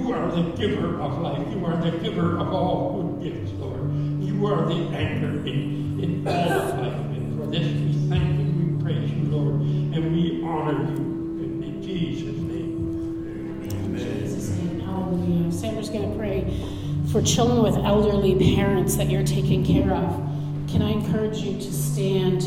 you 0.03 0.12
are 0.12 0.30
the 0.30 0.42
giver 0.57 1.00
of 1.00 1.18
life. 1.20 1.46
You 1.50 1.64
are 1.64 1.76
the 1.76 1.96
giver 1.98 2.36
of 2.38 2.53
all 2.53 3.03
good 3.03 3.22
gifts, 3.22 3.53
Lord. 3.53 3.92
You 4.20 4.46
are 4.46 4.66
the 4.66 4.96
anchor 4.96 5.46
in, 5.46 6.00
in 6.03 6.26
all 6.26 6.50
of 6.50 6.78
life. 6.78 6.92
And 6.92 7.38
for 7.38 7.46
this 7.46 7.66
we 7.66 8.09
thank 8.09 8.38
you, 8.38 8.46
we 8.46 8.82
praise 8.82 9.11
you, 9.11 9.24
Lord, 9.24 9.55
and 9.55 10.12
we 10.12 10.42
honor 10.44 10.90
you. 10.90 10.96
In, 10.96 11.62
in 11.62 11.82
Jesus' 11.82 12.36
name. 12.36 13.62
In 13.62 13.96
Jesus' 13.96 14.48
name, 14.59 14.80
hallelujah. 14.80 15.53
Sandra's 15.53 15.88
going 15.88 16.11
to 16.11 16.18
pray 16.18 16.53
for 17.12 17.22
children 17.22 17.62
with 17.62 17.76
elderly 17.84 18.57
parents 18.57 18.96
that 18.96 19.09
you're 19.09 19.24
taking 19.24 19.64
care 19.64 19.92
of. 19.92 20.16
Can 20.68 20.82
I 20.82 20.90
encourage 20.90 21.38
you 21.38 21.55
to 21.55 21.72
stand 21.72 22.42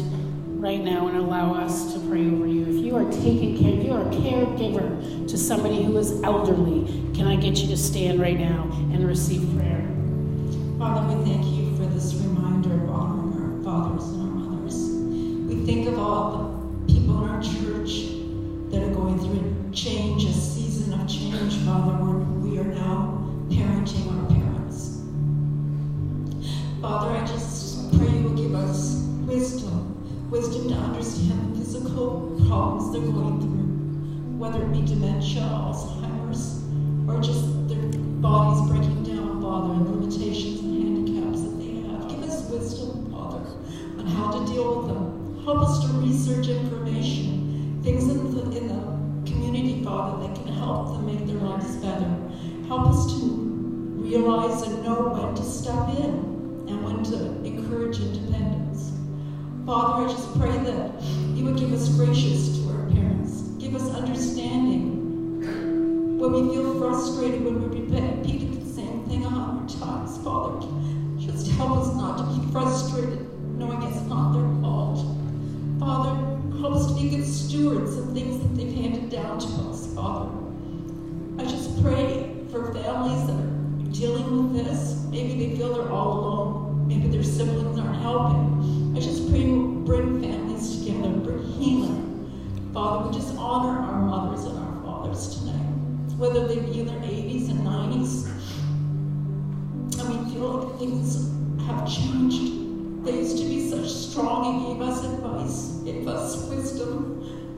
right 0.65 0.83
now 0.83 1.07
and 1.07 1.15
allow 1.15 1.53
us 1.53 1.93
to 1.93 1.99
pray 2.09 2.25
over 2.25 2.47
you. 2.47 2.63
If 2.63 2.83
you 2.83 2.95
are 2.95 3.03
taking 3.11 3.55
care, 3.59 3.79
if 3.79 3.85
you 3.85 3.93
are 3.93 4.01
a 4.01 4.05
caregiver 4.05 5.27
to 5.27 5.37
somebody 5.37 5.83
who 5.83 5.95
is 5.95 6.23
elderly, 6.23 6.87
can 7.13 7.27
I 7.27 7.35
get 7.35 7.57
you 7.57 7.67
to 7.67 7.77
stand 7.77 8.19
right 8.19 8.39
now 8.39 8.63
and 8.91 9.07
receive 9.07 9.47
prayer? 9.55 9.87
Father, 10.79 11.15
we 11.15 11.23
thank 11.23 11.45
you 11.45 11.77
for 11.77 11.85
this 11.93 12.15
reminder 12.15 12.73
of 12.73 12.89
honoring 12.89 13.59
our 13.59 13.63
fathers 13.63 14.09
and 14.09 14.21
our 14.21 14.27
mothers. 14.27 14.75
We 15.47 15.63
think 15.67 15.87
of 15.87 15.99
all 15.99 16.31
the 16.31 16.44
problems 32.55 32.89
they're 32.93 33.01
going 33.01 33.41
through, 33.41 34.37
whether 34.39 34.63
it 34.63 34.71
be 34.71 34.81
dementia, 34.81 35.41
Alzheimer's, 35.41 36.63
or 37.09 37.19
just 37.21 37.54
hundred 69.95 70.34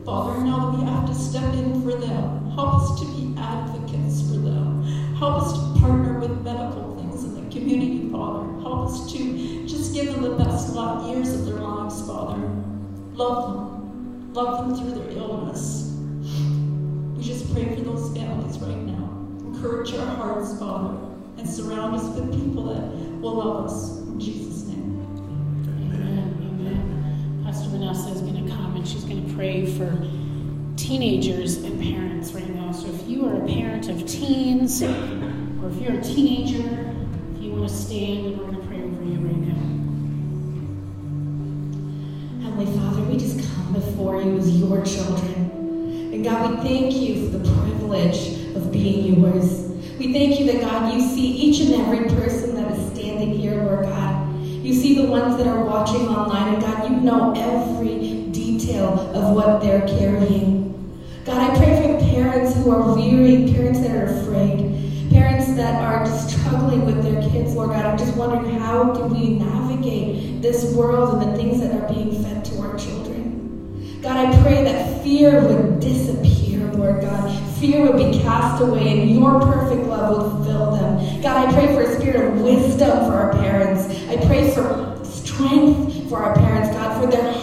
Father, 0.07 0.39
now 0.39 0.73
we 0.73 0.85
have 0.85 1.05
to 1.05 1.13
step 1.13 1.53
in 1.55 1.81
for 1.81 1.91
them, 1.91 2.51
help 2.51 2.75
us 2.75 2.97
to 3.01 3.05
be 3.07 3.37
advocates 3.37 4.21
for 4.21 4.37
them. 4.37 4.81
Help 5.17 5.41
us 5.41 5.51
to 5.51 5.81
partner 5.81 6.17
with 6.21 6.31
medical 6.45 6.95
things 6.95 7.25
in 7.25 7.35
the 7.35 7.41
community, 7.53 8.09
Father. 8.09 8.47
Help 8.61 8.87
us 8.87 9.11
to 9.11 9.67
just 9.67 9.93
give 9.93 10.05
them 10.13 10.21
the 10.21 10.29
best 10.41 10.73
years 11.09 11.33
of 11.33 11.45
their 11.45 11.55
lives, 11.55 12.07
Father. 12.07 12.37
Love 13.15 13.51
them. 13.51 14.33
Love 14.33 14.69
them 14.69 14.77
through 14.77 14.97
their 14.97 15.17
illness. 15.17 15.93
We 17.17 17.21
just 17.21 17.53
pray 17.53 17.75
for 17.75 17.81
those 17.81 18.15
families 18.15 18.57
right 18.59 18.77
now. 18.77 19.11
Encourage 19.41 19.93
our 19.93 20.05
hearts, 20.15 20.57
Father, 20.57 20.97
and 21.37 21.49
surround 21.49 21.95
us 21.95 22.05
with 22.15 22.31
people 22.31 22.73
that 22.73 23.19
will 23.19 23.35
love 23.35 23.65
us. 23.65 23.97
In 23.97 24.21
Jesus' 24.21 24.46
for 29.77 29.95
teenagers 30.75 31.57
and 31.57 31.79
parents 31.79 32.31
right 32.31 32.49
now. 32.49 32.71
So 32.71 32.87
if 32.87 33.07
you 33.07 33.27
are 33.27 33.35
a 33.43 33.47
parent 33.47 33.89
of 33.89 34.07
teens, 34.07 34.81
or 34.81 35.69
if 35.69 35.79
you're 35.79 35.99
a 35.99 36.03
teenager, 36.03 36.95
if 37.35 37.41
you 37.43 37.51
want 37.51 37.69
to 37.69 37.75
stand 37.75 38.25
and 38.25 38.37
we're 38.39 38.45
going 38.45 38.59
to 38.59 38.67
pray 38.67 38.81
over 38.81 39.03
you 39.03 39.19
right 39.19 39.37
now. 39.37 39.61
Heavenly 42.43 42.65
Father, 42.77 43.03
we 43.03 43.17
just 43.17 43.39
come 43.53 43.73
before 43.73 44.19
you 44.19 44.37
as 44.39 44.59
your 44.59 44.83
children. 44.83 45.51
And 46.11 46.23
God, 46.23 46.49
we 46.49 46.55
thank 46.67 46.95
you 46.95 47.29
for 47.29 47.37
the 47.37 47.43
privilege 47.61 48.55
of 48.55 48.71
being 48.71 49.21
yours. 49.21 49.67
We 49.99 50.11
thank 50.11 50.39
you 50.39 50.45
that, 50.47 50.61
God, 50.61 50.91
you 50.91 51.01
see 51.01 51.27
each 51.27 51.59
and 51.61 51.75
every 51.75 52.09
person 52.15 52.55
that 52.55 52.71
is 52.71 52.93
standing 52.93 53.37
here, 53.37 53.63
Lord 53.63 53.85
God. 53.85 54.41
You 54.41 54.73
see 54.73 54.95
the 54.95 55.05
ones 55.05 55.37
that 55.37 55.45
are 55.45 55.63
watching 55.63 56.07
online, 56.07 56.55
and 56.55 56.63
God, 56.63 56.89
you 56.89 56.97
know 56.97 57.33
every 57.35 58.16
detail 58.67 58.99
of 59.15 59.35
what 59.35 59.61
they're 59.61 59.87
carrying. 59.87 60.65
God, 61.25 61.51
I 61.51 61.57
pray 61.57 61.75
for 61.81 62.05
parents 62.11 62.55
who 62.55 62.71
are 62.71 62.95
weary, 62.95 63.51
parents 63.53 63.79
that 63.79 63.91
are 63.91 64.05
afraid, 64.05 65.09
parents 65.11 65.47
that 65.55 65.81
are 65.81 66.05
struggling 66.05 66.85
with 66.85 67.03
their 67.03 67.21
kids, 67.29 67.53
Lord 67.53 67.71
God. 67.71 67.85
I'm 67.85 67.97
just 67.97 68.15
wondering 68.15 68.59
how 68.59 68.93
do 68.93 69.03
we 69.03 69.29
navigate 69.39 70.41
this 70.41 70.73
world 70.73 71.21
and 71.21 71.31
the 71.31 71.37
things 71.37 71.59
that 71.61 71.73
are 71.73 71.93
being 71.93 72.23
fed 72.23 72.43
to 72.45 72.59
our 72.59 72.77
children. 72.77 73.99
God, 74.01 74.17
I 74.17 74.43
pray 74.43 74.63
that 74.63 75.03
fear 75.03 75.41
would 75.41 75.79
disappear, 75.79 76.71
Lord 76.73 77.01
God. 77.01 77.57
Fear 77.59 77.91
would 77.91 77.97
be 77.97 78.19
cast 78.19 78.61
away 78.61 79.01
and 79.01 79.09
your 79.09 79.39
perfect 79.41 79.83
love 79.87 80.39
would 80.39 80.45
fill 80.45 80.71
them. 80.71 81.21
God, 81.21 81.47
I 81.47 81.53
pray 81.53 81.73
for 81.73 81.81
a 81.81 81.99
spirit 81.99 82.33
of 82.33 82.41
wisdom 82.41 83.05
for 83.05 83.13
our 83.13 83.31
parents. 83.33 83.85
I 84.07 84.17
pray 84.27 84.51
for 84.51 85.03
strength 85.03 86.09
for 86.09 86.23
our 86.23 86.35
parents, 86.35 86.69
God, 86.75 87.01
for 87.01 87.09
their 87.09 87.33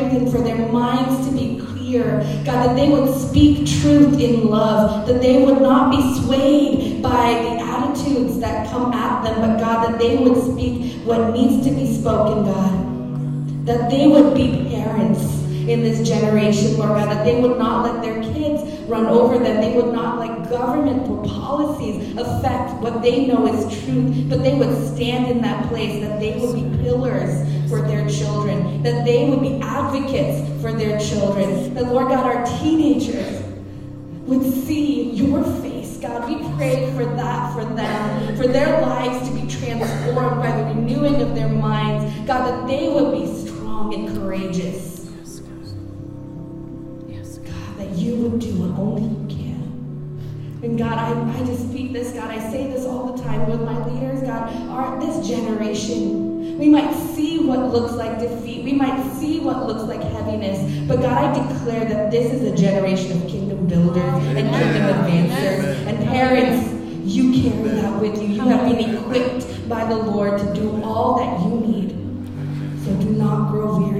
for 0.00 0.38
their 0.38 0.68
minds 0.72 1.26
to 1.28 1.32
be 1.32 1.60
clear. 1.60 2.18
God, 2.44 2.66
that 2.66 2.74
they 2.74 2.88
would 2.88 3.14
speak 3.14 3.66
truth 3.80 4.18
in 4.18 4.48
love, 4.48 5.06
that 5.06 5.20
they 5.20 5.44
would 5.44 5.60
not 5.60 5.90
be 5.90 6.20
swayed 6.20 7.02
by 7.02 7.34
the 7.42 7.62
attitudes 7.62 8.40
that 8.40 8.68
come 8.70 8.92
at 8.92 9.22
them, 9.22 9.40
but 9.40 9.60
God, 9.60 9.88
that 9.88 9.98
they 9.98 10.16
would 10.16 10.36
speak 10.52 11.02
what 11.04 11.32
needs 11.32 11.64
to 11.66 11.72
be 11.72 11.94
spoken, 11.94 12.44
God. 12.44 13.66
That 13.66 13.90
they 13.90 14.08
would 14.08 14.34
be 14.34 14.68
parents 14.68 15.22
in 15.68 15.82
this 15.82 16.06
generation, 16.06 16.76
Lord 16.76 16.90
God, 16.90 17.10
that 17.10 17.24
they 17.24 17.40
would 17.40 17.56
not 17.56 17.84
let 17.84 18.02
their 18.02 18.20
kids 18.22 18.33
run 18.86 19.06
over 19.06 19.38
them. 19.38 19.60
They 19.60 19.74
would 19.76 19.92
not 19.92 20.18
let 20.18 20.50
government 20.50 21.08
or 21.08 21.22
policies 21.24 22.16
affect 22.16 22.74
what 22.82 23.02
they 23.02 23.26
know 23.26 23.46
is 23.46 23.84
truth, 23.84 24.28
but 24.28 24.42
they 24.42 24.54
would 24.54 24.74
stand 24.94 25.30
in 25.30 25.40
that 25.42 25.68
place, 25.68 26.02
that 26.02 26.20
they 26.20 26.38
would 26.38 26.54
be 26.54 26.82
pillars 26.82 27.48
for 27.68 27.80
their 27.82 28.08
children, 28.08 28.82
that 28.82 29.04
they 29.04 29.28
would 29.28 29.40
be 29.40 29.60
advocates 29.62 30.48
for 30.60 30.72
their 30.72 30.98
children, 31.00 31.74
that, 31.74 31.86
Lord 31.86 32.08
God, 32.08 32.26
our 32.26 32.44
teenagers 32.58 33.42
would 34.26 34.42
see 34.64 35.10
your 35.10 35.42
face. 35.60 35.98
God, 35.98 36.28
we 36.28 36.36
pray 36.56 36.92
for 36.92 37.04
that 37.04 37.54
for 37.54 37.64
them, 37.64 38.36
for 38.36 38.46
their 38.46 38.80
lives 38.82 39.28
to 39.28 39.34
be 39.34 39.46
transformed 39.50 40.42
by 40.42 40.56
the 40.56 40.64
renewing 40.64 41.22
of 41.22 41.34
their 41.34 41.48
minds. 41.48 42.04
God, 42.26 42.46
that 42.46 42.66
they 42.66 42.88
would 42.88 43.12
be 43.12 43.26
strong 43.46 43.94
and 43.94 44.16
courageous. 44.16 45.03
You 48.04 48.16
would 48.16 48.40
do 48.40 48.52
what 48.60 48.78
only 48.78 49.02
you 49.02 49.36
can. 49.36 49.54
And 50.62 50.78
God, 50.78 50.98
I, 50.98 51.40
I 51.40 51.44
just 51.46 51.70
speak 51.70 51.92
this, 51.92 52.12
God. 52.12 52.30
I 52.30 52.38
say 52.50 52.66
this 52.70 52.84
all 52.84 53.12
the 53.12 53.22
time 53.22 53.48
with 53.50 53.62
my 53.62 53.86
leaders, 53.86 54.20
God. 54.22 54.52
Our, 54.68 55.00
this 55.00 55.26
generation, 55.26 56.58
we 56.58 56.68
might 56.68 56.92
see 57.14 57.46
what 57.46 57.70
looks 57.70 57.94
like 57.94 58.18
defeat. 58.18 58.64
We 58.64 58.72
might 58.72 59.02
see 59.14 59.40
what 59.40 59.66
looks 59.66 59.82
like 59.84 60.02
heaviness. 60.02 60.86
But 60.86 61.00
God, 61.00 61.36
I 61.36 61.48
declare 61.54 61.84
that 61.86 62.10
this 62.10 62.32
is 62.32 62.42
a 62.42 62.54
generation 62.54 63.22
of 63.22 63.28
kingdom 63.28 63.66
builders 63.66 64.04
and 64.04 64.36
kingdom 64.36 64.96
advancers. 64.96 65.86
And 65.86 65.98
parents, 66.08 66.72
you 67.04 67.42
carry 67.42 67.68
that 67.80 68.00
with 68.00 68.20
you. 68.20 68.28
You 68.28 68.40
have 68.48 68.68
been 68.68 68.96
equipped 68.96 69.68
by 69.68 69.84
the 69.86 69.96
Lord 69.96 70.38
to 70.40 70.54
do 70.54 70.82
all 70.82 71.18
that 71.18 71.40
you 71.40 71.60
need. 71.60 71.90
So 72.84 72.94
do 72.96 73.10
not 73.10 73.50
grow 73.50 73.78
weary 73.78 73.93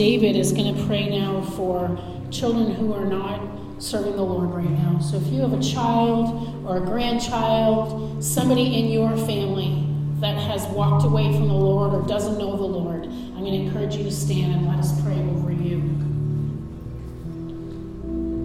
David 0.00 0.34
is 0.34 0.52
going 0.52 0.74
to 0.74 0.86
pray 0.86 1.10
now 1.10 1.42
for 1.42 2.00
children 2.30 2.70
who 2.74 2.94
are 2.94 3.04
not 3.04 3.38
serving 3.82 4.16
the 4.16 4.22
Lord 4.22 4.48
right 4.48 4.70
now. 4.70 4.98
So 4.98 5.18
if 5.18 5.26
you 5.26 5.42
have 5.42 5.52
a 5.52 5.62
child 5.62 6.64
or 6.66 6.78
a 6.78 6.80
grandchild, 6.80 8.24
somebody 8.24 8.78
in 8.78 8.88
your 8.88 9.14
family 9.26 9.86
that 10.20 10.38
has 10.38 10.66
walked 10.68 11.04
away 11.04 11.24
from 11.24 11.48
the 11.48 11.54
Lord 11.54 11.92
or 11.92 12.08
doesn't 12.08 12.38
know 12.38 12.56
the 12.56 12.64
Lord, 12.64 13.04
I'm 13.04 13.40
going 13.40 13.52
to 13.52 13.58
encourage 13.58 13.94
you 13.94 14.04
to 14.04 14.10
stand 14.10 14.54
and 14.54 14.68
let 14.68 14.78
us 14.78 14.98
pray 15.02 15.18
over 15.18 15.52
you. 15.52 15.82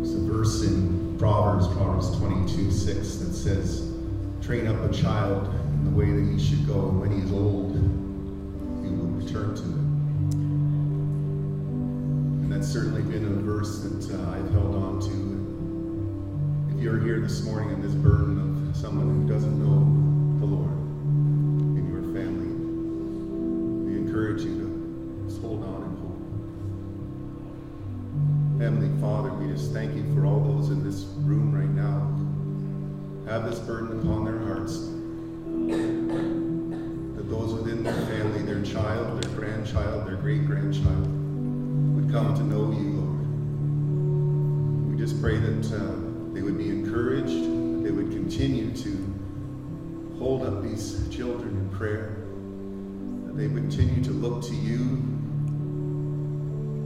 There's 0.04 0.14
a 0.14 0.30
verse 0.30 0.62
in 0.64 1.18
Proverbs, 1.18 1.70
Proverbs 1.70 2.18
22 2.18 2.70
6, 2.70 3.16
that 3.16 3.34
says, 3.34 3.94
Train 4.42 4.68
up 4.68 4.92
a 4.92 4.94
child 4.94 5.48
in 5.48 5.86
the 5.86 5.92
way 5.92 6.12
that 6.12 6.34
he 6.34 6.38
should 6.38 6.68
go, 6.68 6.90
and 6.90 7.00
when 7.00 7.18
he's 7.18 7.32
old, 7.32 7.76
he 8.84 8.94
will 8.94 9.08
return 9.08 9.56
to 9.56 9.75
that's 12.56 12.72
certainly 12.72 13.02
been 13.02 13.26
a 13.26 13.42
verse 13.42 13.80
that 13.80 14.16
uh, 14.16 14.32
I've 14.32 14.50
held 14.52 14.76
on 14.76 15.02
to. 15.02 16.74
If 16.74 16.82
you're 16.82 17.02
here 17.02 17.20
this 17.20 17.44
morning 17.44 17.72
and 17.72 17.84
this 17.84 17.92
burden 17.92 18.70
of 18.70 18.78
someone 18.78 19.10
who 19.10 19.28
doesn't 19.28 19.60
know 19.60 19.84
the 20.40 20.46
Lord 20.46 20.72
in 21.76 21.86
your 21.92 22.04
family, 22.16 22.48
we 23.92 23.98
encourage 23.98 24.44
you 24.44 24.56
to 24.56 25.28
just 25.28 25.42
hold 25.42 25.66
on 25.66 25.84
and 25.84 25.98
hope. 28.56 28.62
Heavenly 28.62 29.02
Father, 29.02 29.34
we 29.34 29.52
just 29.52 29.74
thank 29.74 29.94
you 29.94 30.06
for 30.16 30.26
all 30.26 30.40
those 30.40 30.70
in 30.70 30.82
this 30.82 31.04
room 31.26 31.52
right 31.54 31.68
now 31.68 32.08
have 33.30 33.44
this 33.52 33.60
burden 33.60 34.00
upon 34.00 34.24
their 34.24 34.40
hearts. 34.40 34.78
That 37.18 37.30
those 37.30 37.54
within 37.54 37.84
their 37.84 38.02
family, 38.06 38.44
their 38.44 38.62
child, 38.62 39.22
their 39.22 39.32
grandchild, 39.36 40.08
their 40.08 40.16
great 40.16 40.48
grandchild, 40.48 41.25
would 42.06 42.14
come 42.14 42.36
to 42.36 42.44
know 42.44 42.72
you, 42.72 42.92
Lord. 43.00 43.26
We 44.92 44.98
just 44.98 45.22
pray 45.22 45.38
that 45.38 45.72
uh, 45.74 46.34
they 46.34 46.42
would 46.42 46.58
be 46.58 46.70
encouraged, 46.70 47.30
that 47.30 47.84
they 47.84 47.92
would 47.92 48.12
continue 48.12 48.76
to 48.76 50.18
hold 50.20 50.44
up 50.44 50.64
these 50.64 51.08
children 51.10 51.50
in 51.50 51.70
prayer, 51.70 52.18
that 53.26 53.36
they 53.38 53.48
would 53.48 53.70
continue 53.70 54.04
to 54.04 54.12
look 54.12 54.44
to 54.44 54.56
you 54.56 54.78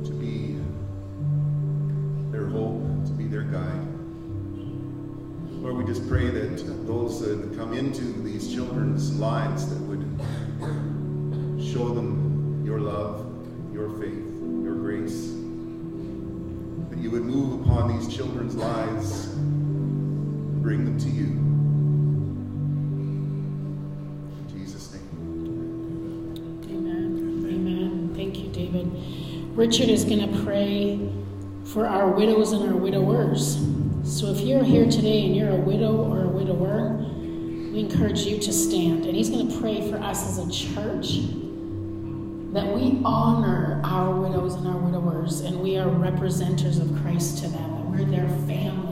to 0.06 0.12
be 0.12 0.58
their 2.32 2.48
hope, 2.48 2.82
to 3.06 3.12
be 3.12 3.26
their 3.26 3.44
guide. 3.44 3.88
Lord, 5.62 5.76
we 5.76 5.84
just 5.86 6.08
pray 6.08 6.30
that 6.30 6.88
those 6.88 7.20
that 7.22 7.58
come 7.58 7.74
into 7.74 8.04
these 8.24 8.54
children's 8.54 9.20
lives 9.20 9.68
that 9.70 9.80
would 9.82 10.00
show 11.62 11.90
them 11.90 12.64
your 12.66 12.80
love, 12.80 13.29
your 13.80 13.90
faith, 13.98 14.26
your 14.62 14.76
grace. 14.76 15.30
That 16.90 17.00
you 17.00 17.12
would 17.12 17.24
move 17.24 17.62
upon 17.62 17.98
these 17.98 18.14
children's 18.14 18.56
lives 18.56 19.28
and 19.28 20.62
bring 20.62 20.84
them 20.84 21.00
to 21.00 21.08
you. 21.08 21.28
In 24.36 24.48
Jesus' 24.50 24.94
name. 24.94 25.08
Amen. 26.70 27.46
Amen. 27.48 28.12
Thank 28.16 28.40
you, 28.40 28.50
David. 28.52 28.92
Richard 29.56 29.88
is 29.88 30.04
going 30.04 30.30
to 30.30 30.44
pray 30.44 31.10
for 31.64 31.88
our 31.88 32.10
widows 32.10 32.52
and 32.52 32.70
our 32.70 32.76
widowers. 32.76 33.66
So 34.04 34.28
if 34.28 34.42
you're 34.42 34.64
here 34.64 34.90
today 34.90 35.26
and 35.26 35.34
you're 35.36 35.52
a 35.52 35.56
widow 35.56 35.96
or 35.96 36.26
a 36.26 36.28
widower, 36.28 36.98
we 36.98 37.80
encourage 37.80 38.22
you 38.22 38.40
to 38.40 38.52
stand. 38.52 39.06
And 39.06 39.16
he's 39.16 39.30
going 39.30 39.48
to 39.48 39.60
pray 39.62 39.90
for 39.90 40.00
us 40.00 40.28
as 40.28 40.38
a 40.46 40.52
church 40.52 41.20
that 42.54 42.76
we 42.76 43.00
honor 43.06 43.80
our 43.84 44.12
widows 44.12 44.56
and 44.56 44.68
our 44.68 44.78
widowers 44.78 45.42
and 45.42 45.60
we 45.60 45.78
are 45.78 45.88
representatives 45.88 46.80
of 46.80 46.90
Christ 47.02 47.44
to 47.44 47.48
them, 47.48 47.76
that 47.76 47.86
we're 47.86 48.06
their 48.06 48.28
family. 48.48 48.89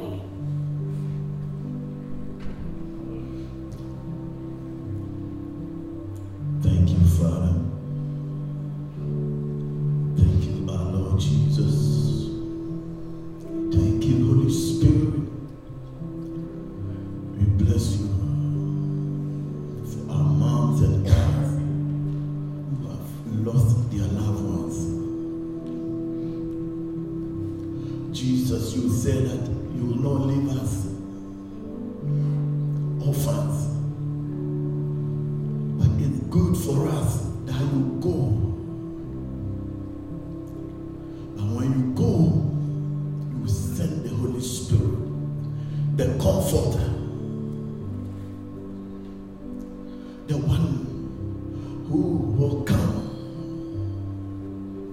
The 50.27 50.37
one 50.37 51.85
who 51.87 52.01
will 52.37 52.63
come 52.63 52.97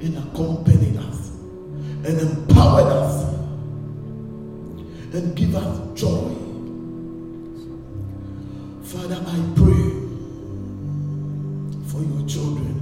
and 0.01 0.17
accompany 0.19 0.97
us 0.97 1.31
and 2.05 2.21
empower 2.21 2.83
us 2.83 3.35
and 5.13 5.35
give 5.35 5.55
us 5.57 6.01
joy. 6.01 6.35
Father, 8.85 9.17
I 9.27 9.39
pray 9.57 9.91
for 11.91 12.01
your 12.03 12.29
children 12.29 12.75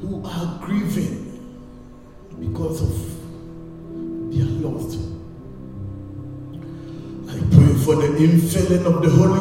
who 0.00 0.22
are 0.24 0.58
grieving 0.66 1.20
because 2.40 2.82
of 2.82 2.94
their 4.32 4.46
loss. 4.46 4.96
I 7.28 7.38
pray 7.54 7.74
for 7.84 7.94
the 7.96 8.08
infilling 8.18 8.84
of 8.86 9.02
the 9.02 9.10
Holy 9.10 9.33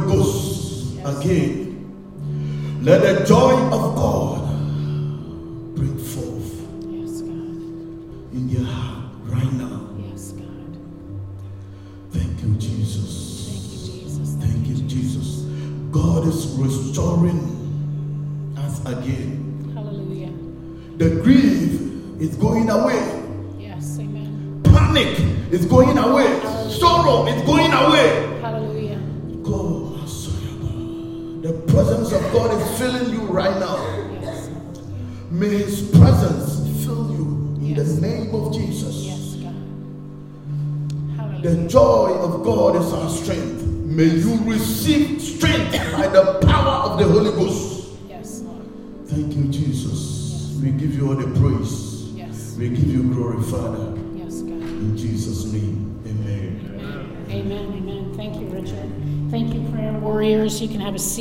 going 22.44 22.70
away. 22.70 23.02
Yes, 23.58 23.98
amen. 24.00 24.62
Panic 24.66 25.18
is 25.50 25.66
going 25.66 25.98
away. 25.98 26.28
Sorrow 26.70 27.26
is 27.28 27.42
going 27.44 27.72
away. 27.72 28.40
Hallelujah. 28.42 29.00
God, 29.44 30.08
the 31.42 31.54
presence 31.72 32.12
of 32.12 32.22
God 32.34 32.50
is 32.62 32.78
filling 32.78 33.14
you 33.14 33.22
right 33.28 33.58
now. 33.62 33.78
Yes. 34.22 34.50
May 35.32 35.48
His 35.64 35.90
presence 35.98 36.84
fill 36.84 37.10
you 37.16 37.24
in 37.62 37.76
Yes. 37.78 37.96
the 37.96 38.02
name 38.02 38.36
of 38.36 38.54
Jesus. 38.54 38.96
Yes, 39.06 39.36
God. 41.16 41.44
The 41.44 41.56
joy 41.70 42.10
of 42.28 42.44
God 42.44 42.76
is 42.76 42.92
our 42.92 43.10
strength. 43.10 43.64
May 44.00 44.10
you 44.26 44.38
receive 44.44 45.22
strength 45.22 45.72
by 45.96 46.08
the 46.08 46.40
power 46.46 46.92
of 46.92 47.00
the 47.00 47.06
Holy 47.06 47.32
Ghost. 47.32 47.88
Yes, 48.10 48.42
Lord. 48.42 48.66
Thank 49.08 49.34
you, 49.34 49.46
Jesus. 49.46 50.60
We 50.62 50.72
give 50.72 50.94
you 50.96 51.08
all 51.08 51.16
the 51.16 51.28
praise. 51.40 51.63
We 52.58 52.70
give 52.70 52.88
you 52.88 53.04
glory, 53.12 53.42
Father. 53.44 54.00
Yes, 54.16 54.42
God. 54.42 54.52
In 54.52 54.96
Jesus' 54.96 55.52
name, 55.52 56.00
amen. 56.06 57.28
Amen. 57.30 57.74
Amen. 57.74 58.14
Thank 58.16 58.40
you, 58.40 58.48
Richard. 58.48 58.92
Thank 59.32 59.54
you, 59.56 59.68
prayer 59.72 59.94
warriors. 59.94 60.62
You 60.62 60.68
can 60.68 60.80
have 60.80 60.94
a 60.94 61.00
seat. 61.00 61.12